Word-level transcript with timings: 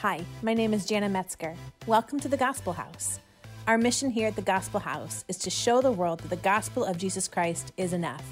Hi, 0.00 0.24
my 0.40 0.54
name 0.54 0.72
is 0.72 0.86
Jana 0.86 1.10
Metzger. 1.10 1.54
Welcome 1.86 2.18
to 2.20 2.28
the 2.28 2.38
Gospel 2.38 2.72
House. 2.72 3.20
Our 3.66 3.76
mission 3.76 4.08
here 4.08 4.28
at 4.28 4.34
the 4.34 4.40
Gospel 4.40 4.80
House 4.80 5.26
is 5.28 5.36
to 5.36 5.50
show 5.50 5.82
the 5.82 5.92
world 5.92 6.20
that 6.20 6.30
the 6.30 6.36
gospel 6.36 6.86
of 6.86 6.96
Jesus 6.96 7.28
Christ 7.28 7.74
is 7.76 7.92
enough. 7.92 8.24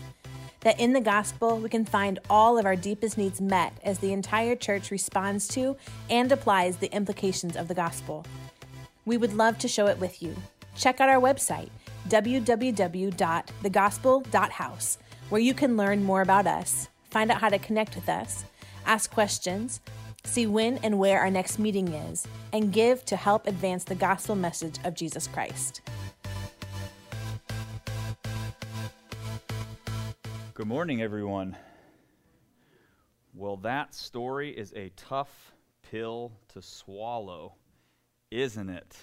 That 0.61 0.81
in 0.81 0.95
the 0.95 1.03
gospel, 1.03 1.59
we 1.59 1.69
can 1.69 1.85
find 1.85 2.21
all 2.31 2.57
of 2.57 2.65
our 2.65 2.75
deepest 2.75 3.19
needs 3.19 3.43
met 3.43 3.75
as 3.85 3.99
the 3.99 4.15
entire 4.15 4.57
church 4.57 4.91
responds 4.91 5.47
to 5.49 5.77
and 6.09 6.33
applies 6.33 6.79
the 6.79 6.91
implications 6.91 7.55
of 7.55 7.69
the 7.69 7.75
gospel. 7.75 8.25
We 9.05 9.19
would 9.19 9.35
love 9.35 9.59
to 9.59 9.69
show 9.69 9.89
it 9.89 9.99
with 9.99 10.23
you. 10.23 10.35
Check 10.75 11.03
out 11.03 11.11
our 11.11 11.21
website, 11.21 11.69
www.thegospel.house, 12.09 14.99
where 15.29 15.43
you 15.43 15.53
can 15.53 15.77
learn 15.77 16.03
more 16.03 16.23
about 16.23 16.47
us, 16.47 16.89
find 17.11 17.31
out 17.31 17.43
how 17.43 17.51
to 17.51 17.59
connect 17.59 17.95
with 17.95 18.09
us, 18.09 18.47
ask 18.87 19.13
questions, 19.13 19.83
see 20.29 20.47
when 20.47 20.79
and 20.79 20.99
where 20.99 21.21
our 21.21 21.31
next 21.31 21.59
meeting 21.59 21.89
is, 21.89 22.27
and 22.53 22.73
give 22.73 23.05
to 23.07 23.17
help 23.17 23.47
advance 23.47 23.85
the 23.85 23.95
gospel 23.95 24.37
message 24.37 24.77
of 24.85 24.95
Jesus 24.95 25.27
Christ. 25.27 25.81
Good 30.55 30.67
morning, 30.67 31.03
everyone. 31.03 31.57
Well, 33.35 33.57
that 33.59 33.95
story 33.95 34.51
is 34.51 34.73
a 34.75 34.91
tough 34.97 35.53
pill 35.91 36.33
to 36.49 36.61
swallow, 36.61 37.55
isn't 38.31 38.69
it? 38.69 38.97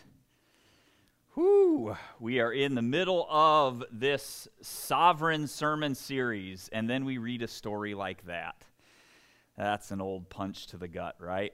Whew, 1.33 1.95
we 2.19 2.39
are 2.39 2.51
in 2.51 2.75
the 2.75 2.81
middle 2.81 3.27
of 3.29 3.83
this 3.91 4.47
sovereign 4.61 5.47
sermon 5.47 5.95
series, 5.95 6.69
and 6.71 6.89
then 6.89 7.05
we 7.05 7.17
read 7.17 7.41
a 7.41 7.47
story 7.47 7.93
like 7.93 8.25
that. 8.25 8.63
That's 9.57 9.91
an 9.91 10.01
old 10.01 10.29
punch 10.29 10.67
to 10.67 10.77
the 10.77 10.87
gut, 10.87 11.15
right? 11.19 11.53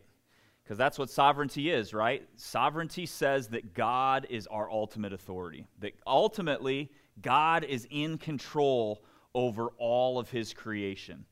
Because 0.64 0.78
that's 0.78 0.98
what 0.98 1.10
sovereignty 1.10 1.70
is, 1.70 1.94
right? 1.94 2.28
Sovereignty 2.36 3.06
says 3.06 3.50
that 3.50 3.74
God 3.74 4.26
is 4.30 4.48
our 4.48 4.72
ultimate 4.72 5.14
authority, 5.14 5.68
that 5.80 5.94
ultimately 6.08 6.92
God 7.22 7.64
is 7.64 7.88
in 7.90 8.18
control 8.18 9.04
over 9.34 9.70
all 9.78 10.18
of 10.20 10.30
his 10.30 10.54
creation. 10.54 11.26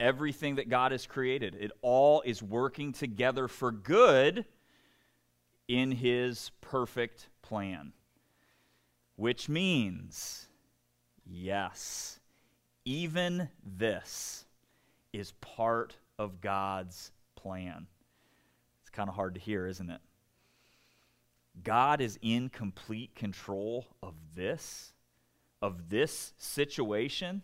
Everything 0.00 0.56
that 0.56 0.68
God 0.68 0.92
has 0.92 1.06
created, 1.06 1.56
it 1.58 1.70
all 1.82 2.22
is 2.22 2.42
working 2.42 2.92
together 2.92 3.48
for 3.48 3.70
good 3.70 4.44
in 5.68 5.92
his 5.92 6.50
perfect 6.60 7.28
plan. 7.42 7.92
Which 9.16 9.48
means, 9.48 10.48
yes, 11.24 12.18
even 12.84 13.48
this 13.64 14.46
is 15.12 15.32
part 15.40 15.96
of 16.18 16.40
God's 16.40 17.12
plan. 17.36 17.86
It's 18.80 18.90
kind 18.90 19.08
of 19.08 19.14
hard 19.14 19.34
to 19.34 19.40
hear, 19.40 19.66
isn't 19.66 19.90
it? 19.90 20.00
God 21.62 22.00
is 22.00 22.18
in 22.22 22.48
complete 22.48 23.14
control 23.14 23.86
of 24.02 24.14
this, 24.34 24.92
of 25.62 25.88
this 25.88 26.34
situation. 26.36 27.42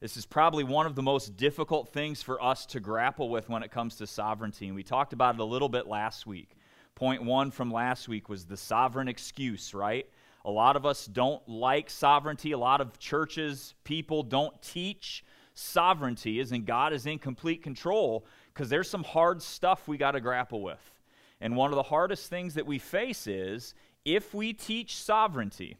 This 0.00 0.16
is 0.16 0.26
probably 0.26 0.64
one 0.64 0.86
of 0.86 0.94
the 0.94 1.02
most 1.02 1.36
difficult 1.36 1.92
things 1.92 2.22
for 2.22 2.42
us 2.42 2.66
to 2.66 2.80
grapple 2.80 3.28
with 3.28 3.48
when 3.48 3.62
it 3.62 3.70
comes 3.70 3.96
to 3.96 4.06
sovereignty. 4.06 4.66
And 4.66 4.74
we 4.74 4.82
talked 4.82 5.12
about 5.12 5.34
it 5.34 5.40
a 5.40 5.44
little 5.44 5.68
bit 5.68 5.86
last 5.86 6.26
week. 6.26 6.56
Point 6.94 7.22
one 7.22 7.50
from 7.50 7.70
last 7.70 8.08
week 8.08 8.28
was 8.28 8.46
the 8.46 8.56
sovereign 8.56 9.08
excuse, 9.08 9.74
right? 9.74 10.06
A 10.44 10.50
lot 10.50 10.76
of 10.76 10.86
us 10.86 11.06
don't 11.06 11.46
like 11.48 11.90
sovereignty. 11.90 12.52
A 12.52 12.58
lot 12.58 12.80
of 12.80 12.98
churches, 12.98 13.74
people 13.84 14.22
don't 14.22 14.60
teach 14.62 15.22
sovereignty 15.54 16.40
is 16.40 16.52
and 16.52 16.64
God 16.64 16.92
is 16.92 17.06
in 17.06 17.18
complete 17.18 17.62
control 17.62 18.24
because 18.52 18.68
there's 18.68 18.88
some 18.88 19.04
hard 19.04 19.42
stuff 19.42 19.88
we 19.88 19.96
got 19.96 20.12
to 20.12 20.20
grapple 20.20 20.62
with. 20.62 21.00
And 21.40 21.56
one 21.56 21.70
of 21.70 21.76
the 21.76 21.82
hardest 21.82 22.28
things 22.28 22.54
that 22.54 22.66
we 22.66 22.78
face 22.78 23.26
is 23.26 23.74
if 24.04 24.34
we 24.34 24.52
teach 24.52 24.96
sovereignty, 24.96 25.76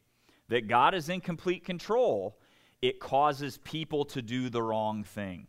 that 0.51 0.67
God 0.67 0.95
is 0.95 1.09
in 1.09 1.21
complete 1.21 1.65
control, 1.65 2.37
it 2.83 3.01
causes 3.01 3.59
people 3.59 4.05
to 4.07 4.21
do 4.21 4.51
the 4.51 4.63
wrong 4.63 5.05
thing. 5.05 5.47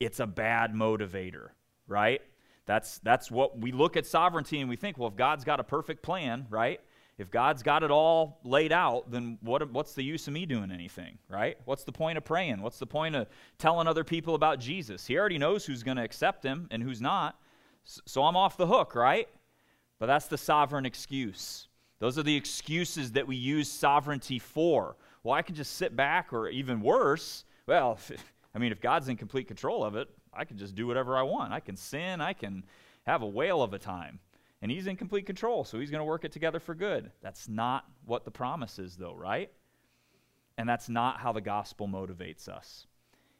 It's 0.00 0.20
a 0.20 0.26
bad 0.26 0.74
motivator, 0.74 1.50
right? 1.86 2.20
That's, 2.66 2.98
that's 2.98 3.30
what 3.30 3.58
we 3.58 3.72
look 3.72 3.96
at 3.96 4.04
sovereignty 4.04 4.60
and 4.60 4.68
we 4.68 4.76
think, 4.76 4.98
well, 4.98 5.08
if 5.08 5.16
God's 5.16 5.44
got 5.44 5.60
a 5.60 5.64
perfect 5.64 6.02
plan, 6.02 6.46
right? 6.50 6.80
If 7.22 7.30
God's 7.30 7.62
got 7.62 7.84
it 7.84 7.92
all 7.92 8.40
laid 8.42 8.72
out, 8.72 9.08
then 9.08 9.38
what, 9.42 9.70
what's 9.70 9.94
the 9.94 10.02
use 10.02 10.26
of 10.26 10.34
me 10.34 10.44
doing 10.44 10.72
anything, 10.72 11.18
right? 11.28 11.56
What's 11.66 11.84
the 11.84 11.92
point 11.92 12.18
of 12.18 12.24
praying? 12.24 12.60
What's 12.60 12.80
the 12.80 12.86
point 12.86 13.14
of 13.14 13.28
telling 13.58 13.86
other 13.86 14.02
people 14.02 14.34
about 14.34 14.58
Jesus? 14.58 15.06
He 15.06 15.16
already 15.16 15.38
knows 15.38 15.64
who's 15.64 15.84
going 15.84 15.98
to 15.98 16.02
accept 16.02 16.42
him 16.42 16.66
and 16.72 16.82
who's 16.82 17.00
not. 17.00 17.38
So 17.84 18.24
I'm 18.24 18.36
off 18.36 18.56
the 18.56 18.66
hook, 18.66 18.96
right? 18.96 19.28
But 20.00 20.06
that's 20.06 20.26
the 20.26 20.36
sovereign 20.36 20.84
excuse. 20.84 21.68
Those 22.00 22.18
are 22.18 22.24
the 22.24 22.34
excuses 22.34 23.12
that 23.12 23.28
we 23.28 23.36
use 23.36 23.70
sovereignty 23.70 24.40
for. 24.40 24.96
Well, 25.22 25.34
I 25.34 25.42
can 25.42 25.54
just 25.54 25.76
sit 25.76 25.94
back, 25.94 26.32
or 26.32 26.48
even 26.48 26.80
worse, 26.80 27.44
well, 27.68 28.00
I 28.54 28.58
mean, 28.58 28.72
if 28.72 28.80
God's 28.80 29.08
in 29.08 29.16
complete 29.16 29.46
control 29.46 29.84
of 29.84 29.94
it, 29.94 30.08
I 30.34 30.44
can 30.44 30.58
just 30.58 30.74
do 30.74 30.88
whatever 30.88 31.16
I 31.16 31.22
want. 31.22 31.52
I 31.52 31.60
can 31.60 31.76
sin, 31.76 32.20
I 32.20 32.32
can 32.32 32.64
have 33.06 33.22
a 33.22 33.28
whale 33.28 33.62
of 33.62 33.74
a 33.74 33.78
time. 33.78 34.18
And 34.62 34.70
he's 34.70 34.86
in 34.86 34.96
complete 34.96 35.26
control, 35.26 35.64
so 35.64 35.80
he's 35.80 35.90
going 35.90 36.00
to 36.00 36.04
work 36.04 36.24
it 36.24 36.30
together 36.32 36.60
for 36.60 36.74
good. 36.74 37.10
That's 37.20 37.48
not 37.48 37.84
what 38.06 38.24
the 38.24 38.30
promise 38.30 38.78
is, 38.78 38.96
though, 38.96 39.14
right? 39.14 39.50
And 40.56 40.68
that's 40.68 40.88
not 40.88 41.18
how 41.18 41.32
the 41.32 41.40
gospel 41.40 41.88
motivates 41.88 42.48
us. 42.48 42.86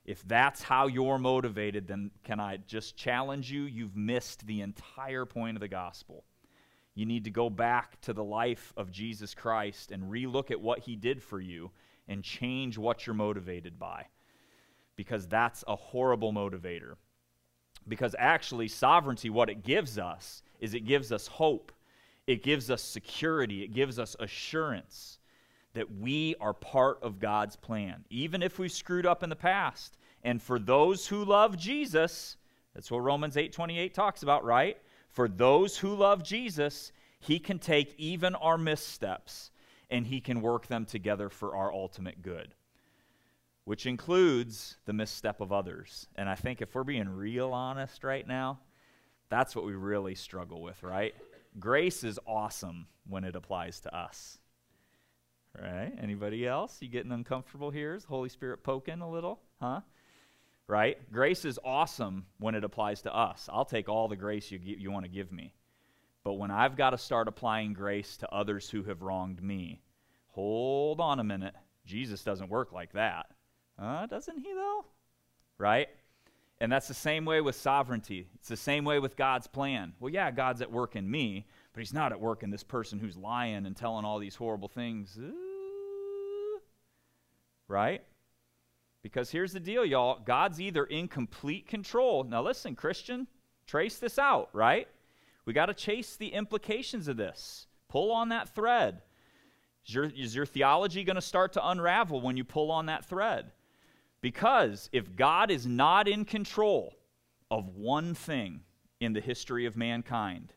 If 0.04 0.26
that's 0.26 0.64
how 0.64 0.88
you're 0.88 1.18
motivated, 1.18 1.86
then 1.86 2.10
can 2.24 2.40
I 2.40 2.56
just 2.66 2.96
challenge 2.96 3.52
you? 3.52 3.62
You've 3.62 3.96
missed 3.96 4.44
the 4.46 4.62
entire 4.62 5.24
point 5.24 5.56
of 5.56 5.60
the 5.60 5.68
gospel. 5.68 6.24
You 6.96 7.06
need 7.06 7.24
to 7.24 7.30
go 7.30 7.48
back 7.48 8.00
to 8.02 8.12
the 8.12 8.24
life 8.24 8.72
of 8.76 8.90
Jesus 8.90 9.32
Christ 9.32 9.92
and 9.92 10.10
relook 10.10 10.50
at 10.50 10.60
what 10.60 10.80
he 10.80 10.96
did 10.96 11.22
for 11.22 11.40
you 11.40 11.70
and 12.08 12.24
change 12.24 12.76
what 12.76 13.06
you're 13.06 13.14
motivated 13.14 13.78
by. 13.78 14.06
Because 14.96 15.28
that's 15.28 15.62
a 15.68 15.76
horrible 15.76 16.32
motivator. 16.32 16.94
Because 17.88 18.14
actually, 18.18 18.68
sovereignty, 18.68 19.30
what 19.30 19.50
it 19.50 19.62
gives 19.62 19.98
us, 19.98 20.42
is 20.60 20.74
it 20.74 20.80
gives 20.80 21.10
us 21.10 21.26
hope, 21.26 21.72
it 22.26 22.42
gives 22.42 22.70
us 22.70 22.82
security, 22.82 23.62
it 23.62 23.72
gives 23.74 23.98
us 23.98 24.16
assurance 24.20 25.18
that 25.74 25.96
we 25.96 26.34
are 26.40 26.52
part 26.52 26.98
of 27.02 27.18
God's 27.18 27.56
plan, 27.56 28.04
even 28.10 28.42
if 28.42 28.58
we 28.58 28.68
screwed 28.68 29.06
up 29.06 29.22
in 29.22 29.30
the 29.30 29.36
past. 29.36 29.96
And 30.22 30.40
for 30.40 30.58
those 30.58 31.06
who 31.06 31.24
love 31.24 31.56
Jesus, 31.56 32.36
that's 32.74 32.90
what 32.90 33.00
Romans 33.00 33.36
8:28 33.36 33.94
talks 33.94 34.22
about, 34.22 34.44
right? 34.44 34.78
For 35.08 35.28
those 35.28 35.78
who 35.78 35.94
love 35.94 36.22
Jesus, 36.22 36.92
he 37.18 37.38
can 37.38 37.58
take 37.58 37.94
even 37.98 38.34
our 38.36 38.58
missteps 38.58 39.50
and 39.90 40.06
he 40.06 40.20
can 40.20 40.40
work 40.40 40.66
them 40.66 40.86
together 40.86 41.28
for 41.28 41.54
our 41.54 41.72
ultimate 41.72 42.22
good, 42.22 42.54
which 43.64 43.86
includes 43.86 44.76
the 44.86 44.92
misstep 44.92 45.40
of 45.40 45.52
others. 45.52 46.08
And 46.16 46.28
I 46.28 46.34
think 46.34 46.60
if 46.60 46.74
we're 46.74 46.84
being 46.84 47.08
real 47.08 47.52
honest 47.52 48.02
right 48.04 48.26
now, 48.26 48.60
that's 49.28 49.54
what 49.54 49.64
we 49.64 49.72
really 49.74 50.14
struggle 50.14 50.62
with, 50.62 50.82
right? 50.82 51.14
Grace 51.58 52.04
is 52.04 52.18
awesome 52.26 52.86
when 53.08 53.24
it 53.24 53.36
applies 53.36 53.80
to 53.80 53.96
us. 53.96 54.38
Right? 55.60 55.92
Anybody 56.00 56.46
else? 56.46 56.78
You 56.80 56.88
getting 56.88 57.12
uncomfortable 57.12 57.70
here? 57.70 57.94
Is 57.94 58.04
the 58.04 58.08
Holy 58.08 58.30
Spirit 58.30 58.62
poking 58.62 59.02
a 59.02 59.10
little? 59.10 59.38
Huh? 59.60 59.80
Right? 60.66 60.96
Grace 61.12 61.44
is 61.44 61.58
awesome 61.62 62.24
when 62.38 62.54
it 62.54 62.64
applies 62.64 63.02
to 63.02 63.14
us. 63.14 63.50
I'll 63.52 63.66
take 63.66 63.88
all 63.88 64.08
the 64.08 64.16
grace 64.16 64.50
you, 64.50 64.58
you 64.62 64.90
want 64.90 65.04
to 65.04 65.10
give 65.10 65.30
me. 65.30 65.52
But 66.24 66.34
when 66.34 66.50
I've 66.50 66.76
got 66.76 66.90
to 66.90 66.98
start 66.98 67.28
applying 67.28 67.74
grace 67.74 68.16
to 68.18 68.32
others 68.32 68.70
who 68.70 68.82
have 68.84 69.02
wronged 69.02 69.42
me, 69.42 69.82
hold 70.28 71.00
on 71.00 71.20
a 71.20 71.24
minute. 71.24 71.54
Jesus 71.84 72.22
doesn't 72.22 72.48
work 72.48 72.72
like 72.72 72.92
that. 72.92 73.26
Uh, 73.78 74.06
doesn't 74.06 74.38
he, 74.38 74.52
though? 74.52 74.84
Right? 75.58 75.88
And 76.60 76.70
that's 76.70 76.88
the 76.88 76.94
same 76.94 77.24
way 77.24 77.40
with 77.40 77.56
sovereignty. 77.56 78.28
It's 78.36 78.48
the 78.48 78.56
same 78.56 78.84
way 78.84 79.00
with 79.00 79.16
God's 79.16 79.48
plan. 79.48 79.94
Well, 79.98 80.12
yeah, 80.12 80.30
God's 80.30 80.62
at 80.62 80.70
work 80.70 80.94
in 80.94 81.10
me, 81.10 81.46
but 81.72 81.80
He's 81.80 81.92
not 81.92 82.12
at 82.12 82.20
work 82.20 82.42
in 82.44 82.50
this 82.50 82.62
person 82.62 83.00
who's 83.00 83.16
lying 83.16 83.66
and 83.66 83.76
telling 83.76 84.04
all 84.04 84.20
these 84.20 84.36
horrible 84.36 84.68
things. 84.68 85.18
Uh, 85.18 85.32
right? 87.66 88.02
Because 89.02 89.30
here's 89.30 89.52
the 89.52 89.60
deal, 89.60 89.84
y'all 89.84 90.20
God's 90.24 90.60
either 90.60 90.84
in 90.84 91.08
complete 91.08 91.66
control. 91.66 92.22
Now, 92.22 92.42
listen, 92.42 92.76
Christian, 92.76 93.26
trace 93.66 93.96
this 93.98 94.18
out, 94.18 94.48
right? 94.52 94.86
We 95.44 95.52
got 95.52 95.66
to 95.66 95.74
chase 95.74 96.14
the 96.14 96.28
implications 96.28 97.08
of 97.08 97.16
this. 97.16 97.66
Pull 97.88 98.12
on 98.12 98.28
that 98.28 98.54
thread. 98.54 99.02
Is 99.86 99.94
your, 99.94 100.04
is 100.04 100.36
your 100.36 100.46
theology 100.46 101.02
going 101.02 101.16
to 101.16 101.20
start 101.20 101.54
to 101.54 101.68
unravel 101.68 102.20
when 102.20 102.36
you 102.36 102.44
pull 102.44 102.70
on 102.70 102.86
that 102.86 103.04
thread? 103.04 103.50
Because 104.22 104.88
if 104.92 105.14
God 105.14 105.50
is 105.50 105.66
not 105.66 106.08
in 106.08 106.24
control 106.24 106.94
of 107.50 107.68
one 107.76 108.14
thing 108.14 108.60
in 109.00 109.12
the 109.12 109.20
history 109.20 109.66
of 109.66 109.76
mankind, 109.76 110.54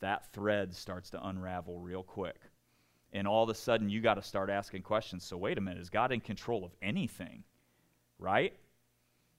that 0.00 0.32
thread 0.32 0.74
starts 0.74 1.10
to 1.10 1.26
unravel 1.26 1.78
real 1.78 2.02
quick. 2.02 2.40
And 3.12 3.28
all 3.28 3.44
of 3.44 3.50
a 3.50 3.54
sudden, 3.54 3.90
you 3.90 4.00
got 4.00 4.14
to 4.14 4.22
start 4.22 4.48
asking 4.48 4.82
questions. 4.82 5.22
So, 5.22 5.36
wait 5.36 5.58
a 5.58 5.60
minute, 5.60 5.80
is 5.80 5.90
God 5.90 6.12
in 6.12 6.20
control 6.20 6.64
of 6.64 6.72
anything? 6.80 7.44
Right? 8.18 8.54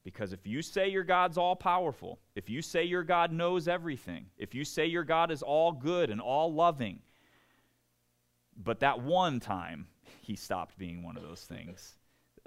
Because 0.03 0.31
if 0.31 0.45
you 0.45 0.61
say 0.61 0.89
your 0.89 1.03
God's 1.03 1.37
all 1.37 1.55
powerful, 1.55 2.19
if 2.35 2.49
you 2.49 2.61
say 2.61 2.83
your 2.83 3.03
God 3.03 3.31
knows 3.31 3.67
everything, 3.67 4.27
if 4.37 4.53
you 4.53 4.63
say 4.63 4.85
your 4.85 5.03
God 5.03 5.31
is 5.31 5.41
all 5.41 5.71
good 5.71 6.09
and 6.09 6.21
all 6.21 6.53
loving, 6.53 6.99
but 8.55 8.81
that 8.81 9.01
one 9.01 9.39
time 9.39 9.87
he 10.21 10.35
stopped 10.35 10.77
being 10.77 11.01
one 11.03 11.17
of 11.17 11.23
those 11.23 11.41
things, 11.41 11.95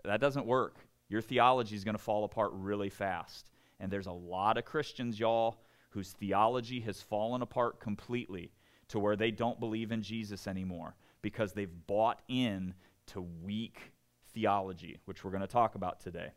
that 0.07 0.21
doesn't 0.21 0.47
work. 0.47 0.77
Your 1.09 1.21
theology 1.21 1.77
is 1.77 1.85
going 1.85 1.97
to 1.97 2.03
fall 2.03 2.25
apart 2.25 2.51
really 2.55 2.91
fast. 2.91 3.51
And 3.79 3.91
there's 3.91 4.07
a 4.07 4.13
lot 4.13 4.57
of 4.57 4.65
Christians, 4.65 5.21
y'all, 5.21 5.61
whose 5.91 6.13
theology 6.13 6.81
has 6.81 7.01
fallen 7.01 7.43
apart 7.43 7.81
completely 7.81 8.53
to 8.89 8.99
where 8.99 9.17
they 9.17 9.31
don't 9.31 9.61
believe 9.61 9.93
in 9.93 10.03
Jesus 10.03 10.47
anymore 10.47 10.95
because 11.23 11.53
they've 11.53 11.87
bought 11.87 12.21
in 12.29 12.75
to 13.07 13.21
weak 13.43 13.93
theology, 14.33 14.99
which 15.05 15.25
we're 15.25 15.31
going 15.31 15.41
to 15.41 15.47
talk 15.47 15.75
about 15.75 16.01
today. 16.01 16.31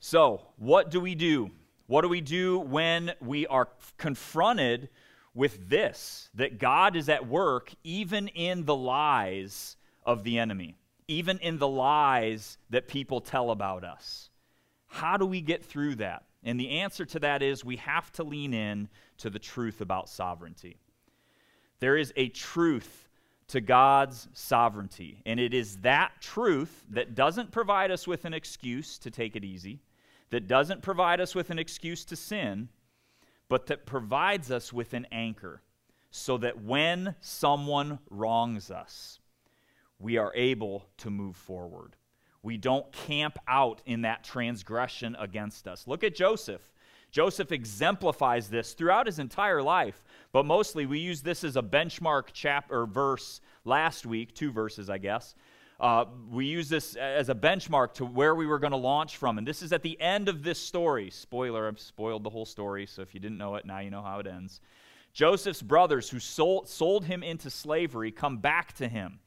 So, 0.00 0.42
what 0.56 0.90
do 0.90 1.00
we 1.00 1.14
do? 1.14 1.50
What 1.86 2.02
do 2.02 2.08
we 2.08 2.20
do 2.20 2.58
when 2.58 3.12
we 3.20 3.46
are 3.46 3.68
confronted 3.98 4.88
with 5.34 5.68
this 5.68 6.30
that 6.34 6.58
God 6.58 6.96
is 6.96 7.08
at 7.08 7.26
work 7.28 7.72
even 7.84 8.28
in 8.28 8.64
the 8.64 8.74
lies 8.74 9.76
of 10.04 10.24
the 10.24 10.38
enemy, 10.38 10.76
even 11.10 11.38
in 11.38 11.58
the 11.58 11.68
lies 11.68 12.58
that 12.70 12.88
people 12.88 13.20
tell 13.20 13.50
about 13.50 13.84
us? 13.84 14.30
How 14.86 15.16
do 15.16 15.26
we 15.26 15.40
get 15.40 15.64
through 15.64 15.96
that? 15.96 16.24
And 16.42 16.58
the 16.58 16.80
answer 16.80 17.04
to 17.04 17.18
that 17.20 17.42
is 17.42 17.64
we 17.64 17.76
have 17.76 18.10
to 18.12 18.24
lean 18.24 18.54
in 18.54 18.88
to 19.18 19.30
the 19.30 19.38
truth 19.38 19.80
about 19.80 20.08
sovereignty. 20.08 20.78
There 21.80 21.96
is 21.96 22.12
a 22.16 22.28
truth 22.28 23.08
to 23.48 23.60
God's 23.60 24.28
sovereignty, 24.32 25.22
and 25.26 25.38
it 25.38 25.52
is 25.52 25.78
that 25.78 26.12
truth 26.20 26.86
that 26.90 27.14
doesn't 27.14 27.50
provide 27.50 27.90
us 27.90 28.06
with 28.06 28.24
an 28.24 28.32
excuse 28.32 28.98
to 28.98 29.10
take 29.10 29.36
it 29.36 29.44
easy 29.44 29.80
that 30.30 30.46
doesn't 30.46 30.82
provide 30.82 31.20
us 31.20 31.34
with 31.34 31.50
an 31.50 31.58
excuse 31.58 32.04
to 32.06 32.16
sin, 32.16 32.68
but 33.48 33.66
that 33.66 33.84
provides 33.84 34.50
us 34.50 34.72
with 34.72 34.94
an 34.94 35.06
anchor 35.12 35.62
so 36.10 36.38
that 36.38 36.62
when 36.62 37.14
someone 37.20 37.98
wrongs 38.10 38.70
us, 38.70 39.19
we 40.00 40.16
are 40.16 40.32
able 40.34 40.86
to 40.98 41.10
move 41.10 41.36
forward. 41.36 41.94
We 42.42 42.56
don't 42.56 42.90
camp 42.90 43.38
out 43.46 43.82
in 43.84 44.02
that 44.02 44.24
transgression 44.24 45.14
against 45.18 45.68
us. 45.68 45.86
Look 45.86 46.02
at 46.02 46.14
Joseph. 46.14 46.72
Joseph 47.10 47.52
exemplifies 47.52 48.48
this 48.48 48.72
throughout 48.72 49.06
his 49.06 49.18
entire 49.18 49.62
life, 49.62 50.04
but 50.32 50.46
mostly 50.46 50.86
we 50.86 51.00
use 51.00 51.22
this 51.22 51.44
as 51.44 51.56
a 51.56 51.62
benchmark 51.62 52.28
chapter 52.32 52.86
verse 52.86 53.40
last 53.64 54.06
week, 54.06 54.34
two 54.34 54.52
verses, 54.52 54.88
I 54.88 54.98
guess, 54.98 55.34
uh, 55.80 56.04
we 56.30 56.44
use 56.44 56.68
this 56.68 56.94
as 56.96 57.30
a 57.30 57.34
benchmark 57.34 57.94
to 57.94 58.04
where 58.04 58.34
we 58.34 58.46
were 58.46 58.58
going 58.58 58.72
to 58.72 58.76
launch 58.76 59.16
from. 59.16 59.38
And 59.38 59.46
this 59.46 59.62
is 59.62 59.72
at 59.72 59.82
the 59.82 59.98
end 59.98 60.28
of 60.28 60.42
this 60.42 60.58
story. 60.58 61.08
Spoiler, 61.10 61.66
I've 61.66 61.80
spoiled 61.80 62.22
the 62.22 62.30
whole 62.30 62.44
story, 62.44 62.86
so 62.86 63.00
if 63.00 63.14
you 63.14 63.20
didn't 63.20 63.38
know 63.38 63.54
it, 63.54 63.64
now 63.64 63.78
you 63.78 63.90
know 63.90 64.02
how 64.02 64.18
it 64.18 64.26
ends. 64.26 64.60
Joseph's 65.14 65.62
brothers, 65.62 66.10
who 66.10 66.20
sold, 66.20 66.68
sold 66.68 67.06
him 67.06 67.22
into 67.22 67.48
slavery, 67.48 68.12
come 68.12 68.36
back 68.36 68.74
to 68.74 68.88
him 68.88 69.20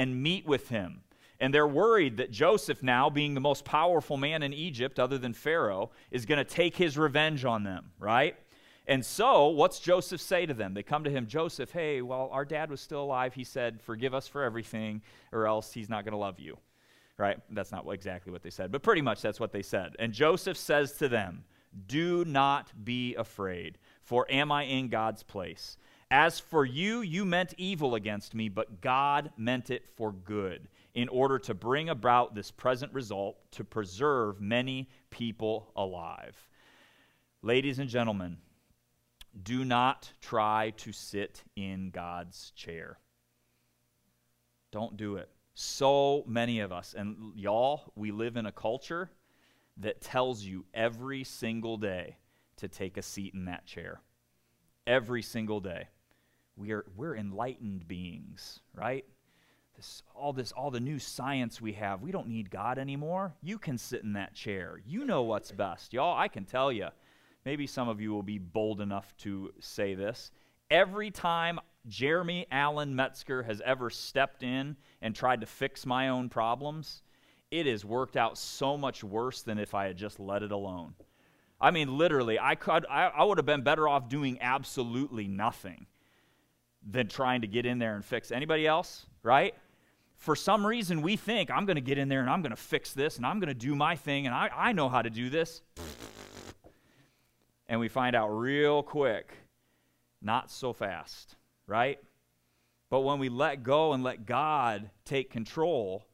and 0.00 0.22
meet 0.22 0.46
with 0.46 0.70
him. 0.70 1.02
And 1.40 1.52
they're 1.52 1.66
worried 1.66 2.16
that 2.16 2.30
Joseph, 2.30 2.82
now 2.82 3.10
being 3.10 3.34
the 3.34 3.40
most 3.40 3.66
powerful 3.66 4.16
man 4.16 4.42
in 4.42 4.54
Egypt, 4.54 4.98
other 4.98 5.18
than 5.18 5.34
Pharaoh, 5.34 5.90
is 6.10 6.24
going 6.24 6.38
to 6.38 6.44
take 6.44 6.74
his 6.74 6.96
revenge 6.96 7.44
on 7.44 7.64
them, 7.64 7.90
right? 7.98 8.34
And 8.86 9.04
so, 9.04 9.48
what's 9.48 9.78
Joseph 9.78 10.22
say 10.22 10.46
to 10.46 10.54
them? 10.54 10.72
They 10.72 10.82
come 10.82 11.04
to 11.04 11.10
him, 11.10 11.26
Joseph, 11.26 11.70
hey, 11.70 12.00
while 12.00 12.30
our 12.32 12.46
dad 12.46 12.70
was 12.70 12.80
still 12.80 13.02
alive, 13.02 13.34
he 13.34 13.44
said, 13.44 13.82
Forgive 13.82 14.14
us 14.14 14.26
for 14.26 14.42
everything, 14.42 15.02
or 15.32 15.46
else 15.46 15.70
he's 15.70 15.90
not 15.90 16.04
going 16.04 16.12
to 16.12 16.18
love 16.18 16.40
you. 16.40 16.56
Right? 17.18 17.38
That's 17.50 17.72
not 17.72 17.86
exactly 17.92 18.32
what 18.32 18.42
they 18.42 18.50
said, 18.50 18.72
but 18.72 18.82
pretty 18.82 19.02
much 19.02 19.20
that's 19.20 19.38
what 19.38 19.52
they 19.52 19.62
said. 19.62 19.96
And 19.98 20.14
Joseph 20.14 20.56
says 20.56 20.92
to 20.92 21.10
them, 21.10 21.44
Do 21.86 22.24
not 22.24 22.72
be 22.84 23.16
afraid, 23.16 23.76
for 24.00 24.26
am 24.30 24.50
I 24.50 24.62
in 24.62 24.88
God's 24.88 25.22
place? 25.22 25.76
As 26.10 26.40
for 26.40 26.64
you, 26.64 27.02
you 27.02 27.24
meant 27.24 27.54
evil 27.56 27.94
against 27.94 28.34
me, 28.34 28.48
but 28.48 28.80
God 28.80 29.30
meant 29.36 29.70
it 29.70 29.86
for 29.96 30.10
good, 30.10 30.68
in 30.92 31.08
order 31.08 31.38
to 31.38 31.54
bring 31.54 31.88
about 31.88 32.34
this 32.34 32.50
present 32.50 32.92
result 32.92 33.36
to 33.52 33.62
preserve 33.62 34.40
many 34.40 34.88
people 35.10 35.70
alive. 35.76 36.36
Ladies 37.42 37.78
and 37.78 37.88
gentlemen, 37.88 38.38
do 39.40 39.64
not 39.64 40.12
try 40.20 40.70
to 40.78 40.92
sit 40.92 41.44
in 41.54 41.90
God's 41.90 42.50
chair. 42.56 42.98
Don't 44.72 44.96
do 44.96 45.14
it. 45.16 45.28
So 45.54 46.24
many 46.26 46.58
of 46.58 46.72
us, 46.72 46.94
and 46.96 47.32
y'all, 47.36 47.92
we 47.94 48.10
live 48.10 48.36
in 48.36 48.46
a 48.46 48.52
culture 48.52 49.10
that 49.76 50.00
tells 50.00 50.42
you 50.42 50.64
every 50.74 51.22
single 51.22 51.76
day 51.76 52.16
to 52.56 52.66
take 52.66 52.96
a 52.96 53.02
seat 53.02 53.32
in 53.34 53.44
that 53.44 53.64
chair. 53.64 54.00
Every 54.86 55.22
single 55.22 55.60
day. 55.60 55.86
We 56.60 56.72
are, 56.72 56.84
we're 56.94 57.16
enlightened 57.16 57.88
beings, 57.88 58.60
right? 58.74 59.06
This, 59.76 60.02
all 60.14 60.34
this, 60.34 60.52
all 60.52 60.70
the 60.70 60.78
new 60.78 60.98
science 60.98 61.58
we 61.58 61.72
have, 61.72 62.02
we 62.02 62.12
don't 62.12 62.28
need 62.28 62.50
God 62.50 62.76
anymore. 62.76 63.34
You 63.42 63.58
can 63.58 63.78
sit 63.78 64.02
in 64.02 64.12
that 64.12 64.34
chair. 64.34 64.78
You 64.86 65.06
know 65.06 65.22
what's 65.22 65.52
best. 65.52 65.94
Y'all, 65.94 66.18
I 66.18 66.28
can 66.28 66.44
tell 66.44 66.70
you 66.70 66.88
maybe 67.46 67.66
some 67.66 67.88
of 67.88 67.98
you 67.98 68.12
will 68.12 68.22
be 68.22 68.36
bold 68.36 68.82
enough 68.82 69.16
to 69.20 69.54
say 69.58 69.94
this. 69.94 70.32
Every 70.70 71.10
time 71.10 71.60
Jeremy 71.88 72.46
Allen 72.52 72.94
Metzger 72.94 73.42
has 73.44 73.62
ever 73.62 73.88
stepped 73.88 74.42
in 74.42 74.76
and 75.00 75.14
tried 75.14 75.40
to 75.40 75.46
fix 75.46 75.86
my 75.86 76.10
own 76.10 76.28
problems, 76.28 77.02
it 77.50 77.64
has 77.64 77.86
worked 77.86 78.18
out 78.18 78.36
so 78.36 78.76
much 78.76 79.02
worse 79.02 79.40
than 79.40 79.58
if 79.58 79.74
I 79.74 79.86
had 79.86 79.96
just 79.96 80.20
let 80.20 80.42
it 80.42 80.52
alone. 80.52 80.92
I 81.58 81.70
mean, 81.70 81.96
literally, 81.96 82.38
I, 82.38 82.54
could, 82.54 82.84
I, 82.90 83.04
I 83.06 83.24
would 83.24 83.38
have 83.38 83.46
been 83.46 83.62
better 83.62 83.88
off 83.88 84.10
doing 84.10 84.36
absolutely 84.42 85.26
nothing 85.26 85.86
than 86.88 87.08
trying 87.08 87.42
to 87.42 87.46
get 87.46 87.66
in 87.66 87.78
there 87.78 87.94
and 87.94 88.04
fix 88.04 88.30
anybody 88.30 88.66
else, 88.66 89.06
right? 89.22 89.54
For 90.16 90.36
some 90.36 90.66
reason, 90.66 91.02
we 91.02 91.16
think 91.16 91.50
I'm 91.50 91.66
going 91.66 91.76
to 91.76 91.82
get 91.82 91.98
in 91.98 92.08
there 92.08 92.20
and 92.20 92.30
I'm 92.30 92.42
going 92.42 92.50
to 92.50 92.56
fix 92.56 92.92
this 92.92 93.16
and 93.16 93.26
I'm 93.26 93.40
going 93.40 93.48
to 93.48 93.54
do 93.54 93.74
my 93.74 93.96
thing 93.96 94.26
and 94.26 94.34
I, 94.34 94.50
I 94.54 94.72
know 94.72 94.88
how 94.88 95.02
to 95.02 95.10
do 95.10 95.30
this 95.30 95.62
and 97.70 97.78
we 97.78 97.88
find 97.88 98.16
out 98.16 98.28
real 98.28 98.82
quick, 98.82 99.32
not 100.20 100.50
so 100.50 100.72
fast, 100.72 101.36
right? 101.68 102.00
But 102.90 103.00
when 103.00 103.20
we 103.20 103.28
let 103.28 103.62
go 103.62 103.92
and 103.92 104.02
let 104.02 104.26
God 104.26 104.90
take 105.04 105.30
control, 105.30 106.04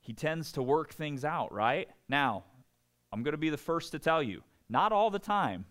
He 0.00 0.12
tends 0.12 0.52
to 0.52 0.62
work 0.62 0.92
things 0.92 1.24
out, 1.24 1.52
right? 1.52 1.88
Now, 2.08 2.44
I'm 3.12 3.24
going 3.24 3.32
to 3.32 3.38
be 3.38 3.50
the 3.50 3.56
first 3.56 3.90
to 3.92 3.98
tell 3.98 4.22
you, 4.22 4.44
not 4.68 4.92
all 4.92 5.10
the 5.10 5.18
time, 5.18 5.64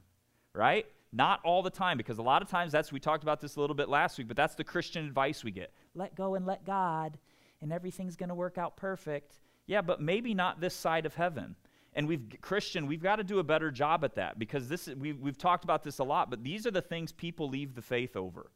right? 0.54 0.86
Not 1.15 1.39
all 1.45 1.63
the 1.63 1.69
time, 1.69 1.95
because 1.95 2.17
a 2.17 2.22
lot 2.22 2.41
of 2.41 2.50
times 2.50 2.74
that's, 2.74 2.91
we 2.91 3.00
talked 3.00 3.24
about 3.24 3.39
this 3.39 3.55
a 3.55 3.62
little 3.62 3.75
bit 3.75 3.88
last 3.88 4.17
week, 4.17 4.27
but 4.27 4.36
that's 4.36 4.53
the 4.53 4.65
Christian 4.65 5.05
advice 5.05 5.45
we 5.45 5.51
get. 5.51 5.72
Let 5.93 6.13
go 6.13 6.36
and 6.36 6.45
let 6.45 6.65
God, 6.65 7.17
and 7.62 7.72
everything's 7.72 8.17
going 8.17 8.29
to 8.29 8.36
work 8.36 8.57
out 8.57 8.75
perfect. 8.75 9.39
Yeah, 9.65 9.81
but 9.81 10.01
maybe 10.01 10.34
not 10.34 10.60
this 10.60 10.75
side 10.75 11.05
of 11.05 11.15
heaven 11.15 11.55
and 11.95 12.07
we've 12.07 12.22
christian 12.41 12.86
we've 12.88 13.01
got 13.01 13.15
to 13.15 13.24
do 13.24 13.39
a 13.39 13.43
better 13.43 13.72
job 13.72 14.03
at 14.03 14.15
that 14.15 14.38
because 14.38 14.67
this 14.67 14.88
we, 15.00 15.13
we've 15.13 15.38
talked 15.38 15.63
about 15.63 15.84
this 15.84 16.00
a 16.00 16.03
lot 16.03 16.29
but 16.29 16.43
these 16.43 16.67
are 16.67 16.72
the 16.72 16.81
things 16.81 17.12
people 17.12 17.50
leave 17.50 17.74
the 17.74 17.81
faith 17.81 18.15
over 18.15 18.51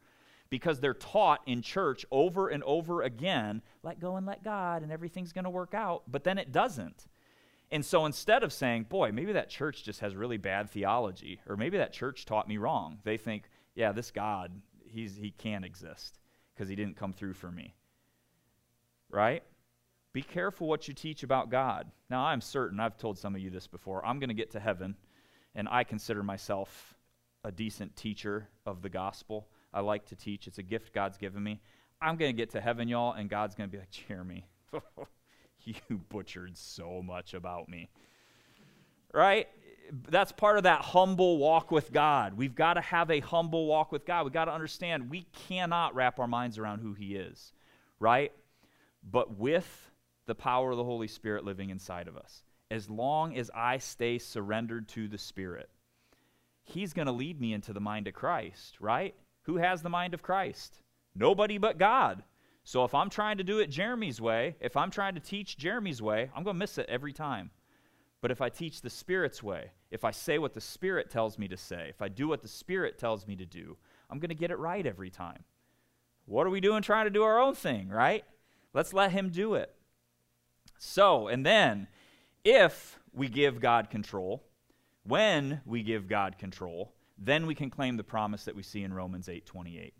because 0.49 0.79
they're 0.79 0.93
taught 0.93 1.39
in 1.45 1.61
church 1.61 2.05
over 2.11 2.49
and 2.49 2.61
over 2.63 3.01
again 3.01 3.61
let 3.81 3.99
go 3.99 4.17
and 4.17 4.25
let 4.25 4.43
god 4.43 4.83
and 4.83 4.91
everything's 4.91 5.31
going 5.31 5.45
to 5.45 5.49
work 5.49 5.73
out 5.73 6.03
but 6.07 6.23
then 6.23 6.37
it 6.37 6.51
doesn't 6.51 7.07
and 7.71 7.85
so 7.85 8.05
instead 8.05 8.43
of 8.43 8.53
saying 8.53 8.83
boy 8.83 9.11
maybe 9.11 9.33
that 9.33 9.49
church 9.49 9.83
just 9.83 9.99
has 9.99 10.15
really 10.15 10.37
bad 10.37 10.69
theology 10.69 11.39
or 11.47 11.55
maybe 11.55 11.77
that 11.77 11.93
church 11.93 12.25
taught 12.25 12.47
me 12.47 12.57
wrong 12.57 12.99
they 13.03 13.17
think 13.17 13.49
yeah 13.75 13.91
this 13.91 14.11
god 14.11 14.51
he's 14.85 15.15
he 15.15 15.31
can't 15.31 15.65
exist 15.65 16.19
because 16.53 16.69
he 16.69 16.75
didn't 16.75 16.97
come 16.97 17.13
through 17.13 17.33
for 17.33 17.51
me 17.51 17.75
right 19.09 19.43
be 20.11 20.21
careful 20.21 20.67
what 20.67 20.87
you 20.87 20.93
teach 20.93 21.23
about 21.23 21.49
God. 21.49 21.91
Now, 22.09 22.25
I'm 22.25 22.41
certain, 22.41 22.79
I've 22.79 22.97
told 22.97 23.17
some 23.17 23.35
of 23.35 23.41
you 23.41 23.49
this 23.49 23.67
before, 23.67 24.05
I'm 24.05 24.19
going 24.19 24.29
to 24.29 24.33
get 24.33 24.51
to 24.51 24.59
heaven, 24.59 24.95
and 25.53 25.67
I 25.69 25.83
consider 25.83 26.23
myself 26.23 26.95
a 27.43 27.51
decent 27.51 27.95
teacher 27.95 28.49
of 28.65 28.81
the 28.81 28.89
gospel. 28.89 29.47
I 29.73 29.81
like 29.81 30.05
to 30.07 30.15
teach, 30.15 30.47
it's 30.47 30.57
a 30.57 30.63
gift 30.63 30.93
God's 30.93 31.17
given 31.17 31.43
me. 31.43 31.61
I'm 32.01 32.17
going 32.17 32.35
to 32.35 32.37
get 32.37 32.49
to 32.51 32.61
heaven, 32.61 32.87
y'all, 32.87 33.13
and 33.13 33.29
God's 33.29 33.55
going 33.55 33.69
to 33.69 33.71
be 33.71 33.79
like, 33.79 33.91
Jeremy, 33.91 34.47
you 35.63 36.01
butchered 36.09 36.57
so 36.57 37.01
much 37.01 37.33
about 37.33 37.69
me. 37.69 37.89
Right? 39.13 39.47
That's 40.07 40.31
part 40.31 40.57
of 40.57 40.63
that 40.63 40.81
humble 40.81 41.37
walk 41.37 41.71
with 41.71 41.91
God. 41.91 42.35
We've 42.35 42.55
got 42.55 42.75
to 42.75 42.81
have 42.81 43.09
a 43.09 43.19
humble 43.19 43.65
walk 43.65 43.91
with 43.91 44.05
God. 44.05 44.23
We've 44.23 44.33
got 44.33 44.45
to 44.45 44.53
understand 44.53 45.09
we 45.09 45.25
cannot 45.47 45.95
wrap 45.95 46.19
our 46.19 46.27
minds 46.27 46.57
around 46.57 46.79
who 46.79 46.93
He 46.93 47.15
is, 47.15 47.53
right? 47.99 48.31
But 49.03 49.37
with 49.37 49.89
the 50.29 50.35
power 50.35 50.69
of 50.69 50.77
the 50.77 50.83
Holy 50.83 51.07
Spirit 51.07 51.43
living 51.43 51.71
inside 51.71 52.07
of 52.07 52.15
us. 52.15 52.43
As 52.69 52.87
long 52.87 53.35
as 53.35 53.49
I 53.55 53.79
stay 53.79 54.19
surrendered 54.19 54.87
to 54.89 55.07
the 55.07 55.17
Spirit, 55.17 55.71
He's 56.61 56.93
going 56.93 57.07
to 57.07 57.11
lead 57.11 57.41
me 57.41 57.51
into 57.51 57.73
the 57.73 57.79
mind 57.79 58.07
of 58.07 58.13
Christ, 58.13 58.77
right? 58.79 59.15
Who 59.43 59.57
has 59.57 59.81
the 59.81 59.89
mind 59.89 60.13
of 60.13 60.21
Christ? 60.21 60.83
Nobody 61.15 61.57
but 61.57 61.79
God. 61.79 62.23
So 62.69 62.83
if 62.83 62.93
I'm 62.93 63.09
trying 63.09 63.39
to 63.39 63.43
do 63.43 63.57
it 63.57 63.71
Jeremy's 63.71 64.21
way, 64.21 64.55
if 64.59 64.77
I'm 64.77 64.91
trying 64.91 65.15
to 65.15 65.19
teach 65.19 65.57
Jeremy's 65.57 66.03
way, 66.03 66.29
I'm 66.35 66.43
going 66.43 66.53
to 66.53 66.59
miss 66.59 66.77
it 66.77 66.85
every 66.87 67.13
time. 67.13 67.49
But 68.21 68.29
if 68.29 68.41
I 68.41 68.49
teach 68.49 68.83
the 68.83 68.91
Spirit's 68.91 69.41
way, 69.41 69.71
if 69.89 70.05
I 70.05 70.11
say 70.11 70.37
what 70.37 70.53
the 70.53 70.61
Spirit 70.61 71.09
tells 71.09 71.39
me 71.39 71.47
to 71.47 71.57
say, 71.57 71.87
if 71.89 71.99
I 71.99 72.09
do 72.09 72.27
what 72.27 72.43
the 72.43 72.47
Spirit 72.47 72.99
tells 72.99 73.25
me 73.25 73.35
to 73.37 73.45
do, 73.47 73.75
I'm 74.07 74.19
going 74.19 74.29
to 74.29 74.35
get 74.35 74.51
it 74.51 74.59
right 74.59 74.85
every 74.85 75.09
time. 75.09 75.45
What 76.27 76.45
are 76.45 76.51
we 76.51 76.61
doing 76.61 76.83
trying 76.83 77.05
to 77.05 77.09
do 77.09 77.23
our 77.23 77.39
own 77.39 77.55
thing, 77.55 77.89
right? 77.89 78.23
Let's 78.71 78.93
let 78.93 79.13
Him 79.13 79.29
do 79.29 79.55
it. 79.55 79.73
So, 80.77 81.27
and 81.27 81.43
then, 81.43 81.87
if 82.43 82.99
we 83.11 83.29
give 83.29 83.59
God 83.59 83.89
control, 83.89 84.43
when 85.01 85.61
we 85.65 85.81
give 85.81 86.07
God 86.07 86.37
control, 86.37 86.93
then 87.17 87.47
we 87.47 87.55
can 87.55 87.71
claim 87.71 87.97
the 87.97 88.03
promise 88.03 88.43
that 88.43 88.55
we 88.55 88.61
see 88.61 88.83
in 88.83 88.93
Romans 88.93 89.27
8:28 89.27 89.93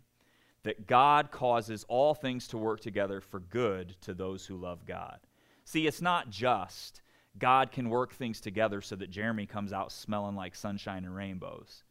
that 0.62 0.86
God 0.86 1.30
causes 1.30 1.84
all 1.88 2.14
things 2.14 2.46
to 2.48 2.58
work 2.58 2.80
together 2.80 3.20
for 3.20 3.40
good 3.40 3.96
to 4.02 4.14
those 4.14 4.46
who 4.46 4.56
love 4.56 4.84
God. 4.86 5.18
See, 5.64 5.86
it's 5.86 6.02
not 6.02 6.30
just 6.30 7.00
God 7.38 7.72
can 7.72 7.88
work 7.88 8.12
things 8.12 8.40
together 8.40 8.80
so 8.80 8.96
that 8.96 9.10
Jeremy 9.10 9.46
comes 9.46 9.72
out 9.72 9.92
smelling 9.92 10.36
like 10.36 10.54
sunshine 10.54 11.04
and 11.04 11.14
rainbows. 11.14 11.84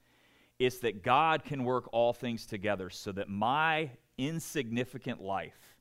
It's 0.59 0.79
that 0.79 1.03
God 1.03 1.45
can 1.45 1.63
work 1.63 1.87
all 1.93 2.13
things 2.13 2.45
together 2.45 2.89
so 2.89 3.11
that 3.13 3.29
my 3.29 3.91
insignificant 4.17 5.21
life 5.21 5.77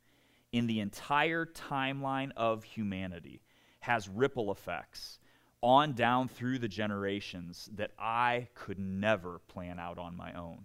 in 0.52 0.66
the 0.66 0.80
entire 0.80 1.44
timeline 1.44 2.30
of 2.36 2.62
humanity 2.62 3.42
has 3.80 4.08
ripple 4.08 4.52
effects 4.52 5.18
on 5.60 5.92
down 5.92 6.28
through 6.28 6.58
the 6.58 6.68
generations 6.68 7.68
that 7.74 7.90
I 7.98 8.48
could 8.54 8.78
never 8.78 9.40
plan 9.48 9.78
out 9.80 9.98
on 9.98 10.16
my 10.16 10.32
own. 10.34 10.64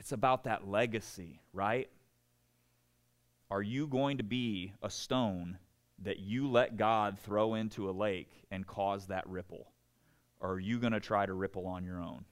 It's 0.00 0.12
about 0.12 0.44
that 0.44 0.66
legacy, 0.66 1.42
right? 1.52 1.90
Are 3.50 3.60
you 3.60 3.86
going 3.86 4.16
to 4.16 4.24
be 4.24 4.72
a 4.82 4.88
stone 4.88 5.58
that 6.02 6.20
you 6.20 6.50
let 6.50 6.78
God 6.78 7.18
throw 7.18 7.54
into 7.54 7.90
a 7.90 7.92
lake 7.92 8.32
and 8.50 8.66
cause 8.66 9.06
that 9.08 9.28
ripple? 9.28 9.70
Or 10.40 10.52
are 10.52 10.60
you 10.60 10.78
going 10.78 10.94
to 10.94 11.00
try 11.00 11.26
to 11.26 11.34
ripple 11.34 11.66
on 11.66 11.84
your 11.84 12.00
own? 12.00 12.24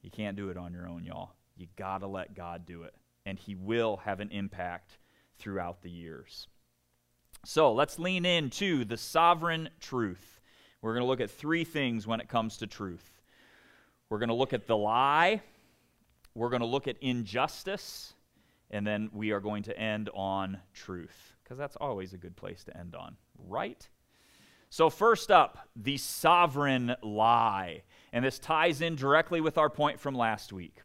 You 0.00 0.12
can't 0.12 0.36
do 0.36 0.48
it 0.50 0.56
on 0.56 0.72
your 0.72 0.86
own, 0.86 1.04
y'all. 1.04 1.32
You 1.56 1.66
got 1.74 1.98
to 1.98 2.06
let 2.06 2.36
God 2.36 2.64
do 2.66 2.84
it. 2.84 2.94
And 3.26 3.36
He 3.36 3.56
will 3.56 3.96
have 4.04 4.20
an 4.20 4.30
impact 4.30 4.98
throughout 5.40 5.82
the 5.82 5.90
years. 5.90 6.46
So 7.44 7.72
let's 7.72 7.98
lean 7.98 8.24
into 8.24 8.84
the 8.84 8.96
sovereign 8.96 9.70
truth. 9.80 10.40
We're 10.82 10.92
going 10.92 11.02
to 11.02 11.08
look 11.08 11.20
at 11.20 11.32
three 11.32 11.64
things 11.64 12.06
when 12.06 12.20
it 12.20 12.28
comes 12.28 12.58
to 12.58 12.68
truth. 12.68 13.22
We're 14.08 14.20
going 14.20 14.28
to 14.28 14.34
look 14.34 14.52
at 14.52 14.68
the 14.68 14.76
lie, 14.76 15.42
we're 16.34 16.50
going 16.50 16.60
to 16.60 16.66
look 16.66 16.88
at 16.88 16.96
injustice, 17.00 18.14
and 18.70 18.86
then 18.86 19.10
we 19.12 19.30
are 19.30 19.40
going 19.40 19.62
to 19.64 19.78
end 19.78 20.10
on 20.14 20.58
truth 20.72 21.34
because 21.42 21.58
that's 21.58 21.76
always 21.76 22.12
a 22.12 22.16
good 22.16 22.36
place 22.36 22.64
to 22.64 22.76
end 22.76 22.94
on, 22.94 23.16
right? 23.48 23.88
So, 24.70 24.90
first 24.90 25.30
up, 25.30 25.68
the 25.76 25.96
sovereign 25.96 26.96
lie. 27.00 27.82
And 28.12 28.24
this 28.24 28.40
ties 28.40 28.80
in 28.80 28.96
directly 28.96 29.40
with 29.40 29.56
our 29.56 29.70
point 29.70 30.00
from 30.00 30.16
last 30.16 30.52
week. 30.52 30.82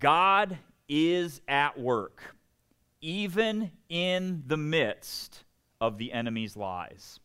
God 0.00 0.58
is 0.88 1.40
at 1.46 1.78
work, 1.78 2.34
even 3.00 3.70
in 3.88 4.42
the 4.48 4.56
midst 4.56 5.44
of 5.80 5.96
the 5.96 6.12
enemy's 6.12 6.56
lies. 6.56 7.20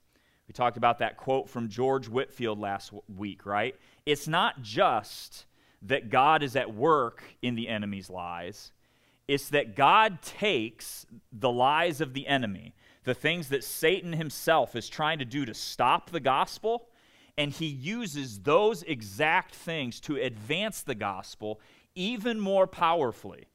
We 0.47 0.53
talked 0.53 0.77
about 0.77 0.99
that 0.99 1.17
quote 1.17 1.49
from 1.49 1.69
George 1.69 2.07
Whitefield 2.07 2.59
last 2.59 2.93
week, 3.07 3.47
right? 3.47 3.75
It's 4.05 4.27
not 4.27 4.61
just 4.61 5.46
that 5.83 6.09
God 6.09 6.43
is 6.43 6.55
at 6.55 6.73
work 6.73 7.23
in 7.41 7.55
the 7.55 7.67
enemy's 7.67 8.09
lies, 8.09 8.71
it's 9.27 9.49
that 9.49 9.75
God 9.75 10.21
takes 10.21 11.05
the 11.31 11.51
lies 11.51 12.01
of 12.01 12.13
the 12.13 12.27
enemy, 12.27 12.73
the 13.03 13.13
things 13.13 13.49
that 13.49 13.63
Satan 13.63 14.13
himself 14.13 14.75
is 14.75 14.87
trying 14.87 15.19
to 15.19 15.25
do 15.25 15.45
to 15.45 15.53
stop 15.53 16.09
the 16.09 16.19
gospel, 16.19 16.87
and 17.37 17.51
he 17.51 17.67
uses 17.67 18.39
those 18.39 18.83
exact 18.83 19.53
things 19.53 19.99
to 20.01 20.15
advance 20.15 20.81
the 20.81 20.95
gospel 20.95 21.59
even 21.93 22.39
more 22.39 22.67
powerfully. 22.67 23.47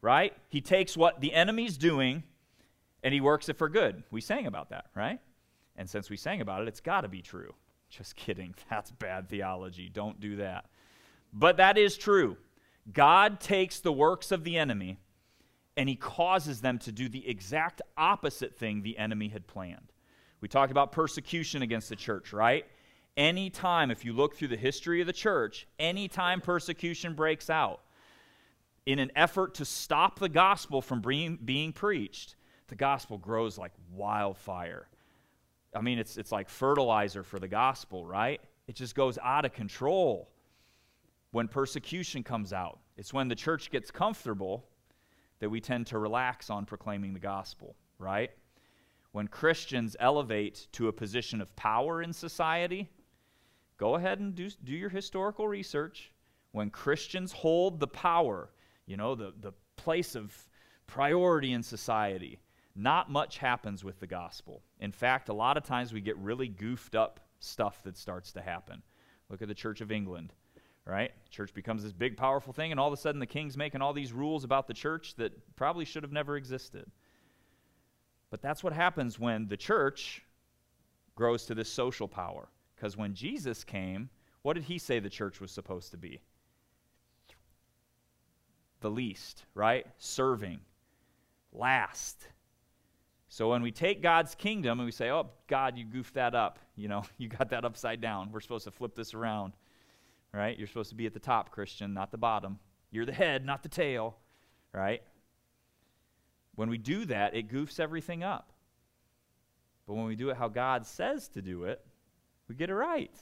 Right? 0.00 0.34
He 0.48 0.60
takes 0.60 0.96
what 0.96 1.20
the 1.20 1.32
enemy's 1.32 1.78
doing 1.78 2.24
and 3.02 3.12
he 3.12 3.20
works 3.20 3.48
it 3.48 3.58
for 3.58 3.68
good. 3.68 4.02
We 4.10 4.20
sang 4.20 4.46
about 4.46 4.70
that, 4.70 4.86
right? 4.94 5.20
And 5.76 5.88
since 5.88 6.08
we 6.08 6.16
sang 6.16 6.40
about 6.40 6.62
it, 6.62 6.68
it's 6.68 6.80
got 6.80 7.02
to 7.02 7.08
be 7.08 7.22
true. 7.22 7.54
Just 7.90 8.16
kidding. 8.16 8.54
That's 8.70 8.90
bad 8.90 9.28
theology. 9.28 9.90
Don't 9.92 10.18
do 10.18 10.36
that. 10.36 10.66
But 11.34 11.56
that 11.56 11.76
is 11.76 11.96
true. 11.96 12.36
God 12.92 13.40
takes 13.40 13.80
the 13.80 13.92
works 13.92 14.30
of 14.30 14.44
the 14.44 14.56
enemy 14.56 14.98
and 15.76 15.88
he 15.88 15.96
causes 15.96 16.60
them 16.60 16.78
to 16.78 16.92
do 16.92 17.08
the 17.08 17.28
exact 17.28 17.82
opposite 17.96 18.56
thing 18.56 18.82
the 18.82 18.96
enemy 18.96 19.28
had 19.28 19.46
planned. 19.48 19.92
We 20.40 20.46
talked 20.46 20.70
about 20.70 20.92
persecution 20.92 21.62
against 21.62 21.88
the 21.88 21.96
church, 21.96 22.32
right? 22.32 22.64
Anytime, 23.16 23.90
if 23.90 24.04
you 24.04 24.12
look 24.12 24.36
through 24.36 24.48
the 24.48 24.56
history 24.56 25.00
of 25.00 25.08
the 25.08 25.12
church, 25.12 25.66
anytime 25.78 26.40
persecution 26.40 27.14
breaks 27.14 27.50
out, 27.50 27.80
in 28.86 28.98
an 28.98 29.10
effort 29.16 29.54
to 29.54 29.64
stop 29.64 30.18
the 30.18 30.28
gospel 30.28 30.82
from 30.82 31.00
being, 31.00 31.38
being 31.42 31.72
preached, 31.72 32.36
the 32.68 32.74
gospel 32.74 33.18
grows 33.18 33.58
like 33.58 33.72
wildfire. 33.92 34.86
I 35.74 35.80
mean, 35.80 35.98
it's, 35.98 36.16
it's 36.18 36.30
like 36.30 36.48
fertilizer 36.48 37.22
for 37.22 37.38
the 37.38 37.48
gospel, 37.48 38.04
right? 38.04 38.40
It 38.68 38.76
just 38.76 38.94
goes 38.94 39.18
out 39.22 39.44
of 39.44 39.52
control 39.52 40.28
when 41.34 41.48
persecution 41.48 42.22
comes 42.22 42.52
out. 42.52 42.78
It's 42.96 43.12
when 43.12 43.26
the 43.26 43.34
church 43.34 43.72
gets 43.72 43.90
comfortable 43.90 44.68
that 45.40 45.50
we 45.50 45.60
tend 45.60 45.88
to 45.88 45.98
relax 45.98 46.48
on 46.48 46.64
proclaiming 46.64 47.12
the 47.12 47.18
gospel, 47.18 47.74
right? 47.98 48.30
When 49.10 49.26
Christians 49.26 49.96
elevate 49.98 50.68
to 50.74 50.86
a 50.86 50.92
position 50.92 51.40
of 51.40 51.54
power 51.56 52.02
in 52.02 52.12
society, 52.12 52.88
go 53.78 53.96
ahead 53.96 54.20
and 54.20 54.36
do, 54.36 54.48
do 54.62 54.74
your 54.74 54.88
historical 54.88 55.48
research. 55.48 56.12
When 56.52 56.70
Christians 56.70 57.32
hold 57.32 57.80
the 57.80 57.88
power, 57.88 58.50
you 58.86 58.96
know, 58.96 59.16
the, 59.16 59.34
the 59.40 59.54
place 59.74 60.14
of 60.14 60.32
priority 60.86 61.52
in 61.52 61.64
society, 61.64 62.38
not 62.76 63.10
much 63.10 63.38
happens 63.38 63.82
with 63.82 63.98
the 63.98 64.06
gospel. 64.06 64.62
In 64.78 64.92
fact, 64.92 65.28
a 65.28 65.34
lot 65.34 65.56
of 65.56 65.64
times 65.64 65.92
we 65.92 66.00
get 66.00 66.16
really 66.18 66.46
goofed 66.46 66.94
up 66.94 67.18
stuff 67.40 67.82
that 67.82 67.96
starts 67.96 68.30
to 68.34 68.40
happen. 68.40 68.84
Look 69.28 69.42
at 69.42 69.48
the 69.48 69.54
Church 69.54 69.80
of 69.80 69.90
England 69.90 70.32
right? 70.86 71.12
Church 71.30 71.54
becomes 71.54 71.82
this 71.82 71.92
big, 71.92 72.16
powerful 72.16 72.52
thing, 72.52 72.70
and 72.70 72.78
all 72.78 72.88
of 72.88 72.92
a 72.92 72.96
sudden 72.96 73.18
the 73.18 73.26
king's 73.26 73.56
making 73.56 73.80
all 73.80 73.92
these 73.92 74.12
rules 74.12 74.44
about 74.44 74.66
the 74.66 74.74
church 74.74 75.14
that 75.16 75.32
probably 75.56 75.84
should 75.84 76.02
have 76.02 76.12
never 76.12 76.36
existed. 76.36 76.90
But 78.30 78.42
that's 78.42 78.62
what 78.62 78.72
happens 78.72 79.18
when 79.18 79.48
the 79.48 79.56
church 79.56 80.22
grows 81.14 81.46
to 81.46 81.54
this 81.54 81.72
social 81.72 82.08
power. 82.08 82.48
Because 82.74 82.96
when 82.96 83.14
Jesus 83.14 83.64
came, 83.64 84.10
what 84.42 84.54
did 84.54 84.64
he 84.64 84.78
say 84.78 84.98
the 84.98 85.08
church 85.08 85.40
was 85.40 85.50
supposed 85.50 85.92
to 85.92 85.96
be? 85.96 86.20
The 88.80 88.90
least, 88.90 89.44
right? 89.54 89.86
Serving. 89.98 90.60
Last. 91.52 92.28
So 93.28 93.50
when 93.50 93.62
we 93.62 93.72
take 93.72 94.02
God's 94.02 94.34
kingdom 94.34 94.80
and 94.80 94.86
we 94.86 94.92
say, 94.92 95.10
oh, 95.10 95.30
God, 95.46 95.78
you 95.78 95.84
goofed 95.84 96.14
that 96.14 96.34
up, 96.34 96.58
you 96.76 96.88
know, 96.88 97.04
you 97.18 97.28
got 97.28 97.48
that 97.50 97.64
upside 97.64 98.00
down. 98.00 98.30
We're 98.32 98.40
supposed 98.40 98.64
to 98.64 98.70
flip 98.70 98.94
this 98.94 99.14
around 99.14 99.54
right? 100.38 100.58
You're 100.58 100.68
supposed 100.68 100.90
to 100.90 100.96
be 100.96 101.06
at 101.06 101.14
the 101.14 101.20
top, 101.20 101.50
Christian, 101.50 101.94
not 101.94 102.10
the 102.10 102.18
bottom. 102.18 102.58
You're 102.90 103.06
the 103.06 103.12
head, 103.12 103.44
not 103.44 103.62
the 103.62 103.68
tail, 103.68 104.16
right? 104.72 105.02
When 106.54 106.68
we 106.68 106.78
do 106.78 107.04
that, 107.06 107.34
it 107.34 107.48
goofs 107.48 107.80
everything 107.80 108.22
up. 108.22 108.52
But 109.86 109.94
when 109.94 110.06
we 110.06 110.16
do 110.16 110.30
it 110.30 110.36
how 110.36 110.48
God 110.48 110.86
says 110.86 111.28
to 111.28 111.42
do 111.42 111.64
it, 111.64 111.84
we 112.48 112.54
get 112.54 112.70
it 112.70 112.74
right. 112.74 113.12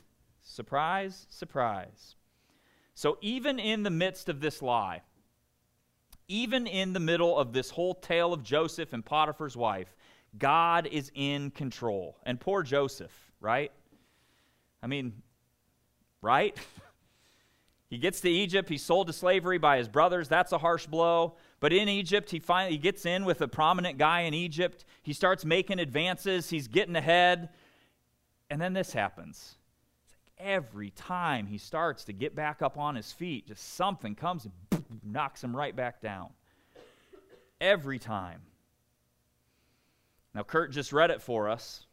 Surprise, 0.43 1.27
surprise. 1.31 2.17
So, 2.95 3.19
even 3.21 3.59
in 3.59 3.83
the 3.83 3.91
midst 3.91 4.29
of 4.29 4.41
this 4.41 4.61
lie, 4.61 5.03
even 6.29 6.67
in 6.67 6.93
the 6.93 7.01
middle 7.01 7.39
of 7.39 7.53
this 7.53 7.71
whole 7.71 7.95
tale 7.95 8.33
of 8.33 8.43
Joseph 8.43 8.93
and 8.93 9.05
Potiphar's 9.05 9.57
wife, 9.57 9.95
God 10.39 10.87
is 10.87 11.11
in 11.15 11.51
control. 11.51 12.19
And 12.25 12.41
poor 12.41 12.63
Joseph, 12.63 13.13
right? 13.41 13.73
I 14.83 14.87
mean, 14.87 15.23
right? 16.21 16.57
He 17.93 17.99
gets 17.99 18.23
to 18.23 18.31
Egypt. 18.31 18.71
He's 18.71 18.83
sold 18.83 19.09
to 19.09 19.13
slavery 19.13 19.59
by 19.59 19.77
his 19.77 19.87
brothers. 19.87 20.27
That's 20.27 20.53
a 20.53 20.57
harsh 20.57 20.87
blow. 20.87 21.35
But 21.61 21.75
in 21.75 21.91
Egypt, 21.91 22.31
he 22.31 22.39
finally 22.39 22.73
he 22.73 22.79
gets 22.79 23.05
in 23.05 23.27
with 23.27 23.43
a 23.43 23.49
prominent 23.49 23.99
guy 23.99 24.21
in 24.23 24.33
Egypt. 24.33 24.87
He 25.03 25.13
starts 25.13 25.45
making 25.45 25.79
advances. 25.79 26.49
He's 26.49 26.69
getting 26.69 26.97
ahead. 26.97 27.51
And 28.49 28.59
then 28.59 28.73
this 28.73 28.95
happens. 28.95 29.57
Like 30.09 30.47
every 30.49 30.89
time 30.89 31.47
he 31.47 31.59
starts 31.59 32.05
to 32.05 32.15
get 32.15 32.35
back 32.35 32.63
up 32.63 32.79
on 32.79 32.95
his 32.95 33.13
feet, 33.13 33.49
just 33.49 33.75
something 33.75 34.15
comes 34.15 34.47
and 34.47 34.85
knocks 35.05 35.45
him 35.45 35.55
right 35.55 35.77
back 35.77 36.01
down. 36.01 36.31
Every 37.61 37.99
time. 37.99 38.41
Now, 40.35 40.45
Kurt 40.45 40.73
just 40.73 40.95
read 40.95 41.11
it 41.11 41.21
for 41.21 41.51
us. 41.51 41.85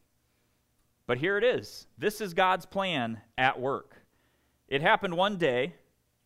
But 1.06 1.18
here 1.18 1.36
it 1.36 1.44
is. 1.44 1.86
This 1.98 2.22
is 2.22 2.32
God's 2.32 2.64
plan 2.64 3.20
at 3.36 3.60
work. 3.60 3.96
It 4.66 4.80
happened 4.80 5.14
one 5.14 5.36
day 5.36 5.74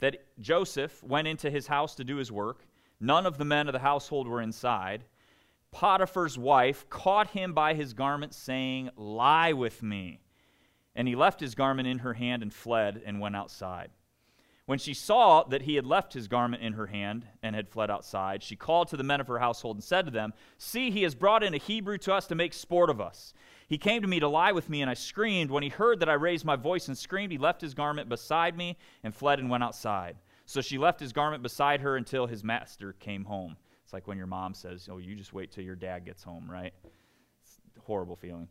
that 0.04 0.22
Joseph 0.38 1.02
went 1.02 1.26
into 1.26 1.50
his 1.50 1.66
house 1.66 1.94
to 1.94 2.04
do 2.04 2.16
his 2.16 2.30
work. 2.30 2.66
None 3.00 3.24
of 3.24 3.38
the 3.38 3.44
men 3.46 3.68
of 3.68 3.72
the 3.72 3.78
household 3.78 4.28
were 4.28 4.42
inside. 4.42 5.04
Potiphar's 5.70 6.36
wife 6.36 6.86
caught 6.90 7.28
him 7.28 7.54
by 7.54 7.72
his 7.72 7.94
garment, 7.94 8.34
saying, 8.34 8.90
Lie 8.98 9.54
with 9.54 9.82
me. 9.82 10.20
And 10.94 11.08
he 11.08 11.16
left 11.16 11.40
his 11.40 11.54
garment 11.54 11.88
in 11.88 12.00
her 12.00 12.12
hand 12.12 12.42
and 12.42 12.52
fled 12.52 13.00
and 13.06 13.18
went 13.18 13.34
outside. 13.34 13.92
When 14.66 14.78
she 14.78 14.92
saw 14.92 15.42
that 15.44 15.62
he 15.62 15.76
had 15.76 15.86
left 15.86 16.12
his 16.12 16.28
garment 16.28 16.62
in 16.62 16.74
her 16.74 16.88
hand 16.88 17.26
and 17.42 17.56
had 17.56 17.70
fled 17.70 17.90
outside, 17.90 18.42
she 18.42 18.56
called 18.56 18.88
to 18.88 18.98
the 18.98 19.02
men 19.02 19.22
of 19.22 19.26
her 19.28 19.38
household 19.38 19.76
and 19.76 19.84
said 19.84 20.04
to 20.04 20.10
them, 20.10 20.34
See, 20.58 20.90
he 20.90 21.04
has 21.04 21.14
brought 21.14 21.42
in 21.42 21.54
a 21.54 21.58
Hebrew 21.58 21.96
to 21.96 22.12
us 22.12 22.26
to 22.26 22.34
make 22.34 22.52
sport 22.52 22.90
of 22.90 23.00
us. 23.00 23.32
He 23.68 23.78
came 23.78 24.02
to 24.02 24.08
me 24.08 24.20
to 24.20 24.28
lie 24.28 24.52
with 24.52 24.68
me, 24.68 24.82
and 24.82 24.90
I 24.90 24.94
screamed. 24.94 25.50
When 25.50 25.62
he 25.62 25.68
heard 25.68 26.00
that 26.00 26.08
I 26.08 26.14
raised 26.14 26.44
my 26.44 26.56
voice 26.56 26.88
and 26.88 26.96
screamed, 26.96 27.32
he 27.32 27.38
left 27.38 27.60
his 27.60 27.74
garment 27.74 28.08
beside 28.08 28.56
me 28.56 28.76
and 29.02 29.14
fled 29.14 29.38
and 29.38 29.48
went 29.48 29.64
outside. 29.64 30.16
So 30.46 30.60
she 30.60 30.78
left 30.78 31.00
his 31.00 31.12
garment 31.12 31.42
beside 31.42 31.80
her 31.80 31.96
until 31.96 32.26
his 32.26 32.44
master 32.44 32.92
came 32.94 33.24
home. 33.24 33.56
It's 33.82 33.92
like 33.92 34.06
when 34.06 34.18
your 34.18 34.26
mom 34.26 34.54
says, 34.54 34.88
Oh, 34.90 34.98
you 34.98 35.14
just 35.14 35.32
wait 35.32 35.50
till 35.50 35.64
your 35.64 35.76
dad 35.76 36.04
gets 36.04 36.22
home, 36.22 36.50
right? 36.50 36.74
It's 37.42 37.58
horrible 37.86 38.16
feeling. 38.16 38.48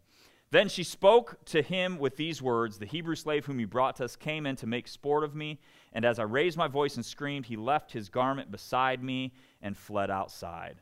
Then 0.50 0.70
she 0.70 0.84
spoke 0.84 1.44
to 1.46 1.64
him 1.64 1.98
with 1.98 2.16
these 2.16 2.42
words 2.42 2.78
The 2.78 2.86
Hebrew 2.86 3.16
slave 3.16 3.46
whom 3.46 3.60
you 3.60 3.68
brought 3.68 3.96
to 3.98 4.06
us 4.06 4.16
came 4.16 4.46
in 4.46 4.56
to 4.58 4.68
make 4.68 4.88
sport 4.88 5.24
of 5.24 5.36
me. 5.36 5.60
And 5.94 6.06
as 6.06 6.20
I 6.20 6.24
raised 6.24 6.58
my 6.58 6.68
voice 6.68 6.96
and 6.96 7.06
screamed, 7.06 7.46
he 7.46 7.56
left 7.56 7.92
his 7.92 8.10
garment 8.10 8.52
beside 8.52 9.04
me 9.04 9.34
and 9.62 9.78
fled 9.78 10.12
outside. 10.12 10.78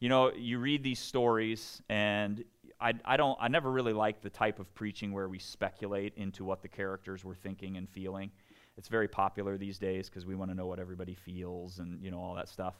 You 0.00 0.10
know, 0.10 0.32
you 0.32 0.58
read 0.58 0.82
these 0.82 0.98
stories, 0.98 1.80
and 1.88 2.44
I, 2.80 2.94
I 3.04 3.16
don't, 3.16 3.38
I 3.40 3.48
never 3.48 3.70
really 3.70 3.92
like 3.92 4.20
the 4.20 4.30
type 4.30 4.58
of 4.58 4.72
preaching 4.74 5.12
where 5.12 5.28
we 5.28 5.38
speculate 5.38 6.12
into 6.16 6.44
what 6.44 6.62
the 6.62 6.68
characters 6.68 7.24
were 7.24 7.34
thinking 7.34 7.76
and 7.76 7.88
feeling. 7.88 8.30
It's 8.76 8.88
very 8.88 9.08
popular 9.08 9.56
these 9.56 9.78
days 9.78 10.08
because 10.08 10.26
we 10.26 10.34
want 10.34 10.50
to 10.50 10.54
know 10.54 10.66
what 10.66 10.78
everybody 10.78 11.14
feels 11.14 11.78
and, 11.78 12.02
you 12.02 12.10
know, 12.10 12.18
all 12.18 12.34
that 12.34 12.48
stuff. 12.48 12.74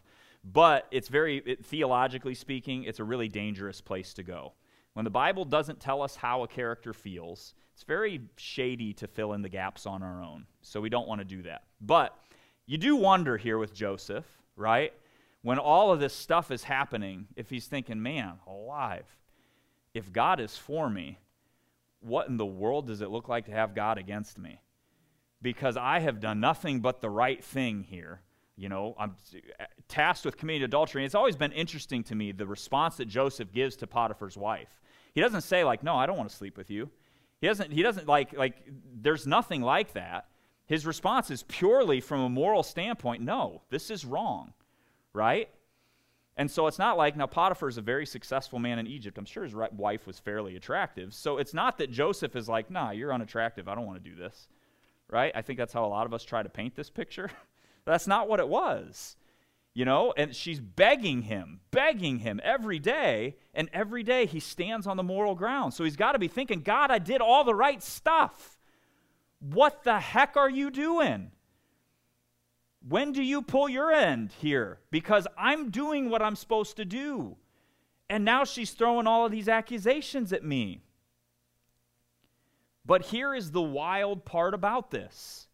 But 0.44 0.86
it's 0.90 1.08
very, 1.08 1.38
it, 1.46 1.64
theologically 1.64 2.34
speaking, 2.34 2.84
it's 2.84 3.00
a 3.00 3.04
really 3.04 3.28
dangerous 3.28 3.80
place 3.80 4.12
to 4.14 4.22
go 4.22 4.52
when 4.96 5.04
the 5.04 5.10
Bible 5.10 5.44
doesn't 5.44 5.78
tell 5.78 6.00
us 6.00 6.16
how 6.16 6.42
a 6.42 6.48
character 6.48 6.94
feels, 6.94 7.52
it's 7.74 7.82
very 7.82 8.22
shady 8.38 8.94
to 8.94 9.06
fill 9.06 9.34
in 9.34 9.42
the 9.42 9.48
gaps 9.50 9.84
on 9.84 10.02
our 10.02 10.22
own. 10.22 10.46
So 10.62 10.80
we 10.80 10.88
don't 10.88 11.06
want 11.06 11.20
to 11.20 11.24
do 11.26 11.42
that. 11.42 11.64
But 11.82 12.16
you 12.64 12.78
do 12.78 12.96
wonder 12.96 13.36
here 13.36 13.58
with 13.58 13.74
Joseph, 13.74 14.24
right? 14.56 14.94
When 15.42 15.58
all 15.58 15.92
of 15.92 16.00
this 16.00 16.14
stuff 16.14 16.50
is 16.50 16.64
happening, 16.64 17.26
if 17.36 17.50
he's 17.50 17.66
thinking, 17.66 18.02
man, 18.02 18.38
alive, 18.46 19.04
if 19.96 20.12
God 20.12 20.40
is 20.40 20.58
for 20.58 20.90
me, 20.90 21.18
what 22.00 22.28
in 22.28 22.36
the 22.36 22.44
world 22.44 22.86
does 22.86 23.00
it 23.00 23.08
look 23.08 23.30
like 23.30 23.46
to 23.46 23.52
have 23.52 23.74
God 23.74 23.96
against 23.96 24.38
me? 24.38 24.60
Because 25.40 25.78
I 25.78 26.00
have 26.00 26.20
done 26.20 26.38
nothing 26.38 26.80
but 26.80 27.00
the 27.00 27.08
right 27.08 27.42
thing 27.42 27.82
here. 27.82 28.20
You 28.58 28.68
know, 28.68 28.94
I'm 28.98 29.16
tasked 29.88 30.26
with 30.26 30.36
committing 30.36 30.64
adultery. 30.64 31.00
And 31.00 31.06
it's 31.06 31.14
always 31.14 31.36
been 31.36 31.52
interesting 31.52 32.04
to 32.04 32.14
me 32.14 32.32
the 32.32 32.46
response 32.46 32.98
that 32.98 33.06
Joseph 33.06 33.52
gives 33.52 33.74
to 33.76 33.86
Potiphar's 33.86 34.36
wife. 34.36 34.68
He 35.14 35.22
doesn't 35.22 35.42
say 35.42 35.64
like, 35.64 35.82
"No, 35.82 35.96
I 35.96 36.04
don't 36.04 36.18
want 36.18 36.28
to 36.28 36.36
sleep 36.36 36.58
with 36.58 36.70
you." 36.70 36.90
He 37.40 37.46
doesn't 37.46 37.72
he 37.72 37.82
doesn't 37.82 38.06
like 38.06 38.34
like 38.34 38.68
there's 39.00 39.26
nothing 39.26 39.62
like 39.62 39.94
that. 39.94 40.28
His 40.66 40.84
response 40.84 41.30
is 41.30 41.42
purely 41.44 42.02
from 42.02 42.20
a 42.20 42.28
moral 42.28 42.62
standpoint, 42.62 43.22
"No, 43.22 43.62
this 43.70 43.90
is 43.90 44.04
wrong." 44.04 44.52
Right? 45.14 45.48
And 46.36 46.50
so 46.50 46.66
it's 46.66 46.78
not 46.78 46.98
like 46.98 47.16
now 47.16 47.26
Potiphar 47.26 47.68
is 47.68 47.78
a 47.78 47.82
very 47.82 48.04
successful 48.04 48.58
man 48.58 48.78
in 48.78 48.86
Egypt. 48.86 49.16
I'm 49.16 49.24
sure 49.24 49.44
his 49.44 49.54
wife 49.54 50.06
was 50.06 50.18
fairly 50.18 50.56
attractive. 50.56 51.14
So 51.14 51.38
it's 51.38 51.54
not 51.54 51.78
that 51.78 51.90
Joseph 51.90 52.36
is 52.36 52.48
like, 52.48 52.70
"Nah, 52.70 52.90
you're 52.90 53.12
unattractive. 53.12 53.68
I 53.68 53.74
don't 53.74 53.86
want 53.86 54.02
to 54.02 54.10
do 54.10 54.16
this." 54.16 54.48
Right? 55.08 55.32
I 55.34 55.42
think 55.42 55.58
that's 55.58 55.72
how 55.72 55.84
a 55.84 55.88
lot 55.88 56.06
of 56.06 56.12
us 56.12 56.24
try 56.24 56.42
to 56.42 56.48
paint 56.48 56.74
this 56.74 56.90
picture. 56.90 57.30
that's 57.84 58.06
not 58.06 58.28
what 58.28 58.40
it 58.40 58.48
was 58.48 59.16
you 59.76 59.84
know, 59.84 60.14
and 60.16 60.34
she's 60.34 60.58
begging 60.58 61.20
him, 61.20 61.60
begging 61.70 62.20
him 62.20 62.40
every 62.42 62.78
day, 62.78 63.36
and 63.52 63.68
every 63.74 64.02
day 64.02 64.24
he 64.24 64.40
stands 64.40 64.86
on 64.86 64.96
the 64.96 65.02
moral 65.02 65.34
ground. 65.34 65.74
So 65.74 65.84
he's 65.84 65.96
got 65.96 66.12
to 66.12 66.18
be 66.18 66.28
thinking, 66.28 66.62
God, 66.62 66.90
I 66.90 66.98
did 66.98 67.20
all 67.20 67.44
the 67.44 67.54
right 67.54 67.82
stuff. 67.82 68.56
What 69.38 69.84
the 69.84 70.00
heck 70.00 70.38
are 70.38 70.48
you 70.48 70.70
doing? 70.70 71.30
When 72.88 73.12
do 73.12 73.22
you 73.22 73.42
pull 73.42 73.68
your 73.68 73.90
end 73.90 74.32
here? 74.38 74.78
Because 74.90 75.26
I'm 75.36 75.70
doing 75.70 76.08
what 76.08 76.22
I'm 76.22 76.36
supposed 76.36 76.76
to 76.76 76.84
do. 76.84 77.36
And 78.08 78.24
now 78.24 78.44
she's 78.44 78.70
throwing 78.70 79.08
all 79.08 79.26
of 79.26 79.32
these 79.32 79.48
accusations 79.48 80.32
at 80.32 80.44
me. 80.44 80.82
But 82.84 83.06
here 83.06 83.34
is 83.34 83.50
the 83.50 83.62
wild 83.62 84.24
part 84.24 84.54
about 84.54 84.92
this. 84.92 85.48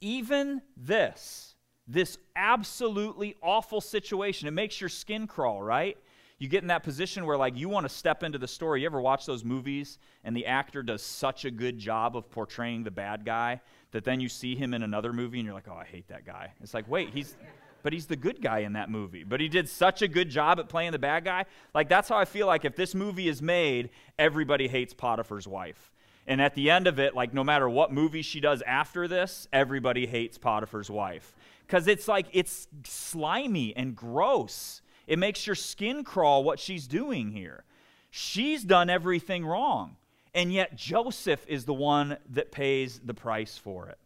Even 0.00 0.62
this, 0.76 1.56
this 1.88 2.18
absolutely 2.36 3.34
awful 3.42 3.80
situation. 3.80 4.46
It 4.46 4.52
makes 4.52 4.80
your 4.80 4.90
skin 4.90 5.26
crawl, 5.26 5.60
right? 5.60 5.98
You 6.42 6.48
get 6.48 6.62
in 6.62 6.68
that 6.68 6.82
position 6.82 7.24
where, 7.24 7.36
like, 7.36 7.56
you 7.56 7.68
want 7.68 7.84
to 7.84 7.88
step 7.88 8.24
into 8.24 8.36
the 8.36 8.48
story. 8.48 8.80
You 8.80 8.86
ever 8.86 9.00
watch 9.00 9.26
those 9.26 9.44
movies 9.44 10.00
and 10.24 10.36
the 10.36 10.44
actor 10.46 10.82
does 10.82 11.00
such 11.00 11.44
a 11.44 11.52
good 11.52 11.78
job 11.78 12.16
of 12.16 12.28
portraying 12.32 12.82
the 12.82 12.90
bad 12.90 13.24
guy 13.24 13.60
that 13.92 14.02
then 14.02 14.18
you 14.18 14.28
see 14.28 14.56
him 14.56 14.74
in 14.74 14.82
another 14.82 15.12
movie 15.12 15.38
and 15.38 15.46
you're 15.46 15.54
like, 15.54 15.68
oh, 15.70 15.76
I 15.76 15.84
hate 15.84 16.08
that 16.08 16.26
guy. 16.26 16.52
It's 16.60 16.74
like, 16.74 16.90
wait, 16.90 17.10
he's. 17.10 17.36
But 17.84 17.92
he's 17.92 18.06
the 18.06 18.16
good 18.16 18.42
guy 18.42 18.60
in 18.60 18.72
that 18.72 18.90
movie. 18.90 19.22
But 19.22 19.40
he 19.40 19.46
did 19.46 19.68
such 19.68 20.02
a 20.02 20.08
good 20.08 20.30
job 20.30 20.58
at 20.58 20.68
playing 20.68 20.90
the 20.90 20.98
bad 20.98 21.24
guy. 21.24 21.44
Like, 21.74 21.88
that's 21.88 22.08
how 22.08 22.16
I 22.16 22.24
feel 22.24 22.48
like 22.48 22.64
if 22.64 22.74
this 22.74 22.92
movie 22.92 23.28
is 23.28 23.40
made, 23.40 23.90
everybody 24.18 24.66
hates 24.66 24.94
Potiphar's 24.94 25.46
wife. 25.46 25.92
And 26.26 26.42
at 26.42 26.56
the 26.56 26.70
end 26.70 26.88
of 26.88 26.98
it, 26.98 27.14
like, 27.14 27.32
no 27.32 27.44
matter 27.44 27.68
what 27.68 27.92
movie 27.92 28.22
she 28.22 28.40
does 28.40 28.62
after 28.62 29.06
this, 29.06 29.46
everybody 29.52 30.06
hates 30.06 30.38
Potiphar's 30.38 30.90
wife 30.90 31.36
because 31.68 31.86
it's 31.86 32.08
like 32.08 32.26
it's 32.32 32.66
slimy 32.84 33.76
and 33.76 33.94
gross. 33.94 34.81
It 35.06 35.18
makes 35.18 35.46
your 35.46 35.56
skin 35.56 36.04
crawl 36.04 36.44
what 36.44 36.60
she's 36.60 36.86
doing 36.86 37.30
here. 37.30 37.64
She's 38.10 38.62
done 38.62 38.90
everything 38.90 39.44
wrong, 39.44 39.96
and 40.34 40.52
yet 40.52 40.76
Joseph 40.76 41.44
is 41.48 41.64
the 41.64 41.74
one 41.74 42.18
that 42.30 42.52
pays 42.52 43.00
the 43.00 43.14
price 43.14 43.56
for 43.56 43.88
it. 43.88 43.98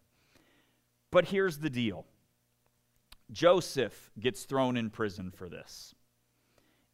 But 1.11 1.27
here's 1.27 1.59
the 1.59 1.71
deal 1.71 2.07
Joseph 3.31 4.11
gets 4.19 4.45
thrown 4.45 4.77
in 4.77 4.91
prison 4.91 5.31
for 5.31 5.49
this. 5.49 5.95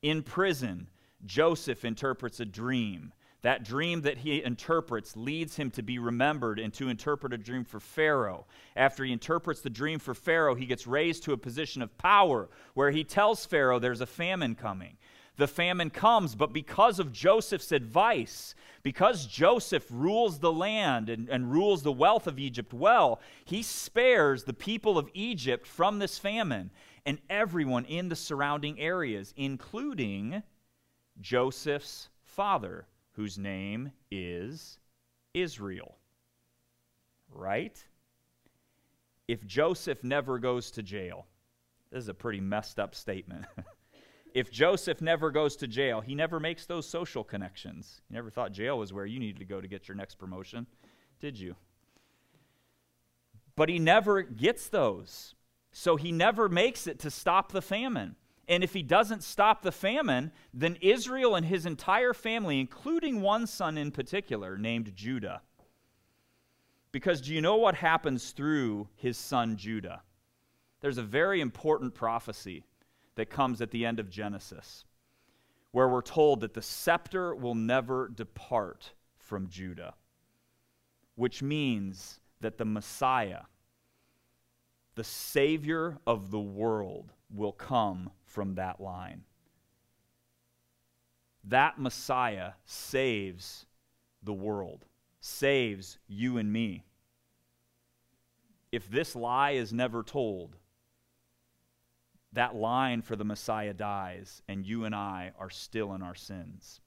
In 0.01 0.23
prison, 0.23 0.89
Joseph 1.25 1.85
interprets 1.85 2.41
a 2.41 2.45
dream 2.45 3.13
that 3.43 3.65
dream 3.65 4.03
that 4.03 4.19
he 4.19 4.43
interprets 4.43 5.17
leads 5.17 5.57
him 5.57 5.71
to 5.73 5.83
be 5.83 5.99
remembered 5.99 6.59
and 6.59 6.73
to 6.75 6.89
interpret 6.89 7.33
a 7.33 7.39
dream 7.39 7.65
for 7.65 7.81
Pharaoh. 7.81 8.47
After 8.77 9.05
he 9.05 9.13
interprets 9.13 9.61
the 9.61 9.71
dream 9.71 9.99
for 9.99 10.15
Pharaoh, 10.15 10.55
he 10.55 10.67
gets 10.67 10.87
raised 10.87 11.25
to 11.25 11.33
a 11.33 11.37
position 11.37 11.83
of 11.83 11.99
power 11.99 12.49
where 12.75 12.93
he 12.93 13.03
tells 13.03 13.45
Pharaoh 13.45 13.81
there's 13.81 14.01
a 14.01 14.07
famine 14.07 14.55
coming. 14.55 14.97
The 15.37 15.49
famine 15.49 15.91
comes, 15.91 16.35
but 16.35 16.53
because 16.53 16.99
of 17.01 17.13
Joseph's 17.13 17.73
advice, 17.73 18.55
because 18.83 19.27
Joseph 19.27 19.87
rules 19.91 20.39
the 20.39 20.53
land 20.53 21.09
and, 21.09 21.29
and 21.29 21.51
rules 21.51 21.83
the 21.83 21.91
wealth 21.91 22.27
of 22.27 22.39
Egypt 22.39 22.73
well, 22.73 23.21
he 23.45 23.63
spares 23.63 24.45
the 24.45 24.53
people 24.53 24.99
of 24.99 25.09
Egypt 25.15 25.67
from 25.67 25.99
this 25.99 26.19
famine 26.19 26.71
and 27.05 27.19
everyone 27.29 27.87
in 27.87 28.09
the 28.09 28.15
surrounding 28.15 28.79
areas, 28.79 29.35
including 29.37 30.43
Joseph's 31.21 32.09
father 32.23 32.87
whose 33.13 33.39
name 33.39 33.93
is 34.11 34.79
Israel. 35.35 35.97
Right? 37.31 37.83
If 39.29 39.47
Joseph 39.47 40.03
never 40.03 40.39
goes 40.39 40.71
to 40.73 40.83
jail, 40.83 41.27
this 41.91 42.03
is 42.03 42.09
a 42.09 42.15
pretty 42.15 42.41
messed 42.41 42.79
up 42.79 42.95
statement. 42.95 43.45
if 44.35 44.51
Joseph 44.51 45.01
never 45.01 45.31
goes 45.31 45.57
to 45.57 45.67
jail, 45.67 46.01
he 46.01 46.15
never 46.15 46.41
makes 46.41 46.67
those 46.67 46.87
social 46.87 47.25
connections. 47.25 48.01
You 48.09 48.15
never 48.15 48.31
thought 48.31 48.53
jail 48.53 48.79
was 48.79 48.93
where 48.93 49.07
you 49.07 49.19
needed 49.19 49.39
to 49.39 49.45
go 49.45 49.61
to 49.61 49.69
get 49.69 49.89
your 49.89 49.97
next 49.97 50.17
promotion, 50.17 50.67
did 51.21 51.39
you? 51.39 51.57
But 53.57 53.69
he 53.69 53.79
never 53.79 54.23
gets 54.23 54.69
those. 54.69 55.35
So 55.73 55.97
he 55.97 56.13
never 56.13 56.49
makes 56.49 56.87
it 56.87 56.99
to 57.01 57.11
stop 57.11 57.53
the 57.53 57.63
famine. 57.63 58.17
And 58.53 58.63
if 58.63 58.75
he 58.75 58.83
doesn't 58.83 59.23
stop 59.23 59.63
the 59.63 59.73
famine, 59.73 60.31
then 60.53 60.77
Israel 60.83 61.37
and 61.37 61.47
his 61.47 61.65
entire 61.65 62.13
family, 62.13 62.61
including 62.61 63.23
one 63.23 63.47
son 63.47 63.79
in 63.79 63.91
particular 63.91 64.59
named 64.59 64.95
Judah. 64.95 65.41
Because 66.93 67.23
do 67.23 67.33
you 67.33 67.41
know 67.41 67.57
what 67.57 67.77
happens 67.77 68.33
through 68.33 68.89
his 68.95 69.17
son 69.17 69.57
Judah? 69.57 70.03
There's 70.83 70.99
a 70.99 71.03
very 71.03 71.41
important 71.41 71.95
prophecy 71.95 72.67
that 73.15 73.31
comes 73.31 73.63
at 73.63 73.71
the 73.71 73.87
end 73.87 73.99
of 73.99 74.11
Genesis 74.11 74.85
where 75.71 75.89
we're 75.89 76.03
told 76.03 76.41
that 76.41 76.53
the 76.53 76.61
scepter 76.61 77.35
will 77.35 77.55
never 77.55 78.07
depart 78.15 78.93
from 79.17 79.49
Judah, 79.49 79.95
which 81.15 81.43
means 81.43 82.21
that 82.43 82.59
the 82.59 82.67
Messiah, 82.67 83.45
the 84.95 85.05
Savior 85.05 85.97
of 86.07 86.31
the 86.31 86.39
world, 86.39 87.15
will 87.31 87.53
come 87.53 88.11
from 88.33 88.55
that 88.55 88.81
line. 88.81 89.23
That 91.45 91.79
Messiah 91.79 92.53
saves 92.65 93.67
the 94.23 94.33
world, 94.33 94.87
saves 95.21 95.99
you 96.09 96.39
and 96.39 96.53
me. 96.53 96.85
If 98.71 98.91
this 98.91 99.15
lie 99.15 99.51
is 99.51 99.73
never 99.73 100.03
told, 100.03 100.57
that 102.33 102.55
line 102.55 103.03
for 103.03 103.17
the 103.17 103.25
Messiah 103.25 103.75
dies, 103.75 104.41
and 104.49 104.65
you 104.65 104.85
and 104.85 104.95
I 104.95 105.33
are 105.39 105.51
still 105.51 105.93
in 105.93 106.03
our 106.03 106.15
sins. 106.15 106.81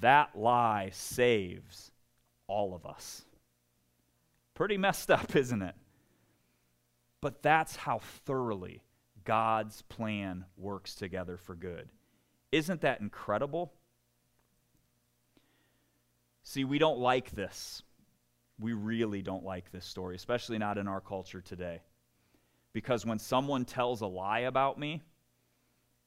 That 0.00 0.30
lie 0.34 0.90
saves 0.92 1.90
all 2.46 2.74
of 2.74 2.86
us. 2.86 3.24
Pretty 4.54 4.78
messed 4.78 5.10
up, 5.10 5.36
isn't 5.36 5.60
it? 5.60 5.74
But 7.20 7.42
that's 7.42 7.76
how 7.76 7.98
thoroughly 7.98 8.82
God's 9.28 9.82
plan 9.82 10.46
works 10.56 10.94
together 10.94 11.36
for 11.36 11.54
good. 11.54 11.90
Isn't 12.50 12.80
that 12.80 13.02
incredible? 13.02 13.74
See, 16.44 16.64
we 16.64 16.78
don't 16.78 16.98
like 16.98 17.32
this. 17.32 17.82
We 18.58 18.72
really 18.72 19.20
don't 19.20 19.44
like 19.44 19.70
this 19.70 19.84
story, 19.84 20.16
especially 20.16 20.56
not 20.56 20.78
in 20.78 20.88
our 20.88 21.02
culture 21.02 21.42
today. 21.42 21.82
Because 22.72 23.04
when 23.04 23.18
someone 23.18 23.66
tells 23.66 24.00
a 24.00 24.06
lie 24.06 24.40
about 24.40 24.78
me, 24.78 25.02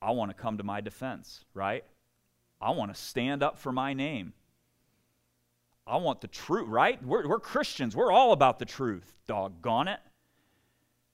I 0.01 0.09
want 0.11 0.31
to 0.31 0.35
come 0.35 0.57
to 0.57 0.63
my 0.63 0.81
defense, 0.81 1.45
right? 1.53 1.83
I 2.59 2.71
want 2.71 2.91
to 2.91 2.99
stand 2.99 3.43
up 3.43 3.59
for 3.59 3.71
my 3.71 3.93
name. 3.93 4.33
I 5.85 5.97
want 5.97 6.21
the 6.21 6.27
truth, 6.27 6.67
right? 6.67 7.05
We're, 7.05 7.27
we're 7.27 7.39
Christians. 7.39 7.95
We're 7.95 8.11
all 8.11 8.31
about 8.31 8.57
the 8.57 8.65
truth, 8.65 9.13
doggone 9.27 9.89
it. 9.89 9.99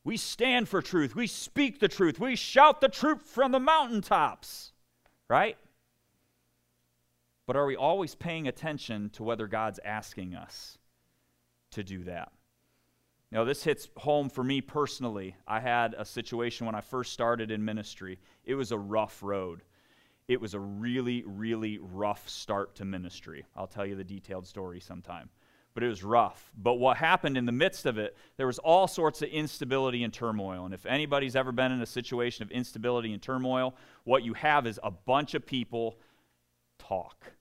We 0.08 0.16
stand 0.16 0.70
for 0.70 0.82
truth. 0.82 1.18
We 1.18 1.28
speak 1.28 1.82
the 1.82 1.90
truth. 1.90 2.18
We 2.18 2.38
shout 2.38 2.80
the 2.80 2.88
truth 2.88 3.24
from 3.24 3.52
the 3.52 3.60
mountaintops, 3.60 4.72
right? 5.28 5.58
But 7.46 7.58
are 7.58 7.66
we 7.66 7.76
always 7.76 8.16
paying 8.16 8.48
attention 8.48 9.10
to 9.10 9.24
whether 9.24 9.48
God's 9.48 9.82
asking 9.84 10.34
us 10.34 10.78
to 11.72 11.84
do 11.84 12.06
that? 12.06 12.32
Now, 13.34 13.44
this 13.44 13.66
hits 13.66 13.90
home 13.98 14.30
for 14.30 14.46
me 14.46 14.62
personally. 14.62 15.36
I 15.46 15.60
had 15.60 15.94
a 15.98 16.06
situation 16.06 16.66
when 16.66 16.76
I 16.76 16.80
first 16.80 17.12
started 17.12 17.52
in 17.52 17.66
ministry. 17.66 18.18
It 18.46 18.56
was 18.56 18.72
a 18.72 18.80
rough 18.80 19.22
road. 19.22 19.62
It 20.30 20.40
was 20.40 20.54
a 20.54 20.60
really, 20.62 21.26
really 21.28 21.80
rough 21.80 22.30
start 22.30 22.76
to 22.76 22.86
ministry. 22.86 23.44
I'll 23.58 23.68
tell 23.68 23.86
you 23.86 23.98
the 23.98 24.06
detailed 24.06 24.48
story 24.48 24.80
sometime. 24.80 25.30
But 25.78 25.84
it 25.84 25.90
was 25.90 26.04
rough. 26.04 26.50
But 26.58 26.80
what 26.80 26.98
happened 26.98 27.38
in 27.38 27.46
the 27.46 27.52
midst 27.52 27.86
of 27.86 28.00
it, 28.00 28.18
there 28.36 28.48
was 28.48 28.58
all 28.58 28.88
sorts 28.88 29.22
of 29.22 29.30
instability 29.30 30.04
and 30.04 30.12
turmoil. 30.12 30.66
And 30.66 30.74
if 30.74 30.88
anybody's 30.88 31.36
ever 31.36 31.52
been 31.52 31.72
in 31.72 31.80
a 31.84 31.86
situation 31.86 32.42
of 32.42 32.50
instability 32.50 33.14
and 33.14 33.22
turmoil, 33.22 33.76
what 34.04 34.24
you 34.24 34.34
have 34.34 34.66
is 34.66 34.80
a 34.82 34.90
bunch 34.90 35.36
of 35.36 35.46
people 35.46 36.00
talk, 36.80 37.32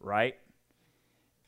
right? 0.00 0.36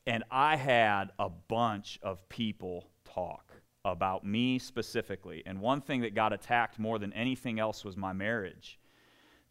And 0.06 0.22
I 0.30 0.56
had 0.56 1.12
a 1.18 1.30
bunch 1.30 1.98
of 2.02 2.28
people 2.28 2.90
talk 3.06 3.50
about 3.82 4.22
me 4.22 4.58
specifically. 4.58 5.42
And 5.46 5.62
one 5.62 5.80
thing 5.80 6.02
that 6.02 6.14
got 6.14 6.34
attacked 6.34 6.78
more 6.78 6.98
than 6.98 7.14
anything 7.14 7.58
else 7.58 7.86
was 7.86 7.96
my 7.96 8.12
marriage. 8.12 8.78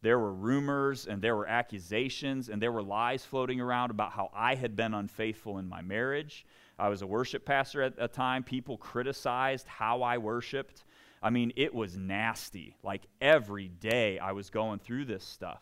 There 0.01 0.19
were 0.19 0.33
rumors 0.33 1.07
and 1.07 1.21
there 1.21 1.35
were 1.35 1.47
accusations 1.47 2.49
and 2.49 2.61
there 2.61 2.71
were 2.71 2.83
lies 2.83 3.25
floating 3.25 3.59
around 3.59 3.91
about 3.91 4.13
how 4.13 4.29
I 4.33 4.55
had 4.55 4.75
been 4.75 4.93
unfaithful 4.93 5.57
in 5.57 5.67
my 5.67 5.81
marriage. 5.81 6.45
I 6.77 6.87
was 6.87 7.01
a 7.01 7.07
worship 7.07 7.45
pastor 7.45 7.81
at 7.81 7.95
a 7.97 8.07
time. 8.07 8.43
People 8.43 8.77
criticized 8.77 9.67
how 9.67 10.01
I 10.01 10.17
worshiped. 10.17 10.85
I 11.21 11.29
mean, 11.29 11.51
it 11.57 11.73
was 11.73 11.97
nasty. 11.97 12.77
Like 12.81 13.07
every 13.19 13.67
day 13.67 14.19
I 14.19 14.31
was 14.31 14.49
going 14.49 14.79
through 14.79 15.05
this 15.05 15.25
stuff. 15.25 15.61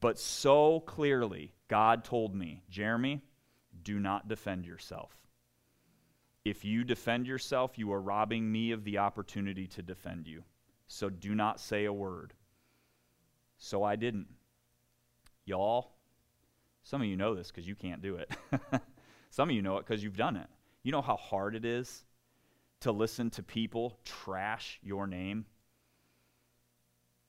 But 0.00 0.20
so 0.20 0.80
clearly, 0.80 1.52
God 1.66 2.04
told 2.04 2.34
me, 2.34 2.62
Jeremy, 2.70 3.22
do 3.82 3.98
not 3.98 4.28
defend 4.28 4.64
yourself. 4.64 5.16
If 6.44 6.64
you 6.64 6.84
defend 6.84 7.26
yourself, 7.26 7.76
you 7.76 7.92
are 7.92 8.00
robbing 8.00 8.50
me 8.50 8.70
of 8.70 8.84
the 8.84 8.98
opportunity 8.98 9.66
to 9.68 9.82
defend 9.82 10.28
you. 10.28 10.44
So 10.86 11.10
do 11.10 11.34
not 11.34 11.60
say 11.60 11.84
a 11.84 11.92
word. 11.92 12.34
So 13.64 13.84
I 13.84 13.94
didn't. 13.94 14.26
Y'all, 15.44 15.92
some 16.82 17.00
of 17.00 17.06
you 17.06 17.16
know 17.16 17.36
this 17.36 17.52
because 17.52 17.66
you 17.66 17.76
can't 17.76 18.02
do 18.02 18.16
it. 18.16 18.28
some 19.30 19.48
of 19.48 19.54
you 19.54 19.62
know 19.62 19.76
it 19.76 19.86
because 19.86 20.02
you've 20.02 20.16
done 20.16 20.36
it. 20.36 20.48
You 20.82 20.90
know 20.90 21.00
how 21.00 21.14
hard 21.14 21.54
it 21.54 21.64
is 21.64 22.02
to 22.80 22.90
listen 22.90 23.30
to 23.30 23.42
people 23.44 24.00
trash 24.04 24.80
your 24.82 25.06
name? 25.06 25.46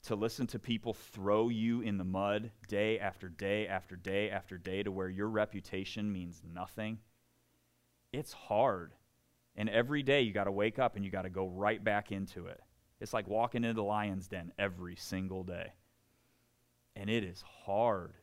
To 0.05 0.15
listen 0.15 0.47
to 0.47 0.59
people 0.59 0.95
throw 0.95 1.49
you 1.49 1.81
in 1.81 1.99
the 1.99 2.03
mud 2.03 2.49
day 2.67 2.97
after 2.97 3.29
day 3.29 3.67
after 3.67 3.95
day 3.95 4.31
after 4.31 4.57
day 4.57 4.81
to 4.81 4.91
where 4.91 5.09
your 5.09 5.29
reputation 5.29 6.11
means 6.11 6.41
nothing? 6.51 6.97
It's 8.11 8.33
hard. 8.33 8.93
And 9.55 9.69
every 9.69 10.01
day 10.01 10.21
you 10.21 10.33
got 10.33 10.45
to 10.45 10.51
wake 10.51 10.79
up 10.79 10.95
and 10.95 11.05
you 11.05 11.11
got 11.11 11.21
to 11.21 11.29
go 11.29 11.45
right 11.47 11.81
back 11.81 12.11
into 12.11 12.47
it. 12.47 12.59
It's 12.99 13.13
like 13.13 13.27
walking 13.27 13.63
into 13.63 13.75
the 13.75 13.83
lion's 13.83 14.27
den 14.27 14.51
every 14.57 14.95
single 14.95 15.43
day. 15.43 15.73
And 16.95 17.09
it 17.09 17.23
is 17.23 17.43
hard. 17.65 18.13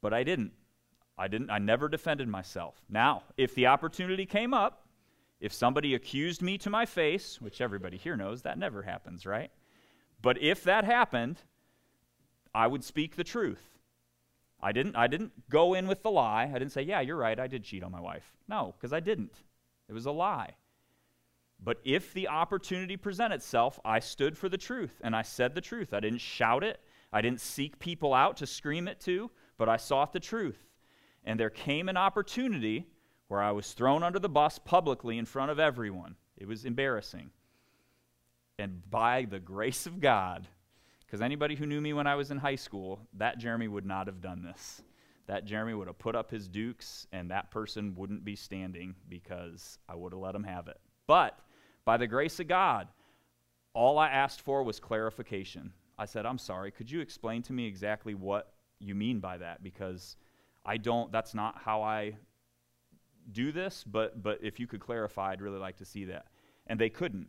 But 0.00 0.14
I 0.14 0.24
didn't. 0.24 0.52
I 1.18 1.28
didn't 1.28 1.50
I 1.50 1.58
never 1.58 1.88
defended 1.88 2.28
myself. 2.28 2.76
Now, 2.88 3.24
if 3.36 3.54
the 3.54 3.66
opportunity 3.66 4.24
came 4.24 4.54
up, 4.54 4.86
if 5.40 5.52
somebody 5.52 5.94
accused 5.94 6.40
me 6.42 6.56
to 6.58 6.70
my 6.70 6.86
face, 6.86 7.40
which 7.40 7.60
everybody 7.60 7.96
here 7.96 8.16
knows 8.16 8.42
that 8.42 8.58
never 8.58 8.82
happens, 8.82 9.26
right? 9.26 9.50
But 10.22 10.40
if 10.42 10.64
that 10.64 10.84
happened, 10.84 11.38
I 12.54 12.66
would 12.66 12.84
speak 12.84 13.16
the 13.16 13.24
truth. 13.24 13.78
I 14.62 14.72
didn't 14.72 14.96
I 14.96 15.06
didn't 15.06 15.48
go 15.48 15.74
in 15.74 15.86
with 15.86 16.02
the 16.02 16.10
lie. 16.10 16.44
I 16.44 16.58
didn't 16.58 16.72
say, 16.72 16.82
"Yeah, 16.82 17.00
you're 17.00 17.16
right. 17.16 17.38
I 17.38 17.46
did 17.46 17.64
cheat 17.64 17.82
on 17.82 17.92
my 17.92 18.00
wife." 18.00 18.32
No, 18.48 18.74
because 18.76 18.92
I 18.92 19.00
didn't. 19.00 19.34
It 19.88 19.92
was 19.92 20.06
a 20.06 20.12
lie. 20.12 20.54
But 21.62 21.80
if 21.84 22.12
the 22.14 22.28
opportunity 22.28 22.96
present 22.96 23.32
itself, 23.32 23.78
I 23.84 23.98
stood 23.98 24.38
for 24.38 24.48
the 24.48 24.58
truth 24.58 25.00
and 25.02 25.14
I 25.14 25.22
said 25.22 25.54
the 25.54 25.60
truth. 25.60 25.92
I 25.92 26.00
didn't 26.00 26.20
shout 26.20 26.64
it. 26.64 26.80
I 27.12 27.20
didn't 27.20 27.40
seek 27.40 27.78
people 27.78 28.14
out 28.14 28.36
to 28.38 28.46
scream 28.46 28.88
it 28.88 29.00
to, 29.00 29.30
but 29.58 29.68
I 29.68 29.76
sought 29.76 30.12
the 30.12 30.20
truth. 30.20 30.58
And 31.24 31.38
there 31.38 31.50
came 31.50 31.88
an 31.88 31.96
opportunity 31.96 32.86
where 33.28 33.42
I 33.42 33.52
was 33.52 33.72
thrown 33.72 34.02
under 34.02 34.18
the 34.18 34.28
bus 34.28 34.58
publicly 34.58 35.18
in 35.18 35.26
front 35.26 35.50
of 35.50 35.58
everyone. 35.58 36.16
It 36.36 36.48
was 36.48 36.64
embarrassing. 36.64 37.30
And 38.58 38.88
by 38.90 39.26
the 39.28 39.38
grace 39.38 39.86
of 39.86 40.00
God, 40.00 40.46
because 41.06 41.20
anybody 41.20 41.56
who 41.56 41.66
knew 41.66 41.80
me 41.80 41.92
when 41.92 42.06
I 42.06 42.14
was 42.14 42.30
in 42.30 42.38
high 42.38 42.56
school, 42.56 43.00
that 43.14 43.38
Jeremy 43.38 43.68
would 43.68 43.86
not 43.86 44.06
have 44.06 44.20
done 44.20 44.42
this 44.42 44.82
that 45.30 45.44
Jeremy 45.44 45.74
would 45.74 45.86
have 45.86 45.98
put 46.00 46.16
up 46.16 46.28
his 46.28 46.48
dukes 46.48 47.06
and 47.12 47.30
that 47.30 47.52
person 47.52 47.94
wouldn't 47.94 48.24
be 48.24 48.34
standing 48.34 48.96
because 49.08 49.78
I 49.88 49.94
would 49.94 50.12
have 50.12 50.20
let 50.20 50.34
him 50.34 50.42
have 50.42 50.66
it. 50.66 50.80
But 51.06 51.38
by 51.84 51.98
the 51.98 52.08
grace 52.08 52.40
of 52.40 52.48
God, 52.48 52.88
all 53.72 53.96
I 53.96 54.08
asked 54.08 54.40
for 54.40 54.64
was 54.64 54.80
clarification. 54.80 55.72
I 56.00 56.06
said, 56.06 56.24
I'm 56.24 56.38
sorry, 56.38 56.70
could 56.70 56.90
you 56.90 57.00
explain 57.00 57.42
to 57.42 57.52
me 57.52 57.66
exactly 57.66 58.14
what 58.14 58.54
you 58.78 58.94
mean 58.94 59.20
by 59.20 59.36
that? 59.36 59.62
Because 59.62 60.16
I 60.64 60.78
don't, 60.78 61.12
that's 61.12 61.34
not 61.34 61.58
how 61.62 61.82
I 61.82 62.16
do 63.32 63.52
this, 63.52 63.84
but, 63.84 64.22
but 64.22 64.38
if 64.42 64.58
you 64.58 64.66
could 64.66 64.80
clarify, 64.80 65.32
I'd 65.32 65.42
really 65.42 65.58
like 65.58 65.76
to 65.76 65.84
see 65.84 66.06
that. 66.06 66.28
And 66.68 66.80
they 66.80 66.88
couldn't. 66.88 67.28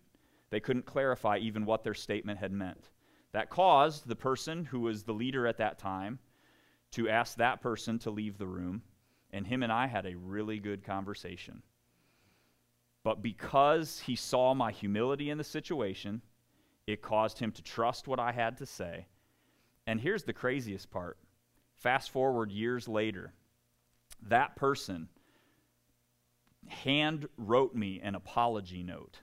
They 0.51 0.61
couldn't 0.61 0.85
clarify 0.85 1.37
even 1.39 1.65
what 1.65 1.83
their 1.83 1.93
statement 1.93 2.39
had 2.39 2.53
meant. 2.53 2.91
That 3.33 3.49
caused 3.49 4.07
the 4.07 4.15
person 4.15 4.63
who 4.63 4.79
was 4.79 5.03
the 5.03 5.13
leader 5.13 5.47
at 5.47 5.57
that 5.57 5.77
time 5.77 6.19
to 6.91 7.09
ask 7.09 7.37
that 7.37 7.61
person 7.61 7.99
to 7.99 8.09
leave 8.09 8.37
the 8.37 8.47
room, 8.47 8.83
and 9.31 9.45
him 9.45 9.63
and 9.63 9.71
I 9.71 9.87
had 9.87 10.05
a 10.05 10.15
really 10.15 10.59
good 10.59 10.85
conversation. 10.85 11.61
But 13.03 13.21
because 13.21 13.99
he 13.99 14.15
saw 14.15 14.53
my 14.53 14.71
humility 14.71 15.29
in 15.29 15.37
the 15.37 15.43
situation, 15.43 16.21
it 16.87 17.01
caused 17.01 17.39
him 17.39 17.51
to 17.51 17.61
trust 17.61 18.07
what 18.07 18.19
I 18.19 18.31
had 18.31 18.57
to 18.57 18.65
say. 18.65 19.07
And 19.87 19.99
here's 19.99 20.23
the 20.23 20.33
craziest 20.33 20.91
part 20.91 21.17
fast 21.75 22.11
forward 22.11 22.51
years 22.51 22.87
later, 22.87 23.33
that 24.27 24.55
person 24.55 25.09
hand 26.67 27.27
wrote 27.37 27.73
me 27.73 27.99
an 28.03 28.13
apology 28.15 28.83
note 28.83 29.21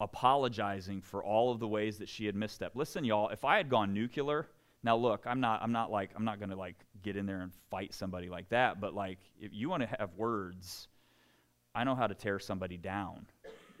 apologizing 0.00 1.00
for 1.00 1.22
all 1.22 1.52
of 1.52 1.60
the 1.60 1.68
ways 1.68 1.98
that 1.98 2.08
she 2.08 2.26
had 2.26 2.34
misstepped. 2.34 2.74
Listen, 2.74 3.04
y'all, 3.04 3.28
if 3.28 3.44
I 3.44 3.56
had 3.56 3.68
gone 3.68 3.94
nuclear, 3.94 4.48
now 4.82 4.96
look, 4.96 5.24
I'm 5.26 5.40
not 5.40 5.62
I'm 5.62 5.72
not 5.72 5.90
like 5.90 6.10
I'm 6.14 6.24
not 6.24 6.38
going 6.38 6.50
to 6.50 6.56
like 6.56 6.76
get 7.02 7.16
in 7.16 7.26
there 7.26 7.40
and 7.40 7.52
fight 7.70 7.94
somebody 7.94 8.28
like 8.28 8.48
that, 8.50 8.80
but 8.80 8.94
like 8.94 9.18
if 9.40 9.52
you 9.54 9.68
want 9.70 9.82
to 9.82 9.96
have 9.98 10.10
words, 10.16 10.88
I 11.74 11.84
know 11.84 11.94
how 11.94 12.06
to 12.06 12.14
tear 12.14 12.38
somebody 12.38 12.76
down, 12.76 13.26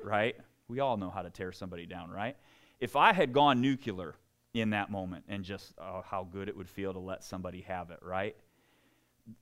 right? 0.02 0.36
We 0.68 0.80
all 0.80 0.96
know 0.96 1.10
how 1.10 1.22
to 1.22 1.30
tear 1.30 1.52
somebody 1.52 1.86
down, 1.86 2.10
right? 2.10 2.36
If 2.80 2.96
I 2.96 3.12
had 3.12 3.32
gone 3.32 3.60
nuclear 3.60 4.14
in 4.54 4.70
that 4.70 4.90
moment 4.90 5.24
and 5.28 5.44
just 5.44 5.74
oh, 5.78 6.02
how 6.06 6.26
good 6.30 6.48
it 6.48 6.56
would 6.56 6.68
feel 6.68 6.92
to 6.92 6.98
let 6.98 7.24
somebody 7.24 7.62
have 7.62 7.90
it, 7.90 7.98
right? 8.02 8.36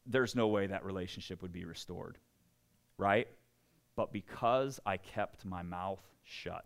There's 0.06 0.34
no 0.34 0.48
way 0.48 0.66
that 0.66 0.84
relationship 0.84 1.42
would 1.42 1.52
be 1.52 1.64
restored, 1.64 2.18
right? 2.98 3.28
But 3.94 4.12
because 4.12 4.80
I 4.86 4.96
kept 4.96 5.44
my 5.44 5.62
mouth 5.62 6.02
shut 6.24 6.64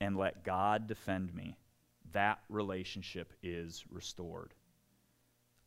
and 0.00 0.16
let 0.16 0.44
God 0.44 0.86
defend 0.88 1.34
me, 1.34 1.56
that 2.12 2.40
relationship 2.48 3.32
is 3.42 3.84
restored. 3.90 4.52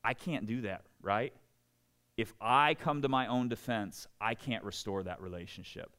I 0.04 0.14
can't 0.14 0.46
do 0.46 0.62
that, 0.62 0.84
right? 1.02 1.34
If 2.18 2.34
I 2.40 2.76
come 2.76 3.02
to 3.02 3.10
my 3.10 3.28
own 3.28 3.50
defense, 3.50 4.08
I 4.22 4.36
can't 4.36 4.64
restore 4.64 5.04
that 5.04 5.22
relationship. 5.22 5.96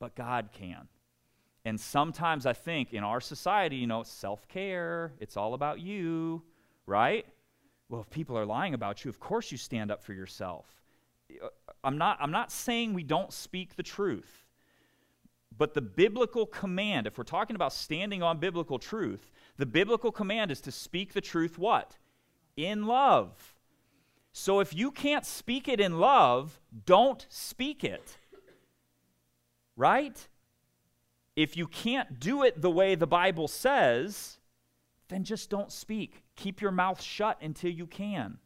But 0.00 0.14
God 0.14 0.50
can. 0.52 0.88
And 1.64 1.78
sometimes 1.78 2.46
I 2.46 2.52
think 2.52 2.94
in 2.94 3.02
our 3.04 3.20
society, 3.20 3.76
you 3.76 3.86
know, 3.86 4.02
self 4.02 4.46
care, 4.48 5.12
it's 5.20 5.36
all 5.36 5.54
about 5.54 5.80
you, 5.80 6.42
right? 6.86 7.26
Well, 7.88 8.00
if 8.00 8.10
people 8.10 8.38
are 8.38 8.46
lying 8.46 8.74
about 8.74 9.04
you, 9.04 9.08
of 9.08 9.18
course 9.18 9.50
you 9.50 9.58
stand 9.58 9.90
up 9.90 10.02
for 10.02 10.12
yourself. 10.12 10.66
I'm 11.84 11.98
not, 11.98 12.18
I'm 12.20 12.30
not 12.30 12.50
saying 12.50 12.94
we 12.94 13.02
don't 13.02 13.32
speak 13.32 13.76
the 13.76 13.82
truth, 13.82 14.46
but 15.56 15.74
the 15.74 15.80
biblical 15.80 16.46
command, 16.46 17.06
if 17.06 17.18
we're 17.18 17.24
talking 17.24 17.56
about 17.56 17.72
standing 17.72 18.22
on 18.22 18.38
biblical 18.38 18.78
truth, 18.78 19.30
the 19.56 19.66
biblical 19.66 20.12
command 20.12 20.50
is 20.50 20.60
to 20.62 20.72
speak 20.72 21.12
the 21.12 21.20
truth 21.20 21.58
what? 21.58 21.96
In 22.56 22.86
love. 22.86 23.54
So 24.32 24.60
if 24.60 24.74
you 24.74 24.90
can't 24.90 25.26
speak 25.26 25.68
it 25.68 25.80
in 25.80 25.98
love, 25.98 26.60
don't 26.86 27.26
speak 27.28 27.84
it. 27.84 28.16
Right? 29.78 30.28
If 31.36 31.56
you 31.56 31.68
can't 31.68 32.18
do 32.18 32.42
it 32.42 32.60
the 32.60 32.70
way 32.70 32.96
the 32.96 33.06
Bible 33.06 33.46
says, 33.48 34.38
then 35.08 35.22
just 35.24 35.48
don't 35.48 35.70
speak. 35.72 36.24
Keep 36.36 36.60
your 36.60 36.72
mouth 36.72 37.00
shut 37.00 37.38
until 37.40 37.70
you 37.70 37.86
can. 37.86 38.38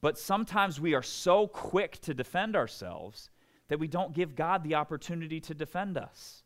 But 0.00 0.18
sometimes 0.18 0.80
we 0.80 0.94
are 0.94 1.02
so 1.02 1.46
quick 1.46 2.00
to 2.00 2.14
defend 2.14 2.56
ourselves 2.56 3.28
that 3.68 3.78
we 3.78 3.88
don't 3.88 4.14
give 4.14 4.34
God 4.34 4.64
the 4.64 4.74
opportunity 4.74 5.38
to 5.40 5.54
defend 5.54 5.98
us. 5.98 6.42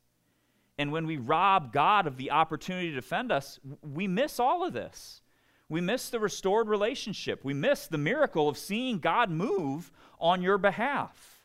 And 0.76 0.90
when 0.90 1.06
we 1.06 1.16
rob 1.16 1.72
God 1.72 2.06
of 2.06 2.16
the 2.16 2.32
opportunity 2.32 2.90
to 2.90 2.96
defend 2.96 3.32
us, 3.32 3.60
we 3.82 4.08
miss 4.08 4.40
all 4.40 4.66
of 4.66 4.72
this. 4.72 5.22
We 5.68 5.80
miss 5.80 6.10
the 6.10 6.20
restored 6.20 6.68
relationship. 6.68 7.44
We 7.44 7.54
miss 7.54 7.86
the 7.86 7.98
miracle 7.98 8.48
of 8.48 8.58
seeing 8.58 8.98
God 8.98 9.30
move 9.30 9.90
on 10.20 10.42
your 10.42 10.58
behalf. 10.58 11.36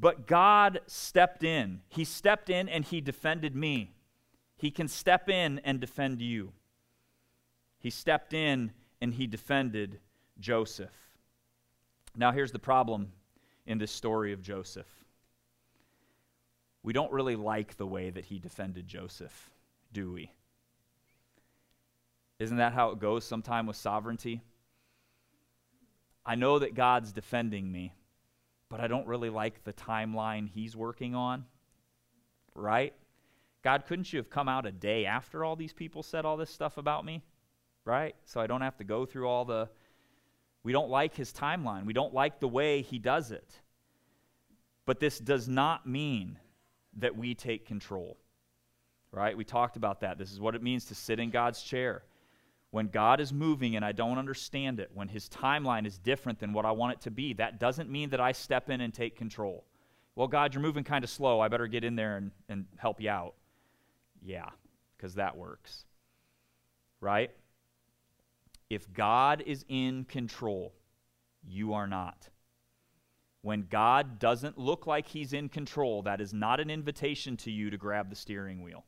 But 0.00 0.26
God 0.26 0.80
stepped 0.86 1.44
in. 1.44 1.82
He 1.90 2.04
stepped 2.04 2.48
in 2.48 2.68
and 2.70 2.84
He 2.84 3.02
defended 3.02 3.54
me. 3.54 3.92
He 4.56 4.70
can 4.70 4.88
step 4.88 5.28
in 5.28 5.60
and 5.62 5.78
defend 5.78 6.22
you. 6.22 6.52
He 7.78 7.90
stepped 7.90 8.32
in 8.32 8.72
and 9.02 9.12
He 9.12 9.26
defended 9.26 10.00
Joseph. 10.38 10.88
Now, 12.16 12.32
here's 12.32 12.52
the 12.52 12.58
problem 12.58 13.12
in 13.66 13.76
this 13.78 13.92
story 13.92 14.32
of 14.32 14.42
Joseph. 14.42 14.88
We 16.82 16.94
don't 16.94 17.12
really 17.12 17.36
like 17.36 17.76
the 17.76 17.86
way 17.86 18.08
that 18.08 18.24
he 18.24 18.38
defended 18.38 18.88
Joseph, 18.88 19.50
do 19.92 20.12
we? 20.12 20.32
Isn't 22.38 22.56
that 22.56 22.72
how 22.72 22.90
it 22.90 22.98
goes 22.98 23.24
sometimes 23.24 23.68
with 23.68 23.76
sovereignty? 23.76 24.40
I 26.24 26.36
know 26.36 26.58
that 26.58 26.74
God's 26.74 27.12
defending 27.12 27.70
me 27.70 27.92
but 28.70 28.80
I 28.80 28.86
don't 28.86 29.06
really 29.06 29.28
like 29.28 29.64
the 29.64 29.72
timeline 29.72 30.48
he's 30.48 30.76
working 30.76 31.14
on. 31.14 31.44
Right? 32.54 32.94
God, 33.62 33.84
couldn't 33.86 34.12
you 34.12 34.18
have 34.18 34.30
come 34.30 34.48
out 34.48 34.64
a 34.64 34.72
day 34.72 35.04
after 35.04 35.44
all 35.44 35.56
these 35.56 35.72
people 35.72 36.02
said 36.02 36.24
all 36.24 36.36
this 36.36 36.50
stuff 36.50 36.78
about 36.78 37.04
me? 37.04 37.22
Right? 37.84 38.14
So 38.24 38.40
I 38.40 38.46
don't 38.46 38.62
have 38.62 38.76
to 38.78 38.84
go 38.84 39.04
through 39.04 39.28
all 39.28 39.44
the. 39.44 39.68
We 40.62 40.72
don't 40.72 40.88
like 40.88 41.14
his 41.14 41.32
timeline. 41.32 41.84
We 41.84 41.92
don't 41.92 42.14
like 42.14 42.38
the 42.38 42.48
way 42.48 42.82
he 42.82 42.98
does 42.98 43.32
it. 43.32 43.60
But 44.86 45.00
this 45.00 45.18
does 45.18 45.48
not 45.48 45.86
mean 45.86 46.38
that 46.96 47.16
we 47.16 47.34
take 47.34 47.66
control. 47.66 48.18
Right? 49.12 49.36
We 49.36 49.44
talked 49.44 49.76
about 49.76 50.00
that. 50.00 50.16
This 50.16 50.30
is 50.30 50.38
what 50.38 50.54
it 50.54 50.62
means 50.62 50.84
to 50.86 50.94
sit 50.94 51.18
in 51.18 51.30
God's 51.30 51.62
chair 51.62 52.04
when 52.70 52.86
God 52.88 53.20
is 53.20 53.32
moving 53.32 53.74
and 53.76 53.84
I 53.84 53.92
don't 53.92 54.18
understand 54.18 54.78
it, 54.78 54.90
when 54.94 55.08
his 55.08 55.28
timeline 55.28 55.86
is 55.86 55.98
different 55.98 56.38
than 56.38 56.52
what 56.52 56.64
I 56.64 56.70
want 56.70 56.92
it 56.94 57.00
to 57.02 57.10
be, 57.10 57.32
that 57.34 57.58
doesn't 57.58 57.90
mean 57.90 58.10
that 58.10 58.20
I 58.20 58.32
step 58.32 58.70
in 58.70 58.80
and 58.80 58.94
take 58.94 59.16
control. 59.16 59.64
Well, 60.14 60.28
God, 60.28 60.54
you're 60.54 60.62
moving 60.62 60.84
kind 60.84 61.02
of 61.02 61.10
slow. 61.10 61.40
I 61.40 61.48
better 61.48 61.66
get 61.66 61.82
in 61.82 61.96
there 61.96 62.16
and, 62.16 62.30
and 62.48 62.66
help 62.76 63.00
you 63.00 63.10
out. 63.10 63.34
Yeah, 64.22 64.50
because 64.96 65.14
that 65.14 65.36
works. 65.36 65.84
Right? 67.00 67.30
If 68.68 68.92
God 68.92 69.42
is 69.46 69.64
in 69.68 70.04
control, 70.04 70.72
you 71.42 71.72
are 71.72 71.86
not. 71.88 72.28
When 73.42 73.66
God 73.68 74.18
doesn't 74.18 74.58
look 74.58 74.86
like 74.86 75.08
he's 75.08 75.32
in 75.32 75.48
control, 75.48 76.02
that 76.02 76.20
is 76.20 76.34
not 76.34 76.60
an 76.60 76.70
invitation 76.70 77.36
to 77.38 77.50
you 77.50 77.70
to 77.70 77.78
grab 77.78 78.10
the 78.10 78.16
steering 78.16 78.62
wheel. 78.62 78.84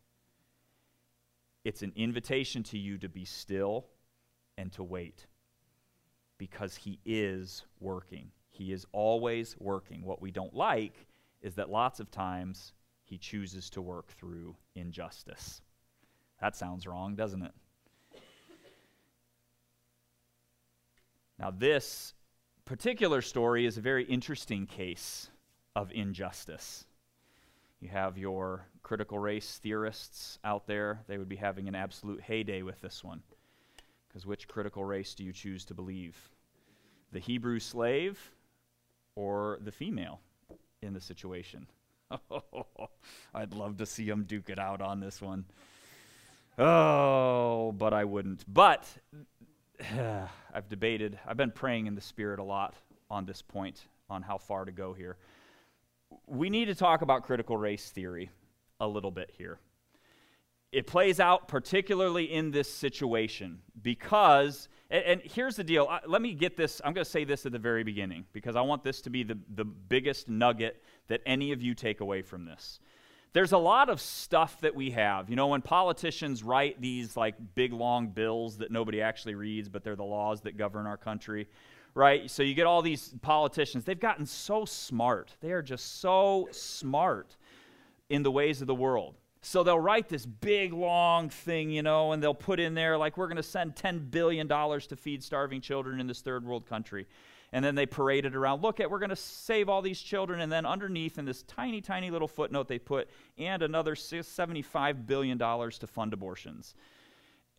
It's 1.65 1.83
an 1.83 1.93
invitation 1.97 2.63
to 2.65 2.79
you 2.79 2.99
to 2.99 3.09
be 3.09 3.25
still 3.25 3.87
and 4.59 4.73
to 4.73 4.83
wait 4.83 5.27
because 6.39 6.77
He 6.77 6.99
is 7.05 7.65
working. 7.81 8.31
He 8.51 8.73
is 8.73 8.85
always 8.93 9.57
working. 9.59 10.05
What 10.05 10.21
we 10.21 10.31
don't 10.31 10.55
like 10.55 11.07
is 11.41 11.55
that 11.55 11.71
lots 11.71 12.01
of 12.01 12.11
times 12.11 12.73
He 13.05 13.19
chooses 13.19 13.71
to 13.71 13.83
work 13.83 14.09
through 14.13 14.57
injustice. 14.75 15.63
That 16.41 16.57
sounds 16.57 16.87
wrong, 16.87 17.15
doesn't 17.15 17.43
it? 17.43 17.53
Now, 21.39 21.51
this 21.51 22.15
particular 22.65 23.23
story 23.23 23.67
is 23.67 23.77
a 23.77 23.81
very 23.81 24.05
interesting 24.05 24.67
case 24.67 25.29
of 25.75 25.91
injustice. 25.93 26.87
You 27.83 27.89
have 27.89 28.17
your 28.17 28.65
critical 28.85 29.19
race 29.19 29.59
theorists 29.61 30.39
out 30.45 30.69
there. 30.69 31.01
They 31.09 31.19
would 31.19 31.29
be 31.29 31.35
having 31.35 31.67
an 31.67 31.75
absolute 31.75 32.21
heyday 32.21 32.63
with 32.63 32.81
this 32.81 33.03
one. 33.03 33.23
Because 34.07 34.25
which 34.25 34.47
critical 34.47 34.85
race 34.85 35.17
do 35.17 35.25
you 35.25 35.33
choose 35.33 35.65
to 35.65 35.75
believe? 35.75 36.17
The 37.11 37.19
Hebrew 37.19 37.59
slave 37.59 38.21
or 39.17 39.59
the 39.65 39.73
female 39.73 40.21
in 40.81 40.95
the 40.95 41.01
situation? 41.01 41.67
I'd 43.35 43.53
love 43.53 43.79
to 43.79 43.87
see 43.87 44.09
them 44.09 44.25
duke 44.29 44.49
it 44.49 44.61
out 44.61 44.81
on 44.81 45.01
this 45.01 45.21
one. 45.21 45.45
Oh, 46.59 47.73
but 47.73 47.93
I 47.93 48.05
wouldn't. 48.05 48.45
But 48.47 48.87
I've 50.55 50.69
debated, 50.69 51.19
I've 51.27 51.37
been 51.37 51.51
praying 51.51 51.89
in 51.89 51.97
the 51.97 52.01
Spirit 52.01 52.39
a 52.39 52.45
lot 52.45 52.75
on 53.11 53.27
this 53.27 53.43
point, 53.43 53.81
on 54.09 54.23
how 54.23 54.39
far 54.39 54.67
to 54.67 54.73
go 54.73 54.93
here 54.93 55.17
we 56.33 56.49
need 56.49 56.65
to 56.67 56.75
talk 56.75 57.03
about 57.03 57.25
critical 57.25 57.57
race 57.57 57.91
theory 57.91 58.31
a 58.81 58.89
little 58.89 59.11
bit 59.11 59.31
here. 59.37 59.59
It 60.73 60.87
plays 60.87 61.21
out 61.21 61.47
particularly 61.47 62.33
in 62.33 62.51
this 62.51 62.73
situation 62.73 63.59
because, 63.83 64.69
and, 64.91 65.05
and 65.05 65.21
here's 65.23 65.57
the 65.57 65.65
deal. 65.65 65.87
I, 65.91 66.01
let 66.07 66.23
me 66.23 66.33
get 66.33 66.57
this. 66.57 66.81
I'm 66.83 66.95
going 66.95 67.05
to 67.05 67.11
say 67.11 67.25
this 67.25 67.45
at 67.45 67.53
the 67.53 67.59
very 67.59 67.85
beginning 67.85 68.25
because 68.33 68.57
I 68.57 68.63
want 68.63 68.83
this 68.83 69.03
to 69.03 69.11
be 69.11 69.23
the, 69.23 69.39
the 69.55 69.67
biggest 69.67 70.31
nugget 70.31 70.83
that 71.09 71.21
any 71.27 71.53
of 71.53 71.61
you 71.61 71.75
take 71.75 72.01
away 72.01 72.23
from 72.23 72.47
this. 72.47 72.81
There's 73.35 73.53
a 73.53 73.59
lot 73.59 73.91
of 73.91 74.01
stuff 74.01 74.59
that 74.63 74.75
we 74.75 74.91
have. 74.93 75.29
You 75.29 75.37
know, 75.37 75.49
when 75.49 75.61
politicians 75.61 76.43
write 76.43 76.81
these 76.81 77.15
like 77.15 77.35
big 77.55 77.75
long 77.75 78.09
bills 78.09 78.57
that 78.59 78.71
nobody 78.71 79.03
actually 79.03 79.35
reads, 79.35 79.69
but 79.69 79.85
they're 79.85 79.97
the 79.97 80.05
laws 80.05 80.41
that 80.43 80.57
govern 80.57 80.87
our 80.87 80.97
country, 80.97 81.49
right? 81.95 82.31
So 82.31 82.43
you 82.43 82.55
get 82.55 82.67
all 82.67 82.83
these 82.83 83.15
politicians. 83.23 83.85
They've 83.85 83.99
gotten 83.99 84.27
so 84.27 84.65
smart. 84.65 85.35
They 85.41 85.53
are 85.53 85.63
just 85.63 86.01
so 86.01 86.49
smart 86.51 87.37
in 88.09 88.23
the 88.23 88.31
ways 88.31 88.61
of 88.61 88.67
the 88.67 88.75
world. 88.75 89.17
So 89.45 89.65
they'll 89.65 89.79
write 89.79 90.09
this 90.09 90.25
big, 90.25 90.73
long 90.73 91.29
thing, 91.29 91.71
you 91.71 91.83
know, 91.83 92.13
and 92.13 92.23
they'll 92.23 92.33
put 92.33 92.61
in 92.61 92.75
there, 92.75 92.97
like, 92.97 93.17
we're 93.17 93.27
going 93.27 93.37
to 93.39 93.43
send 93.43 93.75
$10 93.75 94.11
billion 94.11 94.47
to 94.47 94.97
feed 94.97 95.25
starving 95.25 95.61
children 95.61 95.99
in 95.99 96.07
this 96.07 96.21
third 96.21 96.45
world 96.45 96.65
country. 96.67 97.07
And 97.53 97.65
then 97.65 97.75
they 97.75 97.85
parade 97.85 98.25
it 98.25 98.37
around. 98.37 98.63
Look 98.63 98.79
at, 98.79 98.91
we're 98.91 99.01
going 99.01 99.11
to 99.11 99.17
save 99.17 99.69
all 99.69 99.83
these 99.83 100.01
children. 100.01 100.41
And 100.41 100.51
then 100.51 100.65
underneath, 100.65 101.19
in 101.19 101.25
this 101.25 101.43
tiny, 101.43 101.81
tiny 101.81 102.11
little 102.11 102.29
footnote, 102.29 102.69
they 102.69 102.79
put, 102.79 103.11
and 103.37 103.63
another 103.63 103.97
$75 103.97 105.07
billion 105.07 105.39
to 105.39 105.87
fund 105.87 106.13
abortions. 106.13 106.75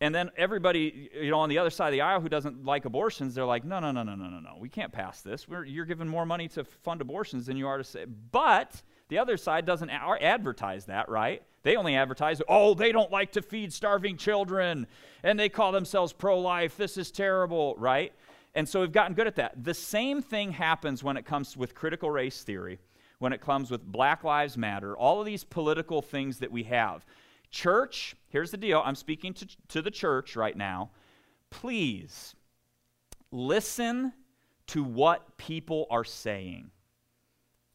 And 0.00 0.14
then 0.14 0.30
everybody, 0.36 1.08
you 1.14 1.30
know, 1.30 1.38
on 1.38 1.48
the 1.48 1.58
other 1.58 1.70
side 1.70 1.88
of 1.88 1.92
the 1.92 2.00
aisle 2.00 2.20
who 2.20 2.28
doesn't 2.28 2.64
like 2.64 2.84
abortions, 2.84 3.34
they're 3.34 3.44
like, 3.44 3.64
no, 3.64 3.78
no, 3.78 3.92
no, 3.92 4.02
no, 4.02 4.14
no, 4.14 4.28
no, 4.28 4.40
no. 4.40 4.56
We 4.58 4.68
can't 4.68 4.92
pass 4.92 5.20
this. 5.20 5.48
We're, 5.48 5.64
you're 5.64 5.84
giving 5.84 6.08
more 6.08 6.26
money 6.26 6.48
to 6.48 6.64
fund 6.64 7.00
abortions 7.00 7.46
than 7.46 7.56
you 7.56 7.68
are 7.68 7.78
to 7.78 7.84
say. 7.84 8.04
But 8.04 8.82
the 9.08 9.18
other 9.18 9.36
side 9.36 9.64
doesn't 9.64 9.90
advertise 9.90 10.86
that, 10.86 11.08
right? 11.08 11.42
They 11.62 11.76
only 11.76 11.94
advertise, 11.96 12.42
oh, 12.48 12.74
they 12.74 12.92
don't 12.92 13.10
like 13.10 13.32
to 13.32 13.42
feed 13.42 13.72
starving 13.72 14.16
children, 14.16 14.86
and 15.22 15.38
they 15.38 15.48
call 15.48 15.72
themselves 15.72 16.12
pro 16.12 16.38
life. 16.38 16.76
This 16.76 16.98
is 16.98 17.10
terrible, 17.10 17.74
right? 17.78 18.12
And 18.54 18.68
so 18.68 18.80
we've 18.80 18.92
gotten 18.92 19.14
good 19.14 19.26
at 19.26 19.36
that. 19.36 19.64
The 19.64 19.74
same 19.74 20.22
thing 20.22 20.52
happens 20.52 21.02
when 21.02 21.16
it 21.16 21.24
comes 21.24 21.56
with 21.56 21.74
critical 21.74 22.10
race 22.10 22.42
theory, 22.42 22.78
when 23.18 23.32
it 23.32 23.40
comes 23.40 23.70
with 23.70 23.82
Black 23.84 24.24
Lives 24.24 24.58
Matter, 24.58 24.96
all 24.96 25.20
of 25.20 25.26
these 25.26 25.44
political 25.44 26.02
things 26.02 26.38
that 26.40 26.52
we 26.52 26.64
have. 26.64 27.04
Church, 27.54 28.16
here's 28.30 28.50
the 28.50 28.56
deal. 28.56 28.82
I'm 28.84 28.96
speaking 28.96 29.32
to, 29.34 29.46
to 29.68 29.80
the 29.80 29.90
church 29.92 30.34
right 30.34 30.56
now. 30.56 30.90
Please 31.50 32.34
listen 33.30 34.12
to 34.66 34.82
what 34.82 35.36
people 35.36 35.86
are 35.88 36.02
saying. 36.02 36.72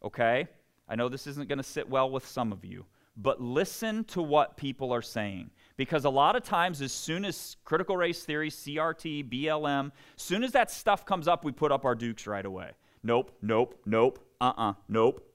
Okay? 0.03 0.49
I 0.89 0.95
know 0.95 1.07
this 1.07 1.27
isn't 1.27 1.47
going 1.47 1.59
to 1.59 1.63
sit 1.63 1.89
well 1.89 2.11
with 2.11 2.27
some 2.27 2.51
of 2.51 2.65
you, 2.65 2.87
but 3.15 3.41
listen 3.41 4.03
to 4.05 4.21
what 4.21 4.57
people 4.57 4.91
are 4.91 5.01
saying. 5.01 5.49
Because 5.77 6.03
a 6.03 6.09
lot 6.09 6.35
of 6.35 6.43
times, 6.43 6.81
as 6.81 6.91
soon 6.91 7.23
as 7.23 7.55
critical 7.63 7.95
race 7.95 8.25
theory, 8.25 8.49
CRT, 8.49 9.29
BLM, 9.29 9.93
as 10.17 10.21
soon 10.21 10.43
as 10.43 10.51
that 10.51 10.69
stuff 10.69 11.05
comes 11.05 11.25
up, 11.25 11.45
we 11.45 11.53
put 11.53 11.71
up 11.71 11.85
our 11.85 11.95
dukes 11.95 12.27
right 12.27 12.45
away. 12.45 12.71
Nope, 13.01 13.31
nope, 13.41 13.79
nope, 13.85 14.19
uh 14.41 14.51
uh-uh, 14.57 14.69
uh, 14.71 14.73
nope. 14.89 15.25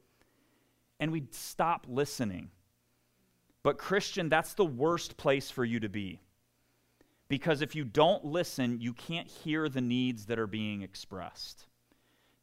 and 1.00 1.10
we'd 1.10 1.32
stop 1.32 1.86
listening. 1.88 2.50
But, 3.64 3.78
Christian, 3.78 4.28
that's 4.28 4.54
the 4.54 4.64
worst 4.64 5.16
place 5.16 5.50
for 5.50 5.64
you 5.64 5.80
to 5.80 5.88
be. 5.88 6.20
Because 7.26 7.62
if 7.62 7.74
you 7.74 7.82
don't 7.82 8.24
listen, 8.24 8.80
you 8.80 8.92
can't 8.92 9.26
hear 9.26 9.68
the 9.68 9.80
needs 9.80 10.26
that 10.26 10.38
are 10.38 10.46
being 10.46 10.82
expressed. 10.82 11.64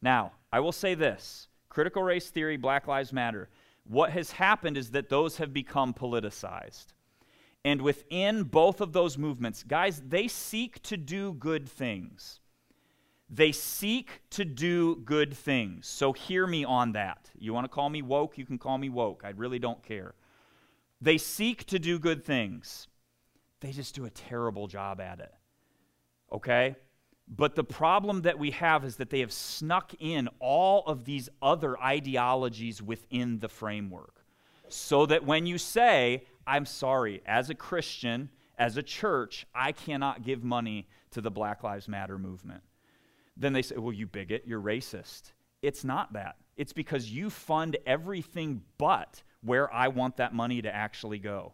Now, 0.02 0.32
I 0.52 0.60
will 0.60 0.72
say 0.72 0.94
this 0.94 1.48
critical 1.70 2.02
race 2.02 2.28
theory, 2.28 2.58
Black 2.58 2.86
Lives 2.86 3.12
Matter, 3.12 3.48
what 3.84 4.10
has 4.10 4.32
happened 4.32 4.76
is 4.76 4.90
that 4.90 5.08
those 5.08 5.38
have 5.38 5.54
become 5.54 5.94
politicized. 5.94 6.86
And 7.64 7.80
within 7.80 8.42
both 8.42 8.80
of 8.80 8.92
those 8.92 9.16
movements, 9.16 9.62
guys, 9.62 10.02
they 10.06 10.26
seek 10.26 10.82
to 10.82 10.96
do 10.96 11.32
good 11.34 11.68
things. 11.68 12.40
They 13.30 13.52
seek 13.52 14.22
to 14.30 14.44
do 14.44 14.96
good 14.96 15.32
things. 15.32 15.86
So 15.86 16.12
hear 16.12 16.46
me 16.46 16.64
on 16.64 16.92
that. 16.92 17.30
You 17.38 17.54
want 17.54 17.64
to 17.64 17.68
call 17.68 17.88
me 17.88 18.02
woke? 18.02 18.36
You 18.36 18.44
can 18.44 18.58
call 18.58 18.76
me 18.76 18.88
woke. 18.88 19.22
I 19.24 19.30
really 19.30 19.60
don't 19.60 19.82
care. 19.82 20.14
They 21.02 21.18
seek 21.18 21.64
to 21.66 21.80
do 21.80 21.98
good 21.98 22.24
things. 22.24 22.86
They 23.60 23.72
just 23.72 23.96
do 23.96 24.04
a 24.04 24.10
terrible 24.10 24.68
job 24.68 25.00
at 25.00 25.18
it. 25.18 25.34
Okay? 26.32 26.76
But 27.26 27.56
the 27.56 27.64
problem 27.64 28.22
that 28.22 28.38
we 28.38 28.52
have 28.52 28.84
is 28.84 28.96
that 28.96 29.10
they 29.10 29.18
have 29.18 29.32
snuck 29.32 29.94
in 29.98 30.28
all 30.38 30.84
of 30.86 31.04
these 31.04 31.28
other 31.42 31.80
ideologies 31.80 32.80
within 32.80 33.40
the 33.40 33.48
framework. 33.48 34.24
So 34.68 35.04
that 35.06 35.26
when 35.26 35.44
you 35.44 35.58
say, 35.58 36.24
I'm 36.46 36.66
sorry, 36.66 37.20
as 37.26 37.50
a 37.50 37.54
Christian, 37.56 38.30
as 38.56 38.76
a 38.76 38.82
church, 38.82 39.44
I 39.52 39.72
cannot 39.72 40.22
give 40.22 40.44
money 40.44 40.86
to 41.10 41.20
the 41.20 41.32
Black 41.32 41.64
Lives 41.64 41.88
Matter 41.88 42.16
movement. 42.16 42.62
Then 43.36 43.52
they 43.52 43.62
say, 43.62 43.76
well, 43.76 43.92
you 43.92 44.06
bigot, 44.06 44.44
you're 44.46 44.60
racist. 44.60 45.32
It's 45.62 45.82
not 45.82 46.12
that. 46.12 46.36
It's 46.56 46.72
because 46.72 47.10
you 47.10 47.28
fund 47.28 47.76
everything 47.86 48.62
but 48.78 49.22
where 49.42 49.72
I 49.72 49.88
want 49.88 50.16
that 50.16 50.34
money 50.34 50.62
to 50.62 50.74
actually 50.74 51.18
go. 51.18 51.52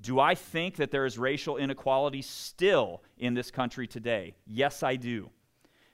Do 0.00 0.20
I 0.20 0.34
think 0.34 0.76
that 0.76 0.90
there 0.90 1.06
is 1.06 1.18
racial 1.18 1.56
inequality 1.56 2.22
still 2.22 3.02
in 3.18 3.34
this 3.34 3.50
country 3.50 3.86
today? 3.86 4.34
Yes, 4.46 4.82
I 4.82 4.96
do. 4.96 5.30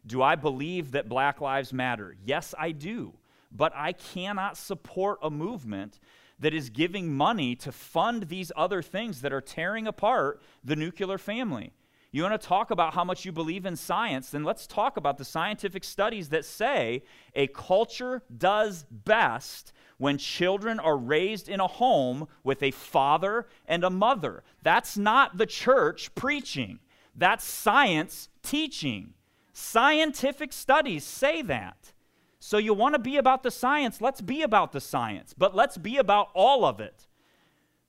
Do 0.06 0.22
I 0.22 0.34
believe 0.34 0.92
that 0.92 1.08
Black 1.08 1.40
Lives 1.40 1.72
Matter? 1.72 2.16
Yes, 2.24 2.54
I 2.58 2.72
do. 2.72 3.14
But 3.52 3.72
I 3.74 3.92
cannot 3.92 4.56
support 4.56 5.18
a 5.22 5.30
movement 5.30 5.98
that 6.38 6.54
is 6.54 6.70
giving 6.70 7.12
money 7.14 7.54
to 7.54 7.70
fund 7.70 8.24
these 8.24 8.50
other 8.56 8.82
things 8.82 9.20
that 9.20 9.32
are 9.32 9.40
tearing 9.40 9.86
apart 9.86 10.40
the 10.64 10.76
nuclear 10.76 11.18
family. 11.18 11.72
You 12.12 12.22
want 12.22 12.40
to 12.40 12.48
talk 12.48 12.72
about 12.72 12.94
how 12.94 13.04
much 13.04 13.24
you 13.24 13.30
believe 13.30 13.66
in 13.66 13.76
science, 13.76 14.30
then 14.30 14.42
let's 14.42 14.66
talk 14.66 14.96
about 14.96 15.18
the 15.18 15.24
scientific 15.24 15.84
studies 15.84 16.30
that 16.30 16.44
say 16.44 17.04
a 17.36 17.46
culture 17.46 18.22
does 18.36 18.84
best 18.90 19.72
when 20.00 20.16
children 20.16 20.80
are 20.80 20.96
raised 20.96 21.46
in 21.46 21.60
a 21.60 21.66
home 21.66 22.26
with 22.42 22.62
a 22.62 22.70
father 22.70 23.46
and 23.68 23.84
a 23.84 23.90
mother. 23.90 24.42
That's 24.62 24.96
not 24.96 25.36
the 25.36 25.44
church 25.44 26.14
preaching, 26.14 26.78
that's 27.14 27.44
science 27.44 28.30
teaching. 28.42 29.12
Scientific 29.52 30.54
studies 30.54 31.04
say 31.04 31.42
that. 31.42 31.92
So 32.38 32.56
you 32.56 32.72
want 32.72 32.94
to 32.94 32.98
be 32.98 33.18
about 33.18 33.42
the 33.42 33.50
science, 33.50 34.00
let's 34.00 34.22
be 34.22 34.40
about 34.40 34.72
the 34.72 34.80
science, 34.80 35.34
but 35.36 35.54
let's 35.54 35.76
be 35.76 35.98
about 35.98 36.28
all 36.34 36.64
of 36.64 36.80
it. 36.80 37.06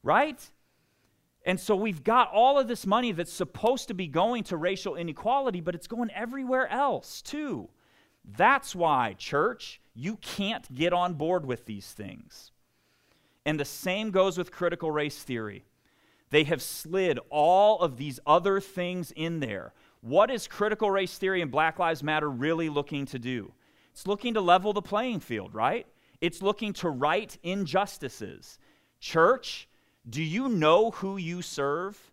Right? 0.03 0.51
And 1.45 1.57
so 1.57 1.77
we've 1.77 2.03
got 2.03 2.29
all 2.33 2.59
of 2.59 2.67
this 2.67 2.85
money 2.85 3.13
that's 3.13 3.31
supposed 3.31 3.87
to 3.87 3.93
be 3.93 4.07
going 4.07 4.43
to 4.45 4.57
racial 4.57 4.97
inequality, 4.97 5.61
but 5.61 5.75
it's 5.75 5.87
going 5.87 6.11
everywhere 6.11 6.67
else 6.67 7.21
too. 7.21 7.69
That's 8.25 8.75
why, 8.75 9.15
church, 9.17 9.80
you 9.93 10.17
can't 10.17 10.73
get 10.73 10.93
on 10.93 11.13
board 11.13 11.45
with 11.45 11.65
these 11.65 11.91
things. 11.91 12.51
And 13.45 13.59
the 13.59 13.65
same 13.65 14.11
goes 14.11 14.37
with 14.37 14.51
critical 14.51 14.91
race 14.91 15.21
theory. 15.21 15.65
They 16.29 16.43
have 16.45 16.61
slid 16.61 17.19
all 17.29 17.79
of 17.79 17.97
these 17.97 18.19
other 18.25 18.59
things 18.61 19.11
in 19.11 19.39
there. 19.39 19.73
What 20.01 20.31
is 20.31 20.47
critical 20.47 20.89
race 20.89 21.17
theory 21.17 21.41
and 21.41 21.51
Black 21.51 21.77
Lives 21.77 22.03
Matter 22.03 22.29
really 22.29 22.69
looking 22.69 23.05
to 23.07 23.19
do? 23.19 23.53
It's 23.91 24.07
looking 24.07 24.33
to 24.35 24.41
level 24.41 24.73
the 24.73 24.81
playing 24.81 25.19
field, 25.19 25.53
right? 25.53 25.85
It's 26.21 26.41
looking 26.41 26.73
to 26.73 26.89
right 26.89 27.35
injustices. 27.43 28.57
Church, 28.99 29.67
do 30.09 30.23
you 30.23 30.47
know 30.47 30.91
who 30.91 31.17
you 31.17 31.41
serve? 31.41 32.11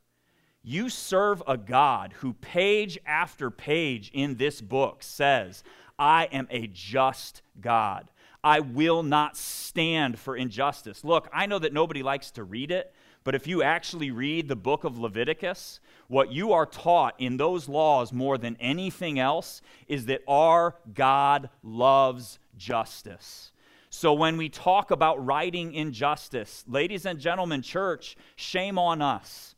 You 0.63 0.89
serve 0.89 1.43
a 1.47 1.57
God 1.57 2.15
who, 2.15 2.33
page 2.35 2.99
after 3.07 3.51
page 3.51 4.11
in 4.13 4.37
this 4.37 4.61
book, 4.61 5.03
says, 5.03 5.63
I 5.99 6.25
am 6.27 6.47
a 6.51 6.67
just 6.67 7.43
God. 7.61 8.11
I 8.43 8.61
will 8.61 9.03
not 9.03 9.37
stand 9.37 10.19
for 10.19 10.37
injustice. 10.37 11.03
Look, 11.05 11.29
I 11.33 11.47
know 11.47 11.59
that 11.59 11.73
nobody 11.73 12.03
likes 12.03 12.31
to 12.33 12.45
read 12.45 12.71
it, 12.71 12.95
but 13.25 13.35
if 13.35 13.47
you 13.47 13.63
actually 13.63 14.11
read 14.11 14.49
the 14.49 14.57
book 14.57 14.85
of 14.85 14.99
Leviticus, 14.99 15.81
what 16.07 16.33
you 16.33 16.53
are 16.53 16.67
taught 16.67 17.15
in 17.19 17.37
those 17.37 17.69
laws 17.69 18.13
more 18.13 18.39
than 18.39 18.57
anything 18.61 19.19
else 19.19 19.61
is 19.87 20.07
that 20.07 20.23
our 20.29 20.77
God 20.95 21.51
loves 21.63 22.39
justice. 22.57 23.53
So 23.91 24.13
when 24.13 24.37
we 24.37 24.49
talk 24.49 24.91
about 24.91 25.25
righting 25.25 25.75
injustice, 25.75 26.65
ladies 26.69 27.05
and 27.07 27.19
gentlemen, 27.19 27.63
church, 27.63 28.17
shame 28.37 28.79
on 28.79 29.03
us. 29.03 29.55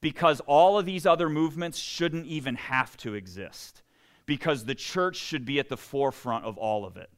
Because 0.00 0.40
all 0.40 0.78
of 0.78 0.86
these 0.86 1.06
other 1.06 1.28
movements 1.28 1.78
shouldn't 1.78 2.26
even 2.26 2.56
have 2.56 2.96
to 2.98 3.14
exist. 3.14 3.81
Because 4.26 4.64
the 4.64 4.74
church 4.74 5.16
should 5.16 5.44
be 5.44 5.58
at 5.58 5.68
the 5.68 5.76
forefront 5.76 6.44
of 6.44 6.58
all 6.58 6.84
of 6.84 6.96
it. 6.96 7.10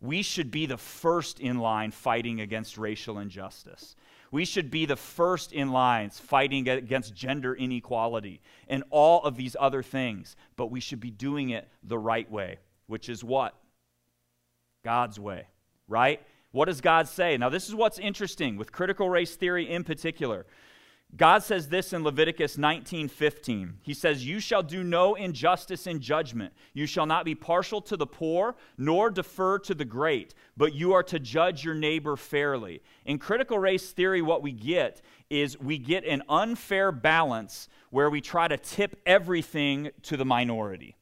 We 0.00 0.22
should 0.22 0.50
be 0.50 0.66
the 0.66 0.76
first 0.76 1.40
in 1.40 1.58
line 1.58 1.90
fighting 1.90 2.40
against 2.40 2.78
racial 2.78 3.18
injustice. 3.18 3.96
We 4.30 4.44
should 4.44 4.70
be 4.70 4.84
the 4.84 4.96
first 4.96 5.52
in 5.52 5.72
lines 5.72 6.20
fighting 6.20 6.68
against 6.68 7.14
gender 7.14 7.54
inequality 7.54 8.40
and 8.68 8.84
all 8.90 9.22
of 9.24 9.36
these 9.36 9.56
other 9.58 9.82
things. 9.82 10.36
But 10.56 10.70
we 10.70 10.80
should 10.80 11.00
be 11.00 11.10
doing 11.10 11.50
it 11.50 11.68
the 11.82 11.98
right 11.98 12.30
way, 12.30 12.58
which 12.86 13.08
is 13.08 13.24
what? 13.24 13.54
God's 14.84 15.18
way 15.18 15.46
right? 15.88 16.20
What 16.52 16.66
does 16.66 16.80
God 16.80 17.08
say? 17.08 17.36
Now, 17.36 17.48
this 17.48 17.68
is 17.68 17.74
what's 17.74 17.98
interesting 17.98 18.56
with 18.56 18.72
critical 18.72 19.10
race 19.10 19.34
theory 19.34 19.68
in 19.68 19.84
particular. 19.84 20.46
God 21.16 21.42
says 21.42 21.68
this 21.68 21.92
in 21.92 22.04
Leviticus 22.04 22.58
19:15. 22.58 23.78
He 23.82 23.94
says, 23.94 24.26
"You 24.26 24.40
shall 24.40 24.62
do 24.62 24.84
no 24.84 25.14
injustice 25.14 25.86
in 25.86 26.00
judgment. 26.00 26.52
You 26.74 26.86
shall 26.86 27.06
not 27.06 27.24
be 27.24 27.34
partial 27.34 27.80
to 27.82 27.96
the 27.96 28.06
poor, 28.06 28.56
nor 28.76 29.10
defer 29.10 29.58
to 29.60 29.74
the 29.74 29.86
great, 29.86 30.34
but 30.56 30.74
you 30.74 30.92
are 30.92 31.02
to 31.04 31.18
judge 31.18 31.64
your 31.64 31.74
neighbor 31.74 32.14
fairly." 32.16 32.82
In 33.06 33.18
critical 33.18 33.58
race 33.58 33.90
theory 33.90 34.20
what 34.20 34.42
we 34.42 34.52
get 34.52 35.00
is 35.30 35.58
we 35.58 35.78
get 35.78 36.04
an 36.04 36.22
unfair 36.28 36.92
balance 36.92 37.68
where 37.90 38.10
we 38.10 38.20
try 38.20 38.46
to 38.46 38.58
tip 38.58 39.00
everything 39.06 39.90
to 40.02 40.16
the 40.16 40.26
minority 40.26 40.94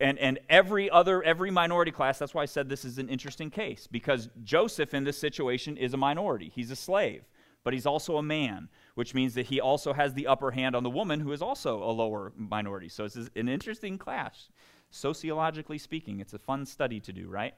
and, 0.00 0.18
and 0.18 0.38
every 0.48 0.90
other 0.90 1.22
every 1.22 1.50
minority 1.50 1.90
class 1.90 2.18
that's 2.18 2.34
why 2.34 2.42
i 2.42 2.46
said 2.46 2.68
this 2.68 2.84
is 2.84 2.98
an 2.98 3.08
interesting 3.08 3.50
case 3.50 3.86
because 3.90 4.28
joseph 4.44 4.94
in 4.94 5.04
this 5.04 5.18
situation 5.18 5.76
is 5.76 5.92
a 5.92 5.96
minority 5.96 6.50
he's 6.54 6.70
a 6.70 6.76
slave 6.76 7.24
but 7.64 7.72
he's 7.72 7.86
also 7.86 8.16
a 8.16 8.22
man 8.22 8.68
which 8.94 9.14
means 9.14 9.34
that 9.34 9.46
he 9.46 9.60
also 9.60 9.92
has 9.92 10.14
the 10.14 10.26
upper 10.26 10.50
hand 10.50 10.74
on 10.76 10.82
the 10.82 10.90
woman 10.90 11.20
who 11.20 11.32
is 11.32 11.40
also 11.40 11.82
a 11.82 11.90
lower 11.90 12.32
minority. 12.36 12.88
So 12.88 13.04
it's 13.04 13.16
an 13.16 13.48
interesting 13.48 13.98
class 13.98 14.48
sociologically 14.90 15.78
speaking 15.78 16.20
it's 16.20 16.34
a 16.34 16.38
fun 16.38 16.66
study 16.66 17.00
to 17.00 17.12
do 17.12 17.28
right? 17.28 17.54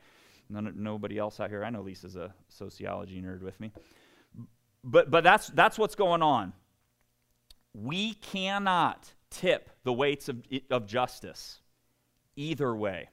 None, 0.48 0.72
nobody 0.76 1.18
else 1.18 1.40
out 1.40 1.50
here. 1.50 1.64
I 1.64 1.70
know 1.70 1.82
lisa's 1.82 2.16
a 2.16 2.34
sociology 2.48 3.20
nerd 3.20 3.42
with 3.42 3.58
me. 3.60 3.72
But 4.82 5.10
but 5.10 5.24
that's 5.24 5.48
that's 5.48 5.78
what's 5.78 5.94
going 5.94 6.22
on. 6.22 6.52
We 7.72 8.14
cannot 8.14 9.12
tip 9.30 9.70
the 9.82 9.92
weights 9.92 10.28
of, 10.28 10.42
of 10.70 10.86
justice 10.86 11.60
either 12.36 12.74
way. 12.74 13.08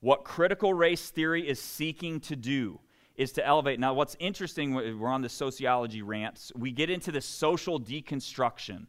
What 0.00 0.24
critical 0.24 0.74
race 0.74 1.08
theory 1.10 1.48
is 1.48 1.60
seeking 1.60 2.20
to 2.20 2.36
do 2.36 2.80
is 3.16 3.32
to 3.32 3.46
elevate. 3.46 3.80
Now, 3.80 3.94
what's 3.94 4.16
interesting, 4.18 4.74
we're 4.74 5.08
on 5.08 5.22
the 5.22 5.28
sociology 5.28 6.02
rants, 6.02 6.52
we 6.54 6.70
get 6.70 6.90
into 6.90 7.12
this 7.12 7.24
social 7.24 7.80
deconstruction 7.80 8.86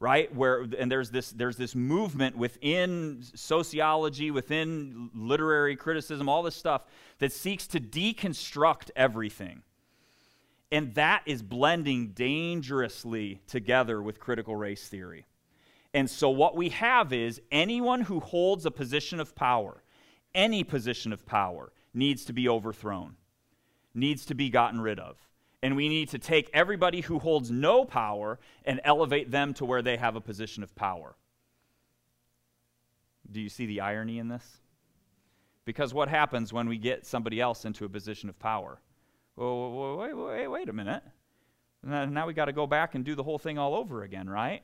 right? 0.00 0.34
Where 0.34 0.66
and 0.78 0.92
there's 0.92 1.10
this 1.10 1.30
there's 1.30 1.56
this 1.56 1.74
movement 1.74 2.36
within 2.36 3.22
sociology 3.34 4.30
within 4.30 5.08
literary 5.14 5.76
criticism 5.76 6.28
all 6.28 6.42
this 6.42 6.56
stuff 6.56 6.82
that 7.20 7.32
seeks 7.32 7.66
to 7.68 7.80
deconstruct 7.80 8.90
everything. 8.96 9.62
And 10.70 10.94
that 10.94 11.22
is 11.24 11.42
blending 11.42 12.08
dangerously 12.08 13.40
together 13.46 14.02
with 14.02 14.18
critical 14.18 14.56
race 14.56 14.88
theory. 14.88 15.24
And 15.94 16.10
so, 16.10 16.28
what 16.28 16.56
we 16.56 16.70
have 16.70 17.12
is 17.12 17.40
anyone 17.52 18.02
who 18.02 18.18
holds 18.20 18.66
a 18.66 18.70
position 18.70 19.20
of 19.20 19.34
power, 19.36 19.82
any 20.34 20.64
position 20.64 21.12
of 21.12 21.24
power, 21.24 21.72
needs 21.94 22.24
to 22.24 22.32
be 22.32 22.48
overthrown, 22.48 23.14
needs 23.94 24.24
to 24.26 24.34
be 24.34 24.50
gotten 24.50 24.80
rid 24.80 24.98
of. 24.98 25.16
And 25.62 25.76
we 25.76 25.88
need 25.88 26.10
to 26.10 26.18
take 26.18 26.50
everybody 26.52 27.00
who 27.00 27.18
holds 27.18 27.50
no 27.50 27.84
power 27.84 28.38
and 28.64 28.80
elevate 28.84 29.30
them 29.30 29.54
to 29.54 29.64
where 29.64 29.80
they 29.80 29.96
have 29.96 30.16
a 30.16 30.20
position 30.20 30.62
of 30.62 30.74
power. 30.74 31.16
Do 33.30 33.40
you 33.40 33.48
see 33.48 33.66
the 33.66 33.80
irony 33.80 34.18
in 34.18 34.28
this? 34.28 34.58
Because 35.64 35.94
what 35.94 36.08
happens 36.08 36.52
when 36.52 36.68
we 36.68 36.76
get 36.76 37.06
somebody 37.06 37.40
else 37.40 37.64
into 37.64 37.84
a 37.84 37.88
position 37.88 38.28
of 38.28 38.38
power? 38.38 38.78
well, 39.36 39.96
wait, 39.96 40.14
wait, 40.14 40.48
wait 40.48 40.68
a 40.68 40.72
minute. 40.72 41.02
Now 41.82 42.26
we 42.26 42.34
got 42.34 42.46
to 42.46 42.52
go 42.52 42.66
back 42.66 42.94
and 42.94 43.04
do 43.04 43.14
the 43.14 43.22
whole 43.22 43.38
thing 43.38 43.58
all 43.58 43.74
over 43.74 44.02
again, 44.02 44.28
right? 44.28 44.62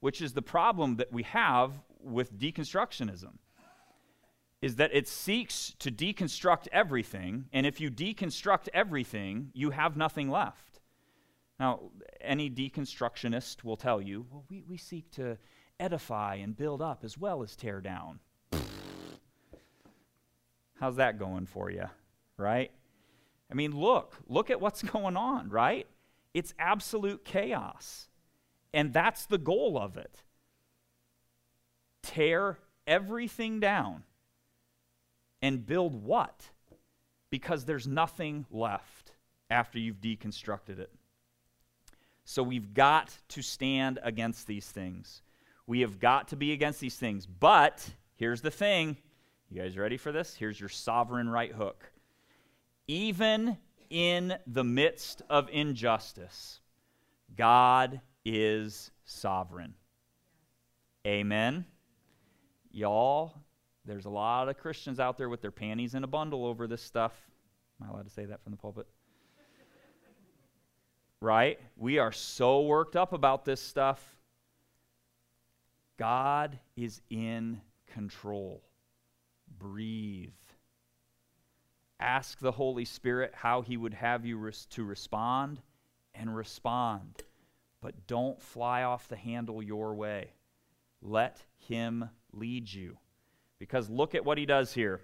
Which 0.00 0.22
is 0.22 0.32
the 0.32 0.42
problem 0.42 0.96
that 0.96 1.12
we 1.12 1.22
have 1.24 1.72
with 2.00 2.38
deconstructionism. 2.38 3.32
Is 4.62 4.76
that 4.76 4.94
it 4.94 5.08
seeks 5.08 5.74
to 5.80 5.90
deconstruct 5.90 6.68
everything, 6.72 7.46
and 7.52 7.66
if 7.66 7.80
you 7.80 7.90
deconstruct 7.90 8.68
everything, 8.72 9.50
you 9.52 9.70
have 9.70 9.96
nothing 9.96 10.30
left. 10.30 10.80
Now, 11.58 11.80
any 12.20 12.48
deconstructionist 12.48 13.64
will 13.64 13.76
tell 13.76 14.00
you, 14.00 14.24
well, 14.30 14.44
we, 14.48 14.62
we 14.66 14.76
seek 14.76 15.10
to 15.12 15.36
edify 15.80 16.36
and 16.36 16.56
build 16.56 16.80
up 16.80 17.04
as 17.04 17.18
well 17.18 17.42
as 17.42 17.56
tear 17.56 17.80
down. 17.80 18.20
How's 20.80 20.96
that 20.96 21.18
going 21.18 21.46
for 21.46 21.70
you, 21.70 21.86
right? 22.36 22.70
I 23.50 23.54
mean, 23.54 23.76
look, 23.76 24.16
look 24.28 24.48
at 24.50 24.60
what's 24.60 24.82
going 24.94 25.16
on, 25.16 25.50
right? 25.50 25.86
It's 26.34 26.54
absolute 26.58 27.24
chaos. 27.24 28.08
And 28.72 28.92
that's 28.92 29.26
the 29.26 29.38
goal 29.38 29.78
of 29.78 29.96
it. 29.96 30.22
Tear 32.02 32.58
everything 32.86 33.60
down 33.60 34.04
and 35.42 35.66
build 35.66 36.02
what? 36.02 36.48
Because 37.30 37.64
there's 37.64 37.86
nothing 37.86 38.46
left 38.50 39.12
after 39.50 39.78
you've 39.78 40.00
deconstructed 40.00 40.78
it. 40.78 40.90
So 42.24 42.42
we've 42.42 42.72
got 42.72 43.16
to 43.30 43.42
stand 43.42 43.98
against 44.02 44.46
these 44.46 44.66
things. 44.66 45.22
We 45.66 45.80
have 45.80 45.98
got 45.98 46.28
to 46.28 46.36
be 46.36 46.52
against 46.52 46.80
these 46.80 46.96
things. 46.96 47.26
But 47.26 47.86
here's 48.14 48.40
the 48.40 48.50
thing. 48.50 48.96
You 49.50 49.60
guys 49.60 49.76
ready 49.76 49.96
for 49.96 50.12
this? 50.12 50.34
Here's 50.34 50.58
your 50.58 50.68
sovereign 50.68 51.28
right 51.28 51.52
hook. 51.52 51.92
Even 52.88 53.58
in 53.90 54.34
the 54.46 54.64
midst 54.64 55.22
of 55.28 55.48
injustice, 55.52 56.60
God 57.36 58.00
is 58.24 58.90
sovereign. 59.04 59.74
Amen. 61.06 61.66
Y'all, 62.70 63.34
there's 63.84 64.04
a 64.04 64.10
lot 64.10 64.48
of 64.48 64.58
Christians 64.58 65.00
out 65.00 65.18
there 65.18 65.28
with 65.28 65.40
their 65.40 65.50
panties 65.50 65.94
in 65.94 66.04
a 66.04 66.06
bundle 66.06 66.46
over 66.46 66.66
this 66.66 66.82
stuff. 66.82 67.12
Am 67.80 67.88
I 67.88 67.92
allowed 67.92 68.04
to 68.04 68.10
say 68.10 68.24
that 68.24 68.42
from 68.42 68.52
the 68.52 68.58
pulpit? 68.58 68.86
right? 71.20 71.58
We 71.76 71.98
are 71.98 72.12
so 72.12 72.62
worked 72.62 72.96
up 72.96 73.12
about 73.12 73.44
this 73.44 73.60
stuff. 73.60 74.16
God 75.98 76.58
is 76.76 77.00
in 77.10 77.60
control. 77.92 78.62
Breathe. 79.58 80.30
Ask 82.00 82.40
the 82.40 82.50
Holy 82.50 82.84
Spirit 82.84 83.32
how 83.34 83.62
He 83.62 83.76
would 83.76 83.94
have 83.94 84.26
you 84.26 84.36
res- 84.36 84.66
to 84.70 84.84
respond 84.84 85.60
and 86.14 86.34
respond. 86.34 87.22
But 87.80 88.06
don't 88.08 88.42
fly 88.42 88.82
off 88.82 89.08
the 89.08 89.16
handle 89.16 89.62
your 89.62 89.94
way. 89.94 90.32
Let 91.00 91.40
Him 91.68 92.10
lead 92.32 92.72
you. 92.72 92.96
Because 93.62 93.88
look 93.88 94.16
at 94.16 94.24
what 94.24 94.38
He 94.38 94.44
does 94.44 94.74
here. 94.74 95.02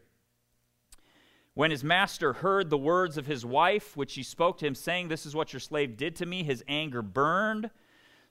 When 1.54 1.70
his 1.70 1.84
master 1.84 2.32
heard 2.32 2.70
the 2.70 2.76
words 2.76 3.16
of 3.16 3.24
his 3.24 3.46
wife, 3.46 3.96
which 3.96 4.10
she 4.10 4.24
spoke 4.24 4.58
to 4.58 4.66
him, 4.66 4.74
saying, 4.74 5.06
This 5.06 5.26
is 5.26 5.36
what 5.36 5.52
your 5.52 5.60
slave 5.60 5.96
did 5.96 6.16
to 6.16 6.26
me, 6.26 6.42
his 6.42 6.64
anger 6.66 7.00
burned. 7.00 7.70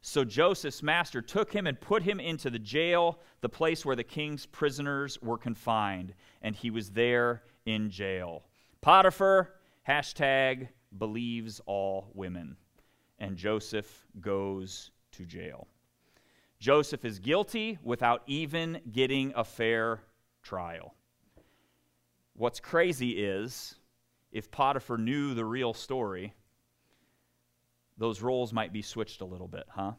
So 0.02 0.26
Joseph's 0.26 0.84
master 0.84 1.22
took 1.22 1.54
him 1.54 1.66
and 1.66 1.80
put 1.80 2.04
him 2.04 2.20
into 2.20 2.50
the 2.50 2.60
jail, 2.60 3.22
the 3.40 3.48
place 3.48 3.86
where 3.86 3.96
the 3.96 4.04
king's 4.04 4.46
prisoners 4.46 5.18
were 5.22 5.38
confined, 5.38 6.14
and 6.42 6.58
he 6.58 6.72
was 6.72 6.92
there 6.92 7.44
in 7.66 7.90
jail. 7.90 8.44
Potiphar, 8.82 9.54
hashtag 9.88 10.68
believes 10.98 11.62
all 11.66 12.12
women, 12.14 12.58
and 13.18 13.38
Joseph 13.38 14.06
goes 14.20 14.92
to 15.14 15.24
jail. 15.24 15.68
Joseph 16.60 17.06
is 17.06 17.20
guilty 17.20 17.78
without 17.82 18.24
even 18.26 18.82
getting 18.92 19.32
a 19.38 19.46
fair 19.46 20.02
trial. 20.48 20.96
What's 22.34 22.62
crazy 22.62 23.12
is 23.12 23.76
if 24.32 24.50
Potiphar 24.50 24.98
knew 24.98 25.34
the 25.34 25.44
real 25.44 25.74
story, 25.74 26.34
those 27.98 28.22
roles 28.22 28.54
might 28.54 28.72
be 28.72 28.82
switched 28.82 29.20
a 29.20 29.26
little 29.26 29.48
bit, 29.50 29.66
huh? 29.68 29.94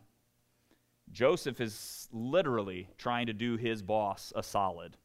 Joseph 1.12 1.60
is 1.60 2.08
literally 2.12 2.88
trying 2.96 3.26
to 3.26 3.32
do 3.34 3.56
his 3.56 3.82
boss 3.82 4.32
a 4.34 4.42
solid 4.42 4.96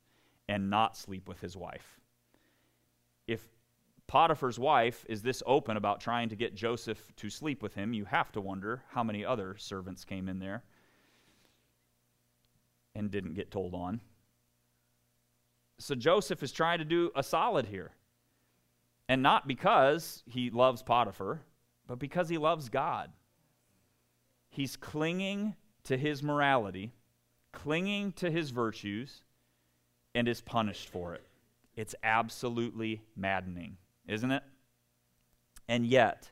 and 0.47 0.69
not 0.69 0.95
sleep 0.95 1.27
with 1.27 1.39
his 1.41 1.57
wife. 1.57 1.99
If 3.27 3.45
Potiphar's 4.07 4.59
wife 4.59 5.05
is 5.09 5.21
this 5.21 5.43
open 5.45 5.75
about 5.75 5.99
trying 5.99 6.29
to 6.29 6.35
get 6.35 6.55
Joseph 6.55 7.11
to 7.17 7.29
sleep 7.29 7.61
with 7.61 7.73
him, 7.73 7.93
you 7.93 8.05
have 8.05 8.31
to 8.33 8.41
wonder 8.41 8.83
how 8.89 9.03
many 9.03 9.25
other 9.25 9.57
servants 9.57 10.05
came 10.05 10.29
in 10.29 10.39
there 10.39 10.63
and 12.95 13.11
didn't 13.11 13.33
get 13.33 13.51
told 13.51 13.73
on. 13.73 13.99
So 15.83 15.95
Joseph 15.95 16.41
is 16.41 16.53
trying 16.53 16.79
to 16.79 16.85
do 16.85 17.11
a 17.13 17.21
solid 17.21 17.65
here. 17.65 17.91
And 19.09 19.21
not 19.21 19.49
because 19.49 20.23
he 20.25 20.49
loves 20.49 20.81
Potiphar, 20.81 21.41
but 21.87 21.99
because 21.99 22.29
he 22.29 22.37
loves 22.37 22.69
God. 22.69 23.11
He's 24.49 24.77
clinging 24.77 25.55
to 25.83 25.97
his 25.97 26.23
morality, 26.23 26.93
clinging 27.51 28.13
to 28.13 28.31
his 28.31 28.51
virtues, 28.51 29.23
and 30.15 30.25
is 30.29 30.39
punished 30.39 30.87
for 30.87 31.15
it. 31.15 31.27
It's 31.75 31.95
absolutely 32.01 33.01
maddening, 33.17 33.75
isn't 34.07 34.31
it? 34.31 34.43
And 35.67 35.85
yet, 35.85 36.31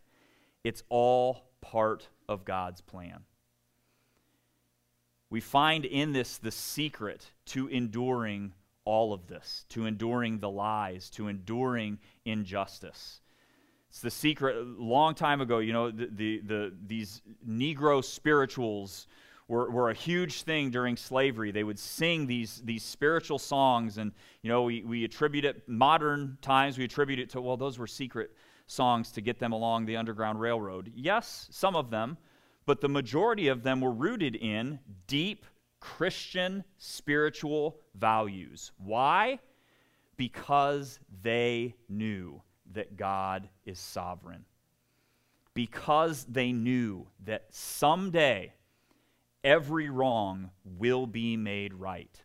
it's 0.63 0.83
all 0.87 1.49
part 1.59 2.07
of 2.29 2.45
God's 2.45 2.79
plan. 2.79 3.25
We 5.29 5.41
find 5.41 5.83
in 5.83 6.13
this 6.13 6.37
the 6.37 6.51
secret 6.51 7.31
to 7.47 7.67
enduring 7.67 8.53
all 8.85 9.13
of 9.13 9.27
this, 9.27 9.65
to 9.69 9.85
enduring 9.85 10.39
the 10.39 10.49
lies, 10.49 11.09
to 11.11 11.27
enduring 11.27 11.99
injustice. 12.25 13.21
It's 13.89 14.01
the 14.01 14.09
secret. 14.09 14.55
Long 14.79 15.15
time 15.15 15.41
ago, 15.41 15.59
you 15.59 15.73
know, 15.73 15.91
the, 15.91 16.07
the, 16.11 16.39
the, 16.39 16.73
these 16.87 17.21
Negro 17.47 18.03
spirituals 18.03 19.07
were, 19.47 19.69
were 19.69 19.89
a 19.89 19.93
huge 19.93 20.43
thing 20.43 20.71
during 20.71 20.95
slavery. 20.95 21.51
They 21.51 21.63
would 21.63 21.77
sing 21.77 22.25
these, 22.25 22.61
these 22.63 22.83
spiritual 22.83 23.37
songs, 23.37 23.97
and, 23.97 24.13
you 24.41 24.49
know, 24.49 24.63
we, 24.63 24.83
we 24.83 25.03
attribute 25.03 25.45
it, 25.45 25.67
modern 25.67 26.37
times, 26.41 26.77
we 26.77 26.85
attribute 26.85 27.19
it 27.19 27.29
to, 27.31 27.41
well, 27.41 27.57
those 27.57 27.77
were 27.77 27.87
secret 27.87 28.31
songs 28.67 29.11
to 29.11 29.21
get 29.21 29.39
them 29.39 29.51
along 29.51 29.85
the 29.85 29.97
Underground 29.97 30.39
Railroad. 30.39 30.91
Yes, 30.95 31.49
some 31.51 31.75
of 31.75 31.89
them, 31.89 32.17
but 32.65 32.79
the 32.79 32.87
majority 32.87 33.49
of 33.49 33.63
them 33.63 33.81
were 33.81 33.91
rooted 33.91 34.35
in 34.37 34.79
deep 35.07 35.45
Christian 35.81 36.63
spiritual 36.77 37.79
values. 37.95 38.71
Why? 38.77 39.39
Because 40.15 40.99
they 41.21 41.75
knew 41.89 42.41
that 42.71 42.95
God 42.95 43.49
is 43.65 43.79
sovereign. 43.79 44.45
Because 45.53 46.23
they 46.25 46.53
knew 46.53 47.07
that 47.25 47.47
someday 47.49 48.53
every 49.43 49.89
wrong 49.89 50.51
will 50.63 51.05
be 51.05 51.35
made 51.35 51.73
right. 51.73 52.23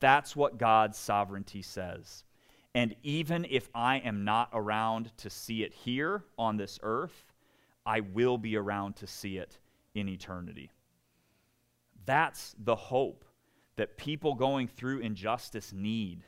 That's 0.00 0.34
what 0.34 0.58
God's 0.58 0.98
sovereignty 0.98 1.62
says. 1.62 2.24
And 2.74 2.96
even 3.02 3.46
if 3.48 3.68
I 3.74 3.98
am 3.98 4.24
not 4.24 4.50
around 4.52 5.16
to 5.18 5.30
see 5.30 5.62
it 5.62 5.72
here 5.72 6.24
on 6.38 6.56
this 6.56 6.78
earth, 6.82 7.32
I 7.84 8.00
will 8.00 8.38
be 8.38 8.56
around 8.56 8.96
to 8.96 9.06
see 9.06 9.38
it 9.38 9.58
in 9.94 10.08
eternity. 10.08 10.70
That's 12.08 12.54
the 12.58 12.74
hope 12.74 13.26
that 13.76 13.98
people 13.98 14.34
going 14.34 14.66
through 14.66 15.00
injustice 15.00 15.74
need. 15.74 16.24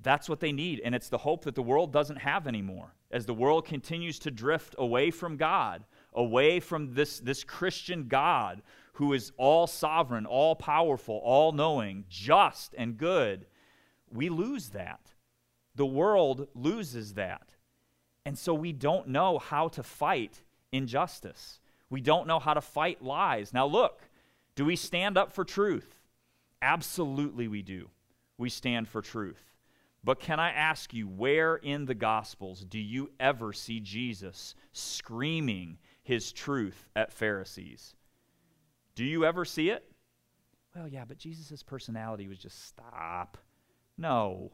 That's 0.00 0.28
what 0.28 0.38
they 0.38 0.52
need. 0.52 0.80
And 0.84 0.94
it's 0.94 1.08
the 1.08 1.18
hope 1.18 1.42
that 1.46 1.56
the 1.56 1.62
world 1.62 1.92
doesn't 1.92 2.18
have 2.18 2.46
anymore. 2.46 2.94
As 3.10 3.26
the 3.26 3.34
world 3.34 3.66
continues 3.66 4.20
to 4.20 4.30
drift 4.30 4.76
away 4.78 5.10
from 5.10 5.36
God, 5.36 5.82
away 6.12 6.60
from 6.60 6.94
this, 6.94 7.18
this 7.18 7.42
Christian 7.42 8.06
God 8.06 8.62
who 8.92 9.14
is 9.14 9.32
all 9.36 9.66
sovereign, 9.66 10.26
all 10.26 10.54
powerful, 10.54 11.20
all 11.24 11.50
knowing, 11.50 12.04
just 12.08 12.76
and 12.78 12.96
good, 12.96 13.46
we 14.12 14.28
lose 14.28 14.68
that. 14.68 15.10
The 15.74 15.86
world 15.86 16.46
loses 16.54 17.14
that. 17.14 17.56
And 18.24 18.38
so 18.38 18.54
we 18.54 18.72
don't 18.72 19.08
know 19.08 19.38
how 19.38 19.66
to 19.66 19.82
fight 19.82 20.44
injustice. 20.70 21.58
We 21.90 22.00
don't 22.00 22.26
know 22.26 22.38
how 22.38 22.54
to 22.54 22.60
fight 22.60 23.02
lies. 23.02 23.52
Now, 23.52 23.66
look, 23.66 24.02
do 24.54 24.64
we 24.64 24.76
stand 24.76 25.16
up 25.16 25.32
for 25.32 25.44
truth? 25.44 25.94
Absolutely, 26.60 27.48
we 27.48 27.62
do. 27.62 27.88
We 28.36 28.50
stand 28.50 28.88
for 28.88 29.00
truth. 29.00 29.54
But 30.04 30.20
can 30.20 30.38
I 30.38 30.50
ask 30.50 30.92
you, 30.94 31.08
where 31.08 31.56
in 31.56 31.86
the 31.86 31.94
Gospels 31.94 32.64
do 32.64 32.78
you 32.78 33.10
ever 33.18 33.52
see 33.52 33.80
Jesus 33.80 34.54
screaming 34.72 35.78
his 36.02 36.32
truth 36.32 36.88
at 36.94 37.12
Pharisees? 37.12 37.94
Do 38.94 39.04
you 39.04 39.24
ever 39.24 39.44
see 39.44 39.70
it? 39.70 39.84
Well, 40.74 40.88
yeah, 40.88 41.04
but 41.06 41.18
Jesus' 41.18 41.62
personality 41.62 42.28
was 42.28 42.38
just 42.38 42.66
stop. 42.66 43.38
No. 43.96 44.52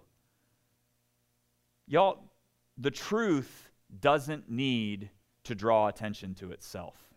Y'all, 1.86 2.30
the 2.78 2.90
truth 2.90 3.70
doesn't 4.00 4.50
need 4.50 5.10
to 5.44 5.54
draw 5.54 5.88
attention 5.88 6.34
to 6.34 6.52
itself 6.52 7.13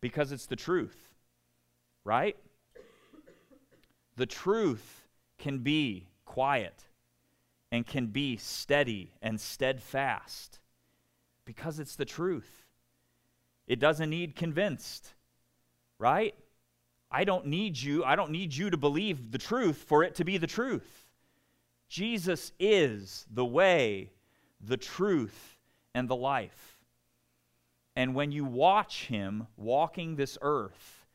because 0.00 0.32
it's 0.32 0.46
the 0.46 0.56
truth, 0.56 1.08
right? 2.04 2.36
The 4.16 4.26
truth 4.26 5.06
can 5.38 5.58
be 5.58 6.08
quiet 6.24 6.84
and 7.72 7.86
can 7.86 8.06
be 8.06 8.36
steady 8.36 9.12
and 9.22 9.40
steadfast 9.40 10.58
because 11.44 11.78
it's 11.78 11.96
the 11.96 12.04
truth. 12.04 12.66
It 13.66 13.78
doesn't 13.78 14.10
need 14.10 14.34
convinced, 14.34 15.14
right? 15.98 16.34
I 17.10 17.24
don't 17.24 17.46
need 17.46 17.80
you. 17.80 18.04
I 18.04 18.16
don't 18.16 18.30
need 18.30 18.54
you 18.54 18.70
to 18.70 18.76
believe 18.76 19.32
the 19.32 19.38
truth 19.38 19.84
for 19.86 20.04
it 20.04 20.14
to 20.16 20.24
be 20.24 20.38
the 20.38 20.46
truth. 20.46 21.06
Jesus 21.88 22.52
is 22.60 23.26
the 23.32 23.44
way, 23.44 24.10
the 24.60 24.76
truth, 24.76 25.56
and 25.94 26.08
the 26.08 26.16
life. 26.16 26.69
And 27.96 28.14
when 28.14 28.32
you 28.32 28.44
watch 28.44 29.06
him 29.06 29.46
walking 29.56 30.16
this 30.16 30.38
earth, 30.42 31.06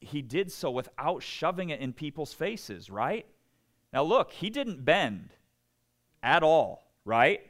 he 0.00 0.22
did 0.22 0.52
so 0.52 0.70
without 0.70 1.22
shoving 1.22 1.70
it 1.70 1.80
in 1.80 1.92
people's 1.92 2.32
faces, 2.32 2.90
right? 2.90 3.26
Now, 3.92 4.02
look, 4.02 4.30
he 4.32 4.50
didn't 4.50 4.84
bend 4.84 5.30
at 6.22 6.42
all, 6.42 6.90
right? 7.04 7.40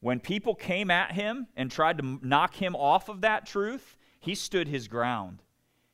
When 0.00 0.20
people 0.20 0.54
came 0.54 0.90
at 0.90 1.12
him 1.12 1.46
and 1.56 1.70
tried 1.70 1.98
to 1.98 2.18
knock 2.22 2.54
him 2.54 2.74
off 2.74 3.08
of 3.08 3.20
that 3.20 3.46
truth, 3.46 3.96
he 4.18 4.34
stood 4.34 4.68
his 4.68 4.88
ground. 4.88 5.42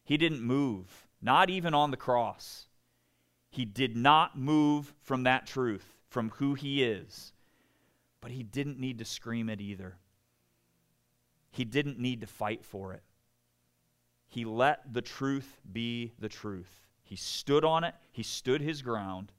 He 0.04 0.16
didn't 0.16 0.42
move, 0.42 1.08
not 1.20 1.50
even 1.50 1.74
on 1.74 1.90
the 1.90 1.96
cross. 1.96 2.66
He 3.50 3.64
did 3.64 3.96
not 3.96 4.38
move 4.38 4.94
from 5.00 5.24
that 5.24 5.46
truth, 5.46 5.96
from 6.08 6.30
who 6.36 6.54
he 6.54 6.84
is. 6.84 7.32
But 8.20 8.30
he 8.30 8.42
didn't 8.42 8.78
need 8.78 8.98
to 8.98 9.04
scream 9.04 9.48
it 9.48 9.60
either. 9.60 9.96
He 11.57 11.64
didn't 11.64 11.98
need 11.98 12.20
to 12.20 12.26
fight 12.26 12.66
for 12.66 12.92
it. 12.92 13.02
He 14.26 14.44
let 14.44 14.92
the 14.92 15.00
truth 15.00 15.59
be 15.72 16.12
the 16.18 16.28
truth. 16.28 16.82
He 17.02 17.16
stood 17.16 17.64
on 17.64 17.82
it, 17.82 17.94
he 18.12 18.22
stood 18.22 18.61
his 18.61 18.82
ground, 18.82 19.32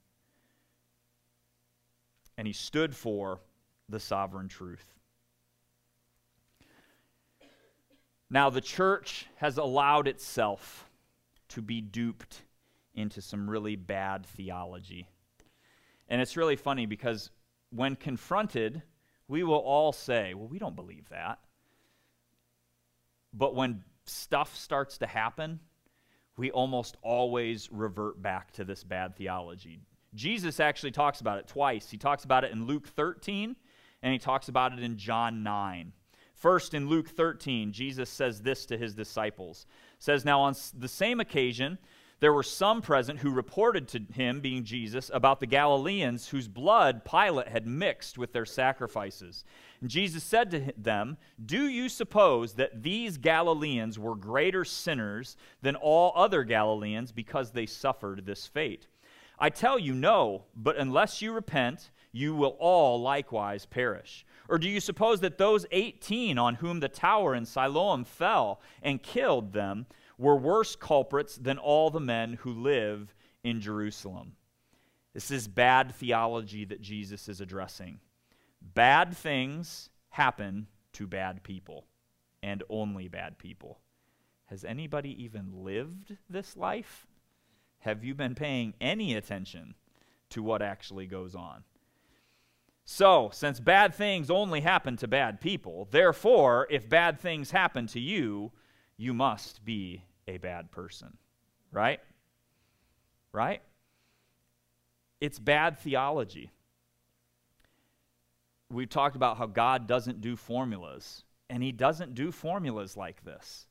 and 2.36 2.48
he 2.48 2.52
stood 2.52 2.96
for 2.96 3.38
the 3.88 4.00
sovereign 4.00 4.48
truth. 4.48 4.94
Now, 8.28 8.50
the 8.50 8.60
church 8.60 9.26
has 9.36 9.56
allowed 9.56 10.08
itself 10.08 10.90
to 11.50 11.62
be 11.62 11.80
duped 11.80 12.42
into 12.94 13.22
some 13.22 13.48
really 13.48 13.76
bad 13.76 14.26
theology. 14.26 15.08
And 16.08 16.20
it's 16.20 16.36
really 16.36 16.56
funny 16.56 16.84
because 16.84 17.30
when 17.70 17.94
confronted, 17.94 18.82
we 19.28 19.44
will 19.44 19.54
all 19.54 19.92
say, 19.92 20.34
Well, 20.34 20.48
we 20.48 20.58
don't 20.58 20.74
believe 20.74 21.08
that. 21.10 21.38
But 23.38 23.54
when 23.54 23.84
stuff 24.04 24.56
starts 24.56 24.98
to 24.98 25.06
happen, 25.06 25.60
we 26.36 26.50
almost 26.50 26.96
always 27.02 27.70
revert 27.70 28.20
back 28.20 28.50
to 28.52 28.64
this 28.64 28.82
bad 28.82 29.16
theology. 29.16 29.80
Jesus 30.14 30.58
actually 30.58 30.90
talks 30.90 31.20
about 31.20 31.38
it 31.38 31.46
twice. 31.46 31.88
He 31.88 31.98
talks 31.98 32.24
about 32.24 32.44
it 32.44 32.52
in 32.52 32.66
Luke 32.66 32.88
13 32.88 33.54
and 34.02 34.12
he 34.12 34.18
talks 34.18 34.48
about 34.48 34.72
it 34.72 34.80
in 34.80 34.96
John 34.96 35.42
9. 35.42 35.92
First, 36.34 36.74
in 36.74 36.88
Luke 36.88 37.08
13, 37.08 37.72
Jesus 37.72 38.08
says 38.08 38.42
this 38.42 38.64
to 38.66 38.78
his 38.78 38.94
disciples. 38.94 39.66
says, 39.98 40.24
Now 40.24 40.40
on 40.40 40.54
the 40.76 40.88
same 40.88 41.20
occasion, 41.20 41.78
there 42.20 42.32
were 42.32 42.42
some 42.42 42.82
present 42.82 43.20
who 43.20 43.30
reported 43.30 43.86
to 43.88 44.00
him, 44.12 44.40
being 44.40 44.64
Jesus, 44.64 45.10
about 45.14 45.38
the 45.38 45.46
Galileans 45.46 46.28
whose 46.28 46.48
blood 46.48 47.04
Pilate 47.04 47.48
had 47.48 47.66
mixed 47.66 48.18
with 48.18 48.32
their 48.32 48.46
sacrifices. 48.46 49.44
And 49.80 49.88
Jesus 49.88 50.24
said 50.24 50.50
to 50.50 50.72
them, 50.76 51.16
Do 51.44 51.68
you 51.68 51.88
suppose 51.88 52.54
that 52.54 52.82
these 52.82 53.18
Galileans 53.18 53.98
were 53.98 54.16
greater 54.16 54.64
sinners 54.64 55.36
than 55.62 55.76
all 55.76 56.12
other 56.16 56.42
Galileans 56.42 57.12
because 57.12 57.52
they 57.52 57.66
suffered 57.66 58.26
this 58.26 58.46
fate? 58.46 58.88
I 59.38 59.50
tell 59.50 59.78
you, 59.78 59.94
no, 59.94 60.44
but 60.56 60.76
unless 60.76 61.22
you 61.22 61.32
repent, 61.32 61.90
you 62.10 62.34
will 62.34 62.56
all 62.58 63.00
likewise 63.00 63.66
perish. 63.66 64.26
Or 64.48 64.58
do 64.58 64.68
you 64.68 64.80
suppose 64.80 65.20
that 65.20 65.38
those 65.38 65.66
18 65.70 66.38
on 66.38 66.56
whom 66.56 66.80
the 66.80 66.88
tower 66.88 67.34
in 67.34 67.44
Siloam 67.44 68.04
fell 68.04 68.60
and 68.82 69.02
killed 69.02 69.52
them 69.52 69.86
were 70.18 70.36
worse 70.36 70.76
culprits 70.76 71.36
than 71.36 71.58
all 71.58 71.90
the 71.90 72.00
men 72.00 72.34
who 72.34 72.52
live 72.52 73.14
in 73.42 73.60
Jerusalem? 73.60 74.32
This 75.14 75.30
is 75.30 75.48
bad 75.48 75.94
theology 75.94 76.64
that 76.66 76.82
Jesus 76.82 77.28
is 77.28 77.40
addressing. 77.40 78.00
Bad 78.60 79.16
things 79.16 79.88
happen 80.10 80.66
to 80.92 81.06
bad 81.06 81.42
people, 81.42 81.86
and 82.42 82.62
only 82.68 83.08
bad 83.08 83.38
people. 83.38 83.78
Has 84.46 84.64
anybody 84.64 85.22
even 85.22 85.64
lived 85.64 86.16
this 86.28 86.56
life? 86.56 87.06
Have 87.80 88.02
you 88.02 88.14
been 88.14 88.34
paying 88.34 88.74
any 88.80 89.14
attention 89.14 89.74
to 90.30 90.42
what 90.42 90.62
actually 90.62 91.06
goes 91.06 91.34
on? 91.34 91.64
So, 92.84 93.28
since 93.32 93.60
bad 93.60 93.94
things 93.94 94.30
only 94.30 94.62
happen 94.62 94.96
to 94.96 95.06
bad 95.06 95.40
people, 95.40 95.86
therefore, 95.90 96.66
if 96.70 96.88
bad 96.88 97.20
things 97.20 97.50
happen 97.50 97.86
to 97.88 98.00
you, 98.00 98.50
you 98.98 99.14
must 99.14 99.64
be 99.64 100.02
a 100.26 100.36
bad 100.36 100.70
person. 100.70 101.16
Right? 101.72 102.00
Right? 103.32 103.62
It's 105.20 105.38
bad 105.38 105.78
theology. 105.78 106.50
We've 108.70 108.90
talked 108.90 109.16
about 109.16 109.38
how 109.38 109.46
God 109.46 109.86
doesn't 109.86 110.20
do 110.20 110.36
formulas, 110.36 111.24
and 111.48 111.62
He 111.62 111.72
doesn't 111.72 112.14
do 112.14 112.30
formulas 112.30 112.94
like 112.94 113.24
this. 113.24 113.66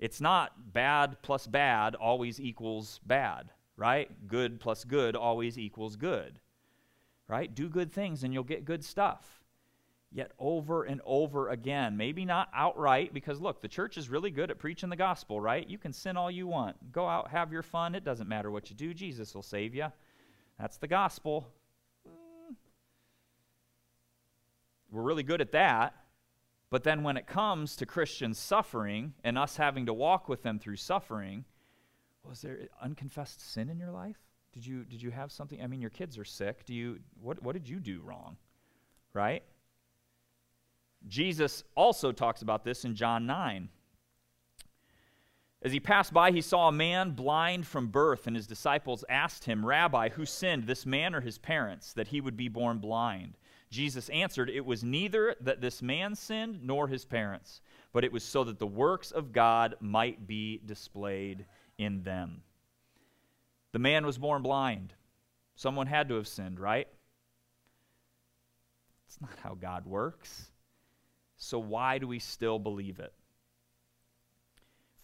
It's 0.00 0.20
not 0.20 0.72
bad 0.72 1.22
plus 1.22 1.46
bad 1.46 1.94
always 1.94 2.40
equals 2.40 2.98
bad, 3.06 3.50
right? 3.76 4.10
Good 4.26 4.58
plus 4.58 4.82
good 4.82 5.14
always 5.14 5.56
equals 5.56 5.94
good 5.94 6.40
right? 7.32 7.54
Do 7.54 7.68
good 7.70 7.90
things 7.90 8.24
and 8.24 8.34
you'll 8.34 8.44
get 8.44 8.66
good 8.66 8.84
stuff. 8.84 9.41
Yet 10.14 10.32
over 10.38 10.84
and 10.84 11.00
over 11.06 11.48
again, 11.48 11.96
maybe 11.96 12.26
not 12.26 12.50
outright, 12.54 13.14
because 13.14 13.40
look, 13.40 13.62
the 13.62 13.68
church 13.68 13.96
is 13.96 14.10
really 14.10 14.30
good 14.30 14.50
at 14.50 14.58
preaching 14.58 14.90
the 14.90 14.96
gospel, 14.96 15.40
right? 15.40 15.66
You 15.66 15.78
can 15.78 15.94
sin 15.94 16.18
all 16.18 16.30
you 16.30 16.46
want. 16.46 16.92
Go 16.92 17.08
out, 17.08 17.30
have 17.30 17.50
your 17.50 17.62
fun. 17.62 17.94
It 17.94 18.04
doesn't 18.04 18.28
matter 18.28 18.50
what 18.50 18.68
you 18.68 18.76
do, 18.76 18.92
Jesus 18.92 19.34
will 19.34 19.42
save 19.42 19.74
you. 19.74 19.86
That's 20.58 20.76
the 20.76 20.86
gospel. 20.86 21.48
Mm. 22.06 22.56
We're 24.90 25.02
really 25.02 25.22
good 25.22 25.40
at 25.40 25.52
that. 25.52 25.94
But 26.68 26.84
then 26.84 27.02
when 27.02 27.16
it 27.16 27.26
comes 27.26 27.76
to 27.76 27.86
Christians 27.86 28.38
suffering 28.38 29.14
and 29.24 29.38
us 29.38 29.56
having 29.56 29.86
to 29.86 29.94
walk 29.94 30.28
with 30.28 30.42
them 30.42 30.58
through 30.58 30.76
suffering, 30.76 31.44
was 32.24 32.42
there 32.42 32.60
unconfessed 32.82 33.52
sin 33.52 33.68
in 33.70 33.78
your 33.78 33.90
life? 33.90 34.16
Did 34.52 34.66
you, 34.66 34.84
did 34.84 35.02
you 35.02 35.10
have 35.10 35.32
something? 35.32 35.62
I 35.62 35.66
mean, 35.66 35.80
your 35.80 35.90
kids 35.90 36.18
are 36.18 36.24
sick. 36.24 36.64
Do 36.66 36.74
you, 36.74 37.00
what, 37.20 37.42
what 37.42 37.54
did 37.54 37.68
you 37.68 37.80
do 37.80 38.02
wrong? 38.02 38.36
Right? 39.14 39.42
Jesus 41.08 41.64
also 41.74 42.12
talks 42.12 42.42
about 42.42 42.64
this 42.64 42.84
in 42.84 42.94
John 42.94 43.26
9. 43.26 43.68
As 45.64 45.72
he 45.72 45.78
passed 45.78 46.12
by, 46.12 46.32
he 46.32 46.40
saw 46.40 46.68
a 46.68 46.72
man 46.72 47.12
blind 47.12 47.66
from 47.66 47.86
birth, 47.88 48.26
and 48.26 48.34
his 48.34 48.48
disciples 48.48 49.04
asked 49.08 49.44
him, 49.44 49.64
Rabbi, 49.64 50.08
who 50.08 50.26
sinned, 50.26 50.64
this 50.64 50.84
man 50.84 51.14
or 51.14 51.20
his 51.20 51.38
parents, 51.38 51.92
that 51.92 52.08
he 52.08 52.20
would 52.20 52.36
be 52.36 52.48
born 52.48 52.78
blind? 52.78 53.36
Jesus 53.70 54.08
answered, 54.08 54.50
It 54.50 54.66
was 54.66 54.82
neither 54.82 55.36
that 55.40 55.60
this 55.60 55.80
man 55.80 56.16
sinned 56.16 56.60
nor 56.62 56.88
his 56.88 57.04
parents, 57.04 57.60
but 57.92 58.04
it 58.04 58.12
was 58.12 58.24
so 58.24 58.42
that 58.44 58.58
the 58.58 58.66
works 58.66 59.12
of 59.12 59.32
God 59.32 59.76
might 59.80 60.26
be 60.26 60.60
displayed 60.66 61.46
in 61.78 62.02
them. 62.02 62.42
The 63.72 63.78
man 63.78 64.04
was 64.04 64.18
born 64.18 64.42
blind. 64.42 64.94
Someone 65.54 65.86
had 65.86 66.08
to 66.08 66.16
have 66.16 66.28
sinned, 66.28 66.58
right? 66.58 66.88
It's 69.06 69.20
not 69.20 69.38
how 69.42 69.54
God 69.54 69.86
works. 69.86 70.51
So 71.42 71.58
why 71.58 71.98
do 71.98 72.06
we 72.06 72.20
still 72.20 72.60
believe 72.60 73.00
it? 73.00 73.12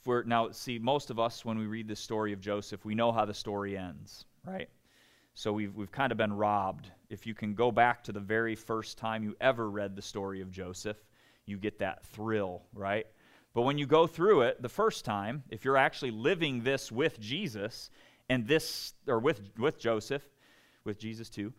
For 0.04 0.22
now, 0.22 0.52
see, 0.52 0.78
most 0.78 1.10
of 1.10 1.18
us, 1.18 1.44
when 1.44 1.58
we 1.58 1.66
read 1.66 1.88
the 1.88 1.96
story 1.96 2.32
of 2.32 2.40
Joseph, 2.40 2.84
we 2.84 2.94
know 2.94 3.10
how 3.10 3.24
the 3.24 3.34
story 3.34 3.76
ends, 3.76 4.24
right? 4.46 4.68
So 5.34 5.52
we've, 5.52 5.74
we've 5.74 5.90
kind 5.90 6.12
of 6.12 6.16
been 6.16 6.32
robbed. 6.32 6.92
If 7.10 7.26
you 7.26 7.34
can 7.34 7.54
go 7.54 7.72
back 7.72 8.04
to 8.04 8.12
the 8.12 8.20
very 8.20 8.54
first 8.54 8.98
time 8.98 9.24
you 9.24 9.34
ever 9.40 9.68
read 9.68 9.96
the 9.96 10.02
story 10.02 10.40
of 10.40 10.52
Joseph, 10.52 10.96
you 11.44 11.56
get 11.56 11.80
that 11.80 12.04
thrill, 12.06 12.62
right? 12.72 13.08
But 13.52 13.62
when 13.62 13.76
you 13.76 13.86
go 13.86 14.06
through 14.06 14.42
it 14.42 14.62
the 14.62 14.68
first 14.68 15.04
time, 15.04 15.42
if 15.50 15.64
you're 15.64 15.76
actually 15.76 16.12
living 16.12 16.62
this 16.62 16.92
with 16.92 17.18
Jesus, 17.18 17.90
and 18.28 18.46
this, 18.46 18.94
or 19.08 19.18
with, 19.18 19.40
with 19.58 19.80
Joseph, 19.80 20.22
with 20.84 21.00
Jesus 21.00 21.30
too, 21.30 21.52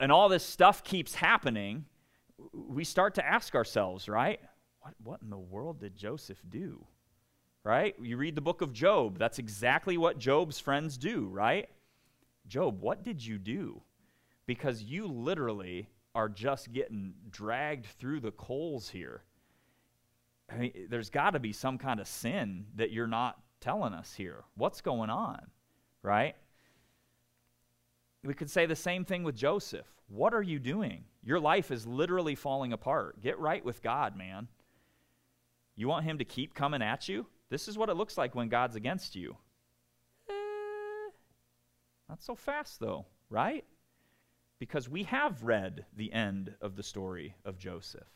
and 0.00 0.10
all 0.10 0.28
this 0.28 0.44
stuff 0.44 0.82
keeps 0.82 1.14
happening, 1.14 1.84
we 2.52 2.84
start 2.84 3.14
to 3.14 3.26
ask 3.26 3.54
ourselves, 3.54 4.08
right? 4.08 4.40
What, 4.80 4.94
what 5.02 5.22
in 5.22 5.30
the 5.30 5.38
world 5.38 5.80
did 5.80 5.96
Joseph 5.96 6.42
do? 6.48 6.84
Right? 7.64 7.94
You 8.00 8.16
read 8.16 8.34
the 8.34 8.40
book 8.40 8.60
of 8.60 8.72
Job. 8.72 9.18
That's 9.18 9.38
exactly 9.38 9.96
what 9.96 10.18
Job's 10.18 10.58
friends 10.58 10.98
do, 10.98 11.28
right? 11.28 11.68
Job, 12.48 12.80
what 12.80 13.04
did 13.04 13.24
you 13.24 13.38
do? 13.38 13.82
Because 14.46 14.82
you 14.82 15.06
literally 15.06 15.88
are 16.14 16.28
just 16.28 16.72
getting 16.72 17.14
dragged 17.30 17.86
through 17.86 18.20
the 18.20 18.32
coals 18.32 18.88
here. 18.88 19.22
I 20.50 20.56
mean, 20.56 20.72
there's 20.90 21.08
got 21.08 21.30
to 21.30 21.40
be 21.40 21.52
some 21.52 21.78
kind 21.78 22.00
of 22.00 22.08
sin 22.08 22.66
that 22.74 22.90
you're 22.90 23.06
not 23.06 23.38
telling 23.60 23.94
us 23.94 24.12
here. 24.12 24.44
What's 24.56 24.80
going 24.80 25.08
on? 25.08 25.46
Right? 26.02 26.34
We 28.24 28.34
could 28.34 28.50
say 28.50 28.66
the 28.66 28.76
same 28.76 29.04
thing 29.04 29.22
with 29.22 29.36
Joseph. 29.36 29.86
What 30.12 30.34
are 30.34 30.42
you 30.42 30.58
doing? 30.58 31.04
Your 31.24 31.40
life 31.40 31.70
is 31.70 31.86
literally 31.86 32.34
falling 32.34 32.74
apart. 32.74 33.22
Get 33.22 33.38
right 33.38 33.64
with 33.64 33.82
God, 33.82 34.14
man. 34.14 34.48
You 35.74 35.88
want 35.88 36.04
Him 36.04 36.18
to 36.18 36.24
keep 36.26 36.54
coming 36.54 36.82
at 36.82 37.08
you? 37.08 37.26
This 37.48 37.66
is 37.66 37.78
what 37.78 37.88
it 37.88 37.94
looks 37.96 38.18
like 38.18 38.34
when 38.34 38.50
God's 38.50 38.76
against 38.76 39.16
you. 39.16 39.38
Eh, 40.28 41.12
not 42.10 42.22
so 42.22 42.34
fast, 42.34 42.78
though, 42.78 43.06
right? 43.30 43.64
Because 44.58 44.86
we 44.86 45.04
have 45.04 45.44
read 45.44 45.86
the 45.96 46.12
end 46.12 46.56
of 46.60 46.76
the 46.76 46.82
story 46.82 47.34
of 47.46 47.56
Joseph. 47.56 48.08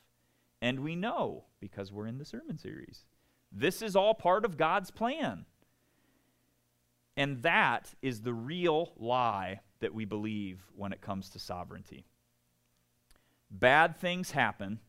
And 0.61 0.81
we 0.81 0.97
know, 0.97 1.45
because 1.61 1.93
we're 1.93 2.09
in 2.09 2.19
the 2.19 2.27
sermon 2.27 2.59
series, 2.59 3.07
this 3.51 3.81
is 3.81 3.97
all 3.97 4.13
part 4.13 4.45
of 4.45 4.59
God's 4.59 4.91
plan. 4.91 5.47
And 7.17 7.41
that 7.41 7.95
is 8.03 8.21
the 8.21 8.35
real 8.35 8.93
lie 8.99 9.61
that 9.81 9.95
we 9.95 10.05
believe 10.05 10.61
when 10.75 10.93
it 10.93 11.01
comes 11.01 11.31
to 11.31 11.39
sovereignty. 11.39 12.05
Bad 13.51 13.97
things 13.97 14.31
happen, 14.31 14.81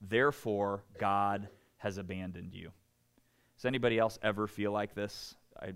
therefore, 0.00 0.84
God 0.98 1.48
has 1.78 1.98
abandoned 1.98 2.54
you. 2.54 2.70
Does 3.56 3.66
anybody 3.66 3.98
else 3.98 4.18
ever 4.22 4.46
feel 4.46 4.72
like 4.72 4.94
this? 4.94 5.34
I, 5.60 5.72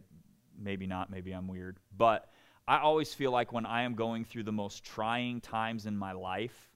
maybe 0.58 0.86
not, 0.86 1.10
maybe 1.10 1.32
I'm 1.32 1.48
weird. 1.48 1.78
But 1.96 2.30
I 2.66 2.78
always 2.78 3.12
feel 3.12 3.30
like 3.30 3.52
when 3.52 3.66
I 3.66 3.82
am 3.82 3.94
going 3.94 4.24
through 4.24 4.44
the 4.44 4.52
most 4.52 4.84
trying 4.84 5.40
times 5.40 5.84
in 5.84 5.96
my 5.96 6.12
life, 6.12 6.70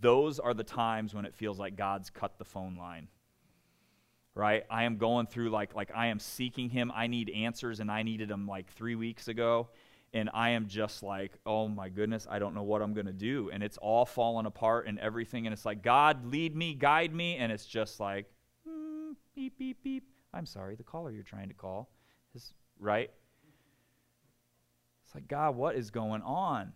those 0.00 0.40
are 0.40 0.54
the 0.54 0.64
times 0.64 1.14
when 1.14 1.24
it 1.24 1.34
feels 1.34 1.58
like 1.58 1.76
God's 1.76 2.10
cut 2.10 2.38
the 2.38 2.44
phone 2.44 2.76
line. 2.76 3.08
Right? 4.34 4.64
I 4.70 4.84
am 4.84 4.98
going 4.98 5.26
through 5.26 5.50
like 5.50 5.74
like 5.74 5.90
I 5.94 6.06
am 6.06 6.20
seeking 6.20 6.70
him. 6.70 6.92
I 6.94 7.08
need 7.08 7.30
answers 7.30 7.80
and 7.80 7.90
I 7.90 8.02
needed 8.02 8.28
them 8.28 8.46
like 8.46 8.72
3 8.72 8.94
weeks 8.94 9.26
ago 9.26 9.68
and 10.12 10.30
I 10.32 10.50
am 10.50 10.66
just 10.66 11.02
like, 11.02 11.32
"Oh 11.44 11.68
my 11.68 11.88
goodness, 11.88 12.26
I 12.30 12.38
don't 12.38 12.54
know 12.54 12.62
what 12.62 12.82
I'm 12.82 12.94
going 12.94 13.06
to 13.06 13.12
do." 13.12 13.50
And 13.52 13.62
it's 13.62 13.78
all 13.78 14.06
falling 14.06 14.46
apart 14.46 14.86
and 14.86 14.98
everything 14.98 15.46
and 15.46 15.52
it's 15.52 15.64
like, 15.64 15.82
"God, 15.82 16.26
lead 16.26 16.56
me, 16.56 16.74
guide 16.74 17.14
me." 17.14 17.36
And 17.36 17.52
it's 17.52 17.66
just 17.66 18.00
like, 18.00 18.26
mm, 18.68 19.14
beep 19.34 19.58
beep 19.58 19.82
beep. 19.82 20.04
I'm 20.32 20.46
sorry, 20.46 20.76
the 20.76 20.82
caller 20.82 21.10
you're 21.10 21.22
trying 21.22 21.48
to 21.48 21.54
call 21.54 21.90
is 22.34 22.52
right? 22.78 23.10
It's 25.08 25.14
like, 25.14 25.26
God, 25.26 25.56
what 25.56 25.74
is 25.74 25.90
going 25.90 26.20
on? 26.20 26.72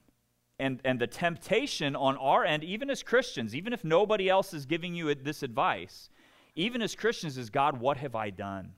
And, 0.58 0.80
and 0.84 0.98
the 0.98 1.06
temptation 1.06 1.94
on 1.94 2.16
our 2.16 2.44
end, 2.44 2.64
even 2.64 2.88
as 2.88 3.02
Christians, 3.02 3.54
even 3.54 3.74
if 3.74 3.84
nobody 3.84 4.28
else 4.28 4.54
is 4.54 4.64
giving 4.64 4.94
you 4.94 5.14
this 5.14 5.42
advice, 5.42 6.08
even 6.54 6.80
as 6.80 6.94
Christians, 6.94 7.36
is 7.36 7.50
God, 7.50 7.78
what 7.78 7.98
have 7.98 8.14
I 8.14 8.30
done? 8.30 8.72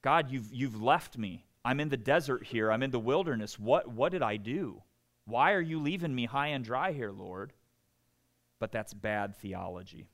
God, 0.00 0.30
you've, 0.30 0.48
you've 0.50 0.80
left 0.80 1.18
me. 1.18 1.44
I'm 1.64 1.80
in 1.80 1.88
the 1.88 1.96
desert 1.96 2.44
here. 2.44 2.70
I'm 2.70 2.82
in 2.82 2.90
the 2.90 2.98
wilderness. 2.98 3.58
What, 3.58 3.88
what 3.88 4.12
did 4.12 4.22
I 4.22 4.36
do? 4.36 4.82
Why 5.24 5.52
are 5.52 5.60
you 5.60 5.80
leaving 5.80 6.14
me 6.14 6.26
high 6.26 6.48
and 6.48 6.64
dry 6.64 6.92
here, 6.92 7.10
Lord? 7.10 7.52
But 8.58 8.72
that's 8.72 8.92
bad 8.92 9.36
theology. 9.36 10.08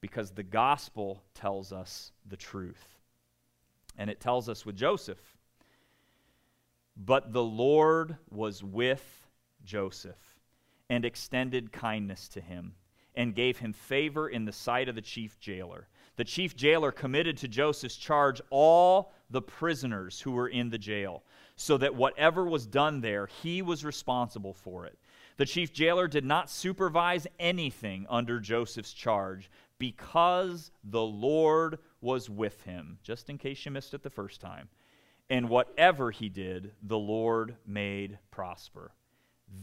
Because 0.00 0.30
the 0.30 0.42
gospel 0.42 1.22
tells 1.34 1.72
us 1.72 2.12
the 2.26 2.36
truth. 2.36 2.98
And 3.96 4.10
it 4.10 4.20
tells 4.20 4.48
us 4.48 4.66
with 4.66 4.76
Joseph 4.76 5.34
but 6.96 7.32
the 7.32 7.42
Lord 7.42 8.16
was 8.30 8.62
with 8.62 9.26
Joseph 9.64 10.38
and 10.88 11.04
extended 11.04 11.72
kindness 11.72 12.28
to 12.28 12.40
him 12.40 12.74
and 13.14 13.34
gave 13.34 13.58
him 13.58 13.72
favor 13.72 14.28
in 14.28 14.44
the 14.44 14.52
sight 14.52 14.88
of 14.88 14.94
the 14.94 15.00
chief 15.00 15.38
jailer. 15.40 15.88
The 16.16 16.24
chief 16.24 16.56
jailer 16.56 16.92
committed 16.92 17.36
to 17.38 17.48
Joseph's 17.48 17.96
charge 17.96 18.40
all 18.50 19.12
the 19.34 19.42
prisoners 19.42 20.22
who 20.22 20.32
were 20.32 20.48
in 20.48 20.70
the 20.70 20.78
jail, 20.78 21.22
so 21.56 21.76
that 21.76 21.94
whatever 21.94 22.46
was 22.46 22.66
done 22.66 23.02
there, 23.02 23.26
he 23.42 23.60
was 23.60 23.84
responsible 23.84 24.54
for 24.54 24.86
it. 24.86 24.98
The 25.36 25.44
chief 25.44 25.72
jailer 25.72 26.08
did 26.08 26.24
not 26.24 26.48
supervise 26.48 27.26
anything 27.38 28.06
under 28.08 28.40
Joseph's 28.40 28.94
charge 28.94 29.50
because 29.78 30.70
the 30.82 31.02
Lord 31.02 31.78
was 32.00 32.30
with 32.30 32.62
him, 32.62 32.98
just 33.02 33.28
in 33.28 33.36
case 33.36 33.64
you 33.66 33.70
missed 33.70 33.92
it 33.92 34.02
the 34.02 34.08
first 34.08 34.40
time 34.40 34.68
and 35.30 35.48
whatever 35.48 36.10
he 36.10 36.28
did, 36.28 36.72
the 36.82 36.98
Lord 36.98 37.56
made 37.66 38.18
prosper. 38.30 38.92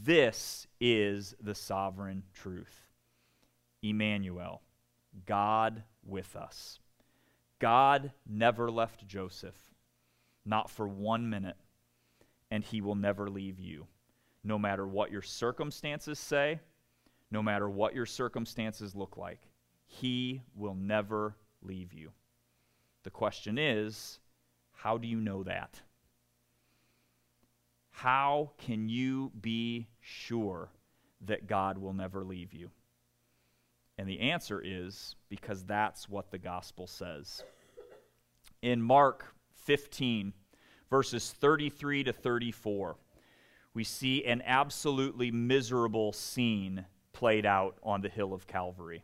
This 0.04 0.68
is 0.80 1.36
the 1.42 1.56
sovereign 1.56 2.24
truth. 2.34 2.90
Emmanuel, 3.82 4.62
God 5.26 5.84
with 6.04 6.36
us. 6.36 6.80
God 7.62 8.12
never 8.28 8.72
left 8.72 9.07
Joseph, 9.07 9.55
not 10.43 10.70
for 10.72 10.88
one 10.88 11.30
minute, 11.30 11.57
and 12.49 12.64
he 12.64 12.82
will 12.82 12.95
never 12.95 13.30
leave 13.30 13.59
you. 13.59 13.86
No 14.43 14.57
matter 14.57 14.88
what 14.88 15.12
your 15.12 15.22
circumstances 15.22 16.18
say, 16.18 16.59
no 17.30 17.43
matter 17.43 17.70
what 17.70 17.93
your 17.93 18.07
circumstances 18.07 18.95
look 18.95 19.16
like, 19.16 19.41
he 19.86 20.41
will 20.55 20.74
never 20.74 21.36
leave 21.62 21.93
you. 21.93 22.12
The 23.03 23.12
question 23.12 23.59
is, 23.59 24.18
how 24.74 24.97
do 24.97 25.07
you 25.07 25.18
know 25.18 25.43
that? 25.43 25.80
How 27.91 28.53
can 28.57 28.89
you 28.89 29.32
be 29.39 29.88
sure 29.99 30.70
that 31.28 31.45
God 31.45 31.78
will 31.78 31.93
never 31.93 32.24
leave 32.24 32.53
you? 32.53 32.72
And 34.02 34.10
the 34.10 34.20
answer 34.20 34.60
is 34.66 35.16
because 35.30 35.64
that's 35.64 36.10
what 36.10 36.32
the 36.32 36.39
gospel 36.39 36.88
says. 36.88 37.43
In 38.64 38.82
Mark 38.82 39.36
15, 39.58 40.34
verses 40.89 41.32
33 41.39 42.06
to 42.06 42.12
34, 42.12 42.95
we 43.76 43.84
see 43.84 44.26
an 44.26 44.41
absolutely 44.43 45.30
miserable 45.30 46.14
scene 46.14 46.84
played 47.14 47.45
out 47.45 47.78
on 47.84 48.02
the 48.02 48.10
hill 48.10 48.34
of 48.34 48.47
Calvary. 48.47 49.04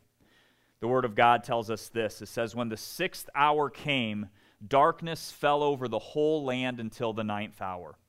The 0.79 0.87
Word 0.87 1.05
of 1.05 1.13
God 1.13 1.43
tells 1.43 1.69
us 1.69 1.89
this 1.89 2.19
it 2.23 2.27
says, 2.27 2.55
When 2.55 2.69
the 2.69 2.75
sixth 2.75 3.29
hour 3.35 3.69
came, 3.69 4.29
darkness 4.67 5.31
fell 5.31 5.61
over 5.61 5.87
the 5.87 5.99
whole 5.99 6.43
land 6.43 6.79
until 6.79 7.13
the 7.13 7.23
ninth 7.23 7.61
hour. 7.61 7.99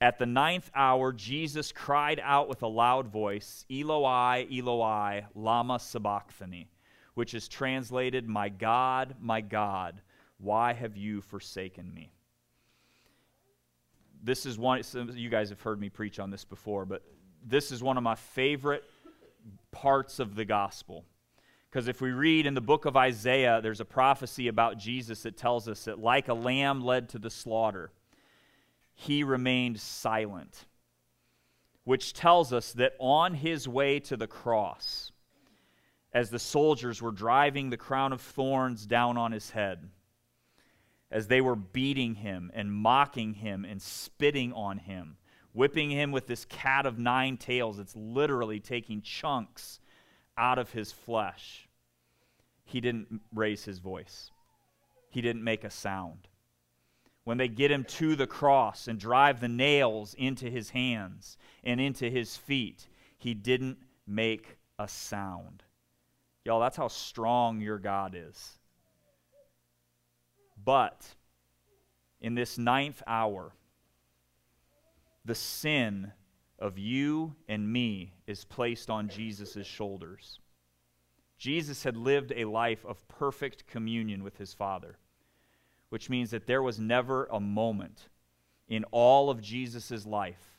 At 0.00 0.18
the 0.18 0.26
ninth 0.26 0.70
hour, 0.74 1.12
Jesus 1.12 1.72
cried 1.72 2.20
out 2.22 2.48
with 2.48 2.62
a 2.62 2.66
loud 2.66 3.08
voice, 3.08 3.64
Eloi, 3.70 4.46
Eloi, 4.52 5.24
Lama 5.34 5.78
Sabachthani, 5.78 6.68
which 7.14 7.32
is 7.32 7.48
translated, 7.48 8.28
My 8.28 8.48
God, 8.48 9.16
my 9.20 9.40
God, 9.40 10.02
why 10.38 10.74
have 10.74 10.96
you 10.96 11.22
forsaken 11.22 11.92
me? 11.94 12.12
This 14.22 14.44
is 14.44 14.58
one, 14.58 14.82
you 15.14 15.30
guys 15.30 15.48
have 15.48 15.62
heard 15.62 15.80
me 15.80 15.88
preach 15.88 16.18
on 16.18 16.30
this 16.30 16.44
before, 16.44 16.84
but 16.84 17.02
this 17.42 17.72
is 17.72 17.82
one 17.82 17.96
of 17.96 18.02
my 18.02 18.16
favorite 18.16 18.84
parts 19.70 20.18
of 20.18 20.34
the 20.34 20.44
gospel 20.44 21.04
because 21.76 21.88
if 21.88 22.00
we 22.00 22.10
read 22.10 22.46
in 22.46 22.54
the 22.54 22.60
book 22.62 22.86
of 22.86 22.96
Isaiah, 22.96 23.60
there's 23.62 23.82
a 23.82 23.84
prophecy 23.84 24.48
about 24.48 24.78
Jesus 24.78 25.24
that 25.24 25.36
tells 25.36 25.68
us 25.68 25.84
that, 25.84 25.98
like 25.98 26.28
a 26.28 26.32
lamb 26.32 26.82
led 26.82 27.10
to 27.10 27.18
the 27.18 27.28
slaughter, 27.28 27.90
he 28.96 29.22
remained 29.22 29.78
silent, 29.78 30.66
which 31.84 32.12
tells 32.12 32.52
us 32.52 32.72
that 32.72 32.94
on 32.98 33.34
his 33.34 33.68
way 33.68 34.00
to 34.00 34.16
the 34.16 34.26
cross, 34.26 35.12
as 36.12 36.30
the 36.30 36.38
soldiers 36.38 37.00
were 37.00 37.12
driving 37.12 37.70
the 37.70 37.76
crown 37.76 38.12
of 38.12 38.20
thorns 38.20 38.86
down 38.86 39.16
on 39.16 39.30
his 39.30 39.50
head, 39.50 39.88
as 41.10 41.28
they 41.28 41.40
were 41.40 41.54
beating 41.54 42.16
him 42.16 42.50
and 42.52 42.72
mocking 42.72 43.34
him 43.34 43.64
and 43.64 43.80
spitting 43.80 44.52
on 44.52 44.78
him, 44.78 45.16
whipping 45.52 45.90
him 45.90 46.10
with 46.10 46.26
this 46.26 46.44
cat 46.46 46.86
of 46.86 46.98
nine 46.98 47.36
tails, 47.36 47.78
it's 47.78 47.94
literally 47.94 48.58
taking 48.58 49.00
chunks 49.00 49.78
out 50.36 50.58
of 50.58 50.72
his 50.72 50.90
flesh 50.90 51.66
he 52.66 52.80
didn't 52.80 53.20
raise 53.32 53.64
his 53.64 53.78
voice, 53.78 54.32
he 55.08 55.22
didn't 55.22 55.44
make 55.44 55.64
a 55.64 55.70
sound. 55.70 56.28
When 57.26 57.38
they 57.38 57.48
get 57.48 57.72
him 57.72 57.82
to 57.82 58.14
the 58.14 58.28
cross 58.28 58.86
and 58.86 59.00
drive 59.00 59.40
the 59.40 59.48
nails 59.48 60.14
into 60.14 60.48
his 60.48 60.70
hands 60.70 61.36
and 61.64 61.80
into 61.80 62.08
his 62.08 62.36
feet, 62.36 62.86
he 63.18 63.34
didn't 63.34 63.78
make 64.06 64.58
a 64.78 64.86
sound. 64.86 65.64
Y'all, 66.44 66.60
that's 66.60 66.76
how 66.76 66.86
strong 66.86 67.60
your 67.60 67.80
God 67.80 68.14
is. 68.16 68.60
But 70.64 71.04
in 72.20 72.36
this 72.36 72.58
ninth 72.58 73.02
hour, 73.08 73.52
the 75.24 75.34
sin 75.34 76.12
of 76.60 76.78
you 76.78 77.34
and 77.48 77.72
me 77.72 78.12
is 78.28 78.44
placed 78.44 78.88
on 78.88 79.08
Jesus' 79.08 79.66
shoulders. 79.66 80.38
Jesus 81.38 81.82
had 81.82 81.96
lived 81.96 82.32
a 82.36 82.44
life 82.44 82.86
of 82.86 83.08
perfect 83.08 83.66
communion 83.66 84.22
with 84.22 84.36
his 84.36 84.54
Father, 84.54 84.98
which 85.90 86.10
means 86.10 86.30
that 86.30 86.46
there 86.46 86.62
was 86.62 86.78
never 86.78 87.26
a 87.26 87.40
moment 87.40 88.08
in 88.68 88.84
all 88.90 89.30
of 89.30 89.40
Jesus' 89.40 90.04
life 90.04 90.58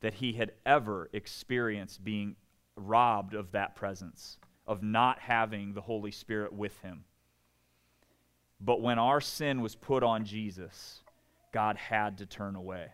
that 0.00 0.14
he 0.14 0.32
had 0.32 0.52
ever 0.64 1.10
experienced 1.12 2.04
being 2.04 2.36
robbed 2.76 3.34
of 3.34 3.52
that 3.52 3.74
presence, 3.74 4.38
of 4.66 4.82
not 4.82 5.18
having 5.18 5.72
the 5.72 5.80
Holy 5.80 6.12
Spirit 6.12 6.52
with 6.52 6.78
him. 6.80 7.04
But 8.60 8.80
when 8.80 8.98
our 8.98 9.20
sin 9.20 9.60
was 9.60 9.74
put 9.74 10.02
on 10.02 10.24
Jesus, 10.24 11.00
God 11.52 11.76
had 11.76 12.18
to 12.18 12.26
turn 12.26 12.56
away 12.56 12.88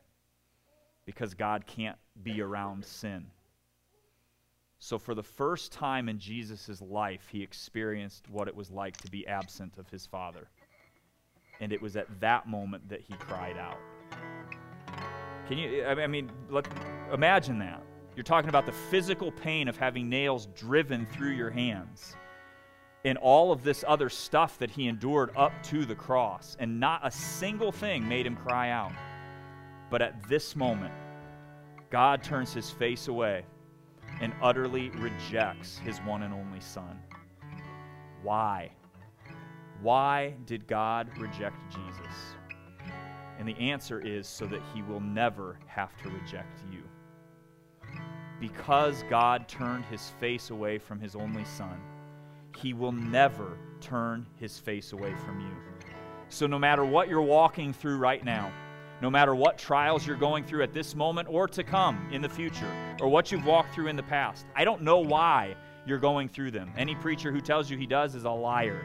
because 1.04 1.34
God 1.34 1.66
can't 1.66 1.98
be 2.22 2.40
around 2.40 2.84
sin. 2.84 3.26
So, 4.78 4.98
for 4.98 5.14
the 5.14 5.22
first 5.22 5.72
time 5.72 6.08
in 6.08 6.18
Jesus' 6.18 6.80
life, 6.82 7.28
he 7.30 7.42
experienced 7.42 8.28
what 8.28 8.48
it 8.48 8.54
was 8.54 8.70
like 8.70 8.96
to 8.98 9.10
be 9.10 9.26
absent 9.26 9.78
of 9.78 9.88
his 9.88 10.04
Father. 10.04 10.48
And 11.60 11.72
it 11.72 11.80
was 11.80 11.96
at 11.96 12.08
that 12.20 12.48
moment 12.48 12.88
that 12.88 13.00
he 13.00 13.14
cried 13.14 13.56
out. 13.56 13.78
Can 15.48 15.58
you, 15.58 15.84
I 15.84 16.06
mean, 16.06 16.30
let, 16.48 16.66
imagine 17.12 17.58
that. 17.58 17.82
You're 18.16 18.24
talking 18.24 18.48
about 18.48 18.66
the 18.66 18.72
physical 18.72 19.32
pain 19.32 19.68
of 19.68 19.76
having 19.76 20.08
nails 20.08 20.46
driven 20.54 21.06
through 21.06 21.32
your 21.32 21.50
hands 21.50 22.16
and 23.04 23.18
all 23.18 23.52
of 23.52 23.62
this 23.62 23.84
other 23.86 24.08
stuff 24.08 24.58
that 24.58 24.70
he 24.70 24.88
endured 24.88 25.30
up 25.36 25.52
to 25.64 25.84
the 25.84 25.94
cross, 25.94 26.56
and 26.58 26.80
not 26.80 27.00
a 27.04 27.10
single 27.10 27.70
thing 27.70 28.08
made 28.08 28.26
him 28.26 28.34
cry 28.34 28.70
out. 28.70 28.92
But 29.90 30.00
at 30.00 30.26
this 30.28 30.56
moment, 30.56 30.94
God 31.90 32.22
turns 32.22 32.52
his 32.54 32.70
face 32.70 33.08
away 33.08 33.44
and 34.20 34.32
utterly 34.40 34.90
rejects 34.90 35.76
his 35.78 35.98
one 35.98 36.22
and 36.22 36.32
only 36.32 36.60
Son. 36.60 36.98
Why? 38.22 38.70
Why 39.84 40.34
did 40.46 40.66
God 40.66 41.10
reject 41.18 41.58
Jesus? 41.68 42.14
And 43.38 43.46
the 43.46 43.58
answer 43.58 44.00
is 44.00 44.26
so 44.26 44.46
that 44.46 44.62
he 44.72 44.80
will 44.80 45.00
never 45.00 45.58
have 45.66 45.94
to 46.02 46.08
reject 46.08 46.62
you. 46.72 46.82
Because 48.40 49.04
God 49.10 49.46
turned 49.46 49.84
his 49.84 50.08
face 50.18 50.48
away 50.48 50.78
from 50.78 50.98
his 50.98 51.14
only 51.14 51.44
Son, 51.44 51.78
he 52.56 52.72
will 52.72 52.92
never 52.92 53.58
turn 53.82 54.26
his 54.36 54.58
face 54.58 54.94
away 54.94 55.12
from 55.16 55.40
you. 55.40 55.54
So, 56.30 56.46
no 56.46 56.58
matter 56.58 56.86
what 56.86 57.06
you're 57.10 57.20
walking 57.20 57.74
through 57.74 57.98
right 57.98 58.24
now, 58.24 58.50
no 59.02 59.10
matter 59.10 59.34
what 59.34 59.58
trials 59.58 60.06
you're 60.06 60.16
going 60.16 60.44
through 60.44 60.62
at 60.62 60.72
this 60.72 60.94
moment 60.94 61.28
or 61.30 61.46
to 61.48 61.62
come 61.62 62.08
in 62.10 62.22
the 62.22 62.28
future, 62.30 62.72
or 63.02 63.08
what 63.08 63.30
you've 63.30 63.44
walked 63.44 63.74
through 63.74 63.88
in 63.88 63.96
the 63.96 64.02
past, 64.02 64.46
I 64.56 64.64
don't 64.64 64.80
know 64.80 65.00
why 65.00 65.54
you're 65.84 65.98
going 65.98 66.30
through 66.30 66.52
them. 66.52 66.72
Any 66.74 66.94
preacher 66.94 67.30
who 67.30 67.42
tells 67.42 67.68
you 67.68 67.76
he 67.76 67.86
does 67.86 68.14
is 68.14 68.24
a 68.24 68.30
liar. 68.30 68.82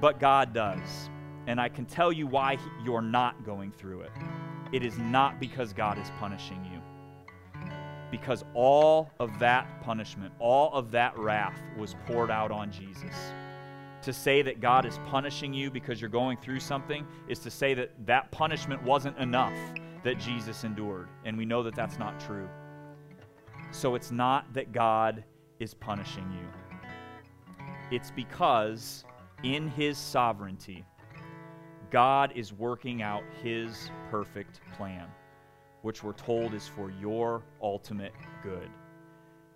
But 0.00 0.20
God 0.20 0.52
does. 0.52 1.10
And 1.46 1.60
I 1.60 1.68
can 1.68 1.86
tell 1.86 2.12
you 2.12 2.26
why 2.26 2.58
you're 2.84 3.02
not 3.02 3.44
going 3.44 3.72
through 3.72 4.00
it. 4.00 4.12
It 4.72 4.82
is 4.82 4.98
not 4.98 5.38
because 5.38 5.72
God 5.72 5.98
is 5.98 6.10
punishing 6.18 6.64
you 6.72 6.80
because 8.10 8.44
all 8.54 9.10
of 9.18 9.38
that 9.38 9.82
punishment, 9.82 10.32
all 10.38 10.72
of 10.72 10.90
that 10.90 11.16
wrath 11.18 11.58
was 11.76 11.96
poured 12.06 12.30
out 12.30 12.50
on 12.50 12.70
Jesus. 12.70 13.14
To 14.02 14.12
say 14.12 14.42
that 14.42 14.60
God 14.60 14.86
is 14.86 14.98
punishing 15.06 15.52
you 15.52 15.70
because 15.70 16.00
you're 16.00 16.10
going 16.10 16.38
through 16.38 16.60
something 16.60 17.06
is 17.28 17.40
to 17.40 17.50
say 17.50 17.74
that 17.74 17.90
that 18.06 18.30
punishment 18.30 18.82
wasn't 18.82 19.18
enough 19.18 19.52
that 20.04 20.18
Jesus 20.18 20.62
endured. 20.62 21.08
And 21.24 21.36
we 21.36 21.44
know 21.44 21.62
that 21.64 21.74
that's 21.74 21.98
not 21.98 22.20
true. 22.20 22.48
So 23.72 23.96
it's 23.96 24.12
not 24.12 24.52
that 24.54 24.72
God 24.72 25.24
is 25.58 25.74
punishing 25.74 26.30
you, 26.32 26.46
it's 27.90 28.10
because 28.10 29.04
in 29.42 29.68
His 29.68 29.98
sovereignty, 29.98 30.84
God 31.90 32.32
is 32.34 32.52
working 32.52 33.02
out 33.02 33.22
His 33.42 33.90
perfect 34.10 34.60
plan 34.76 35.08
which 35.86 36.02
we're 36.02 36.12
told 36.14 36.52
is 36.52 36.66
for 36.66 36.90
your 36.90 37.44
ultimate 37.62 38.12
good. 38.42 38.68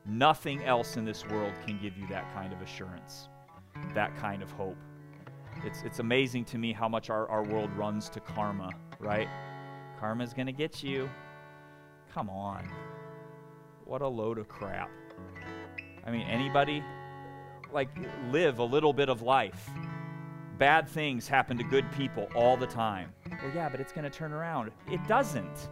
Nothing 0.06 0.62
else 0.62 0.96
in 0.96 1.04
this 1.04 1.26
world 1.26 1.52
can 1.66 1.76
give 1.82 1.98
you 1.98 2.06
that 2.06 2.32
kind 2.32 2.52
of 2.52 2.62
assurance, 2.62 3.28
that 3.96 4.16
kind 4.16 4.40
of 4.40 4.48
hope. 4.52 4.76
It's, 5.64 5.82
it's 5.82 5.98
amazing 5.98 6.44
to 6.44 6.56
me 6.56 6.72
how 6.72 6.88
much 6.88 7.10
our, 7.10 7.28
our 7.28 7.42
world 7.42 7.68
runs 7.72 8.08
to 8.10 8.20
karma, 8.20 8.70
right? 9.00 9.26
Karma's 9.98 10.32
going 10.32 10.46
to 10.46 10.52
get 10.52 10.84
you. 10.84 11.10
Come 12.14 12.30
on. 12.30 12.70
What 13.84 14.00
a 14.00 14.06
load 14.06 14.38
of 14.38 14.46
crap. 14.46 14.88
I 16.06 16.12
mean, 16.12 16.28
anybody, 16.28 16.80
like, 17.72 17.88
live 18.30 18.58
a 18.58 18.64
little 18.64 18.92
bit 18.92 19.08
of 19.08 19.22
life. 19.22 19.70
Bad 20.58 20.88
things 20.88 21.26
happen 21.26 21.56
to 21.56 21.64
good 21.64 21.90
people 21.92 22.28
all 22.34 22.56
the 22.56 22.66
time. 22.66 23.12
Well, 23.30 23.52
yeah, 23.54 23.68
but 23.68 23.80
it's 23.80 23.92
going 23.92 24.04
to 24.04 24.10
turn 24.10 24.32
around. 24.32 24.70
It 24.90 25.00
doesn't. 25.08 25.70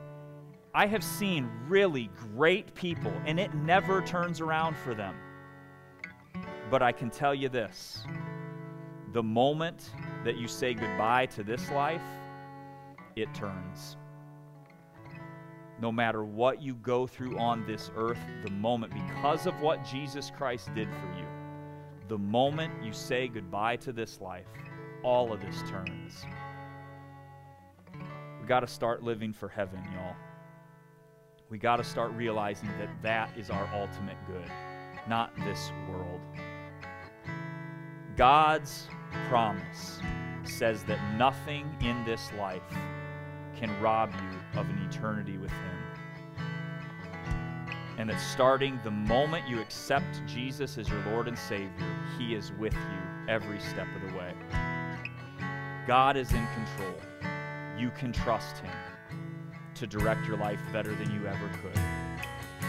I 0.74 0.86
have 0.86 1.04
seen 1.04 1.50
really 1.66 2.10
great 2.34 2.74
people, 2.74 3.12
and 3.26 3.38
it 3.38 3.52
never 3.54 4.00
turns 4.02 4.40
around 4.40 4.76
for 4.76 4.94
them. 4.94 5.14
But 6.70 6.82
I 6.82 6.92
can 6.92 7.10
tell 7.10 7.34
you 7.34 7.48
this 7.48 8.04
the 9.12 9.22
moment 9.22 9.90
that 10.24 10.36
you 10.36 10.46
say 10.46 10.74
goodbye 10.74 11.26
to 11.26 11.42
this 11.42 11.70
life, 11.70 12.02
it 13.16 13.32
turns. 13.34 13.96
No 15.80 15.90
matter 15.90 16.24
what 16.24 16.60
you 16.60 16.74
go 16.74 17.06
through 17.06 17.38
on 17.38 17.64
this 17.66 17.90
earth, 17.96 18.18
the 18.44 18.50
moment, 18.50 18.92
because 18.92 19.46
of 19.46 19.58
what 19.60 19.84
Jesus 19.84 20.30
Christ 20.36 20.74
did 20.74 20.88
for 20.88 21.18
you, 21.18 21.26
the 22.08 22.18
moment 22.18 22.72
you 22.82 22.92
say 22.92 23.28
goodbye 23.28 23.76
to 23.76 23.92
this 23.92 24.20
life, 24.20 24.46
all 25.02 25.32
of 25.32 25.40
this 25.40 25.62
turns. 25.68 26.24
We 28.40 28.46
got 28.46 28.60
to 28.60 28.66
start 28.66 29.02
living 29.02 29.32
for 29.32 29.48
heaven, 29.48 29.82
y'all 29.94 30.16
we 31.50 31.58
got 31.58 31.76
to 31.76 31.84
start 31.84 32.12
realizing 32.12 32.68
that 32.78 32.90
that 33.02 33.30
is 33.36 33.50
our 33.50 33.68
ultimate 33.74 34.16
good, 34.26 34.50
not 35.08 35.34
this 35.44 35.72
world. 35.90 36.20
God's 38.16 38.86
promise 39.28 40.00
says 40.44 40.82
that 40.84 40.98
nothing 41.16 41.74
in 41.80 42.04
this 42.04 42.30
life 42.38 42.62
can 43.56 43.70
rob 43.80 44.12
you 44.12 44.60
of 44.60 44.68
an 44.68 44.78
eternity 44.90 45.38
with 45.38 45.50
Him. 45.50 45.87
And 47.98 48.08
that 48.08 48.20
starting 48.20 48.78
the 48.84 48.90
moment 48.90 49.48
you 49.48 49.60
accept 49.60 50.24
Jesus 50.26 50.78
as 50.78 50.88
your 50.88 51.04
Lord 51.06 51.28
and 51.28 51.36
Savior, 51.36 51.70
He 52.16 52.34
is 52.34 52.52
with 52.52 52.72
you 52.72 53.28
every 53.28 53.60
step 53.60 53.88
of 53.94 54.08
the 54.08 54.16
way. 54.16 54.32
God 55.86 56.16
is 56.16 56.32
in 56.32 56.46
control. 56.54 56.94
You 57.76 57.90
can 57.90 58.12
trust 58.12 58.58
Him 58.58 58.72
to 59.74 59.86
direct 59.86 60.26
your 60.26 60.36
life 60.36 60.60
better 60.72 60.94
than 60.94 61.10
you 61.12 61.26
ever 61.26 61.50
could. 61.60 61.74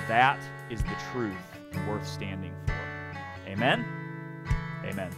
That 0.08 0.40
is 0.70 0.82
the 0.82 0.98
truth 1.12 1.36
worth 1.88 2.08
standing 2.08 2.54
for. 2.66 2.74
Amen? 3.48 3.86
Amen. 4.84 5.12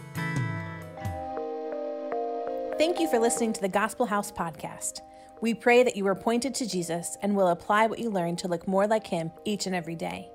Thank 2.77 2.99
you 2.99 3.09
for 3.09 3.19
listening 3.19 3.53
to 3.53 3.61
the 3.61 3.69
Gospel 3.69 4.07
House 4.07 4.31
podcast. 4.31 5.01
We 5.41 5.55
pray 5.55 5.81
that 5.81 5.97
you 5.97 6.05
are 6.05 6.13
pointed 6.13 6.53
to 6.55 6.69
Jesus 6.69 7.17
and 7.23 7.35
will 7.35 7.47
apply 7.47 7.87
what 7.87 7.97
you 7.97 8.11
learned 8.11 8.37
to 8.39 8.47
look 8.47 8.67
more 8.67 8.85
like 8.85 9.07
Him 9.07 9.31
each 9.43 9.65
and 9.65 9.75
every 9.75 9.95
day. 9.95 10.29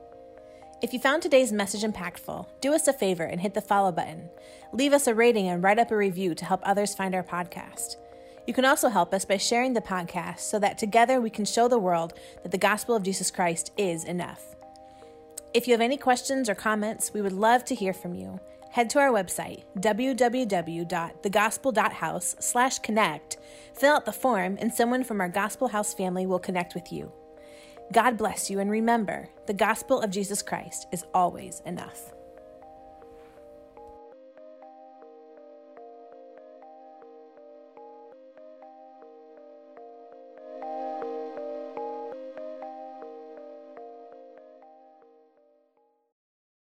If 0.82 0.92
you 0.92 0.98
found 0.98 1.22
today's 1.22 1.52
message 1.52 1.82
impactful, 1.82 2.46
do 2.60 2.74
us 2.74 2.88
a 2.88 2.92
favor 2.92 3.22
and 3.22 3.40
hit 3.40 3.54
the 3.54 3.60
follow 3.60 3.92
button. 3.92 4.28
Leave 4.72 4.92
us 4.92 5.06
a 5.06 5.14
rating 5.14 5.48
and 5.48 5.62
write 5.62 5.78
up 5.78 5.92
a 5.92 5.96
review 5.96 6.34
to 6.34 6.44
help 6.44 6.60
others 6.64 6.94
find 6.94 7.14
our 7.14 7.22
podcast. 7.22 7.96
You 8.48 8.52
can 8.52 8.64
also 8.64 8.88
help 8.88 9.14
us 9.14 9.24
by 9.24 9.36
sharing 9.36 9.74
the 9.74 9.80
podcast 9.80 10.40
so 10.40 10.58
that 10.58 10.76
together 10.76 11.20
we 11.20 11.30
can 11.30 11.44
show 11.44 11.68
the 11.68 11.78
world 11.78 12.14
that 12.42 12.50
the 12.50 12.58
gospel 12.58 12.96
of 12.96 13.04
Jesus 13.04 13.30
Christ 13.30 13.72
is 13.76 14.04
enough. 14.04 14.56
If 15.54 15.66
you 15.66 15.72
have 15.72 15.80
any 15.80 15.96
questions 15.96 16.48
or 16.48 16.54
comments, 16.54 17.12
we 17.14 17.22
would 17.22 17.32
love 17.32 17.64
to 17.66 17.74
hear 17.74 17.92
from 17.92 18.14
you. 18.14 18.40
Head 18.76 18.90
to 18.90 18.98
our 18.98 19.10
website, 19.10 19.64
www.thegospel.house 19.78 22.36
slash 22.40 22.78
connect, 22.80 23.38
fill 23.72 23.94
out 23.94 24.04
the 24.04 24.12
form, 24.12 24.58
and 24.60 24.70
someone 24.70 25.02
from 25.02 25.22
our 25.22 25.30
Gospel 25.30 25.68
House 25.68 25.94
family 25.94 26.26
will 26.26 26.38
connect 26.38 26.74
with 26.74 26.92
you. 26.92 27.10
God 27.90 28.18
bless 28.18 28.50
you, 28.50 28.60
and 28.60 28.70
remember, 28.70 29.30
the 29.46 29.54
gospel 29.54 30.02
of 30.02 30.10
Jesus 30.10 30.42
Christ 30.42 30.88
is 30.92 31.06
always 31.14 31.62
enough. 31.64 32.12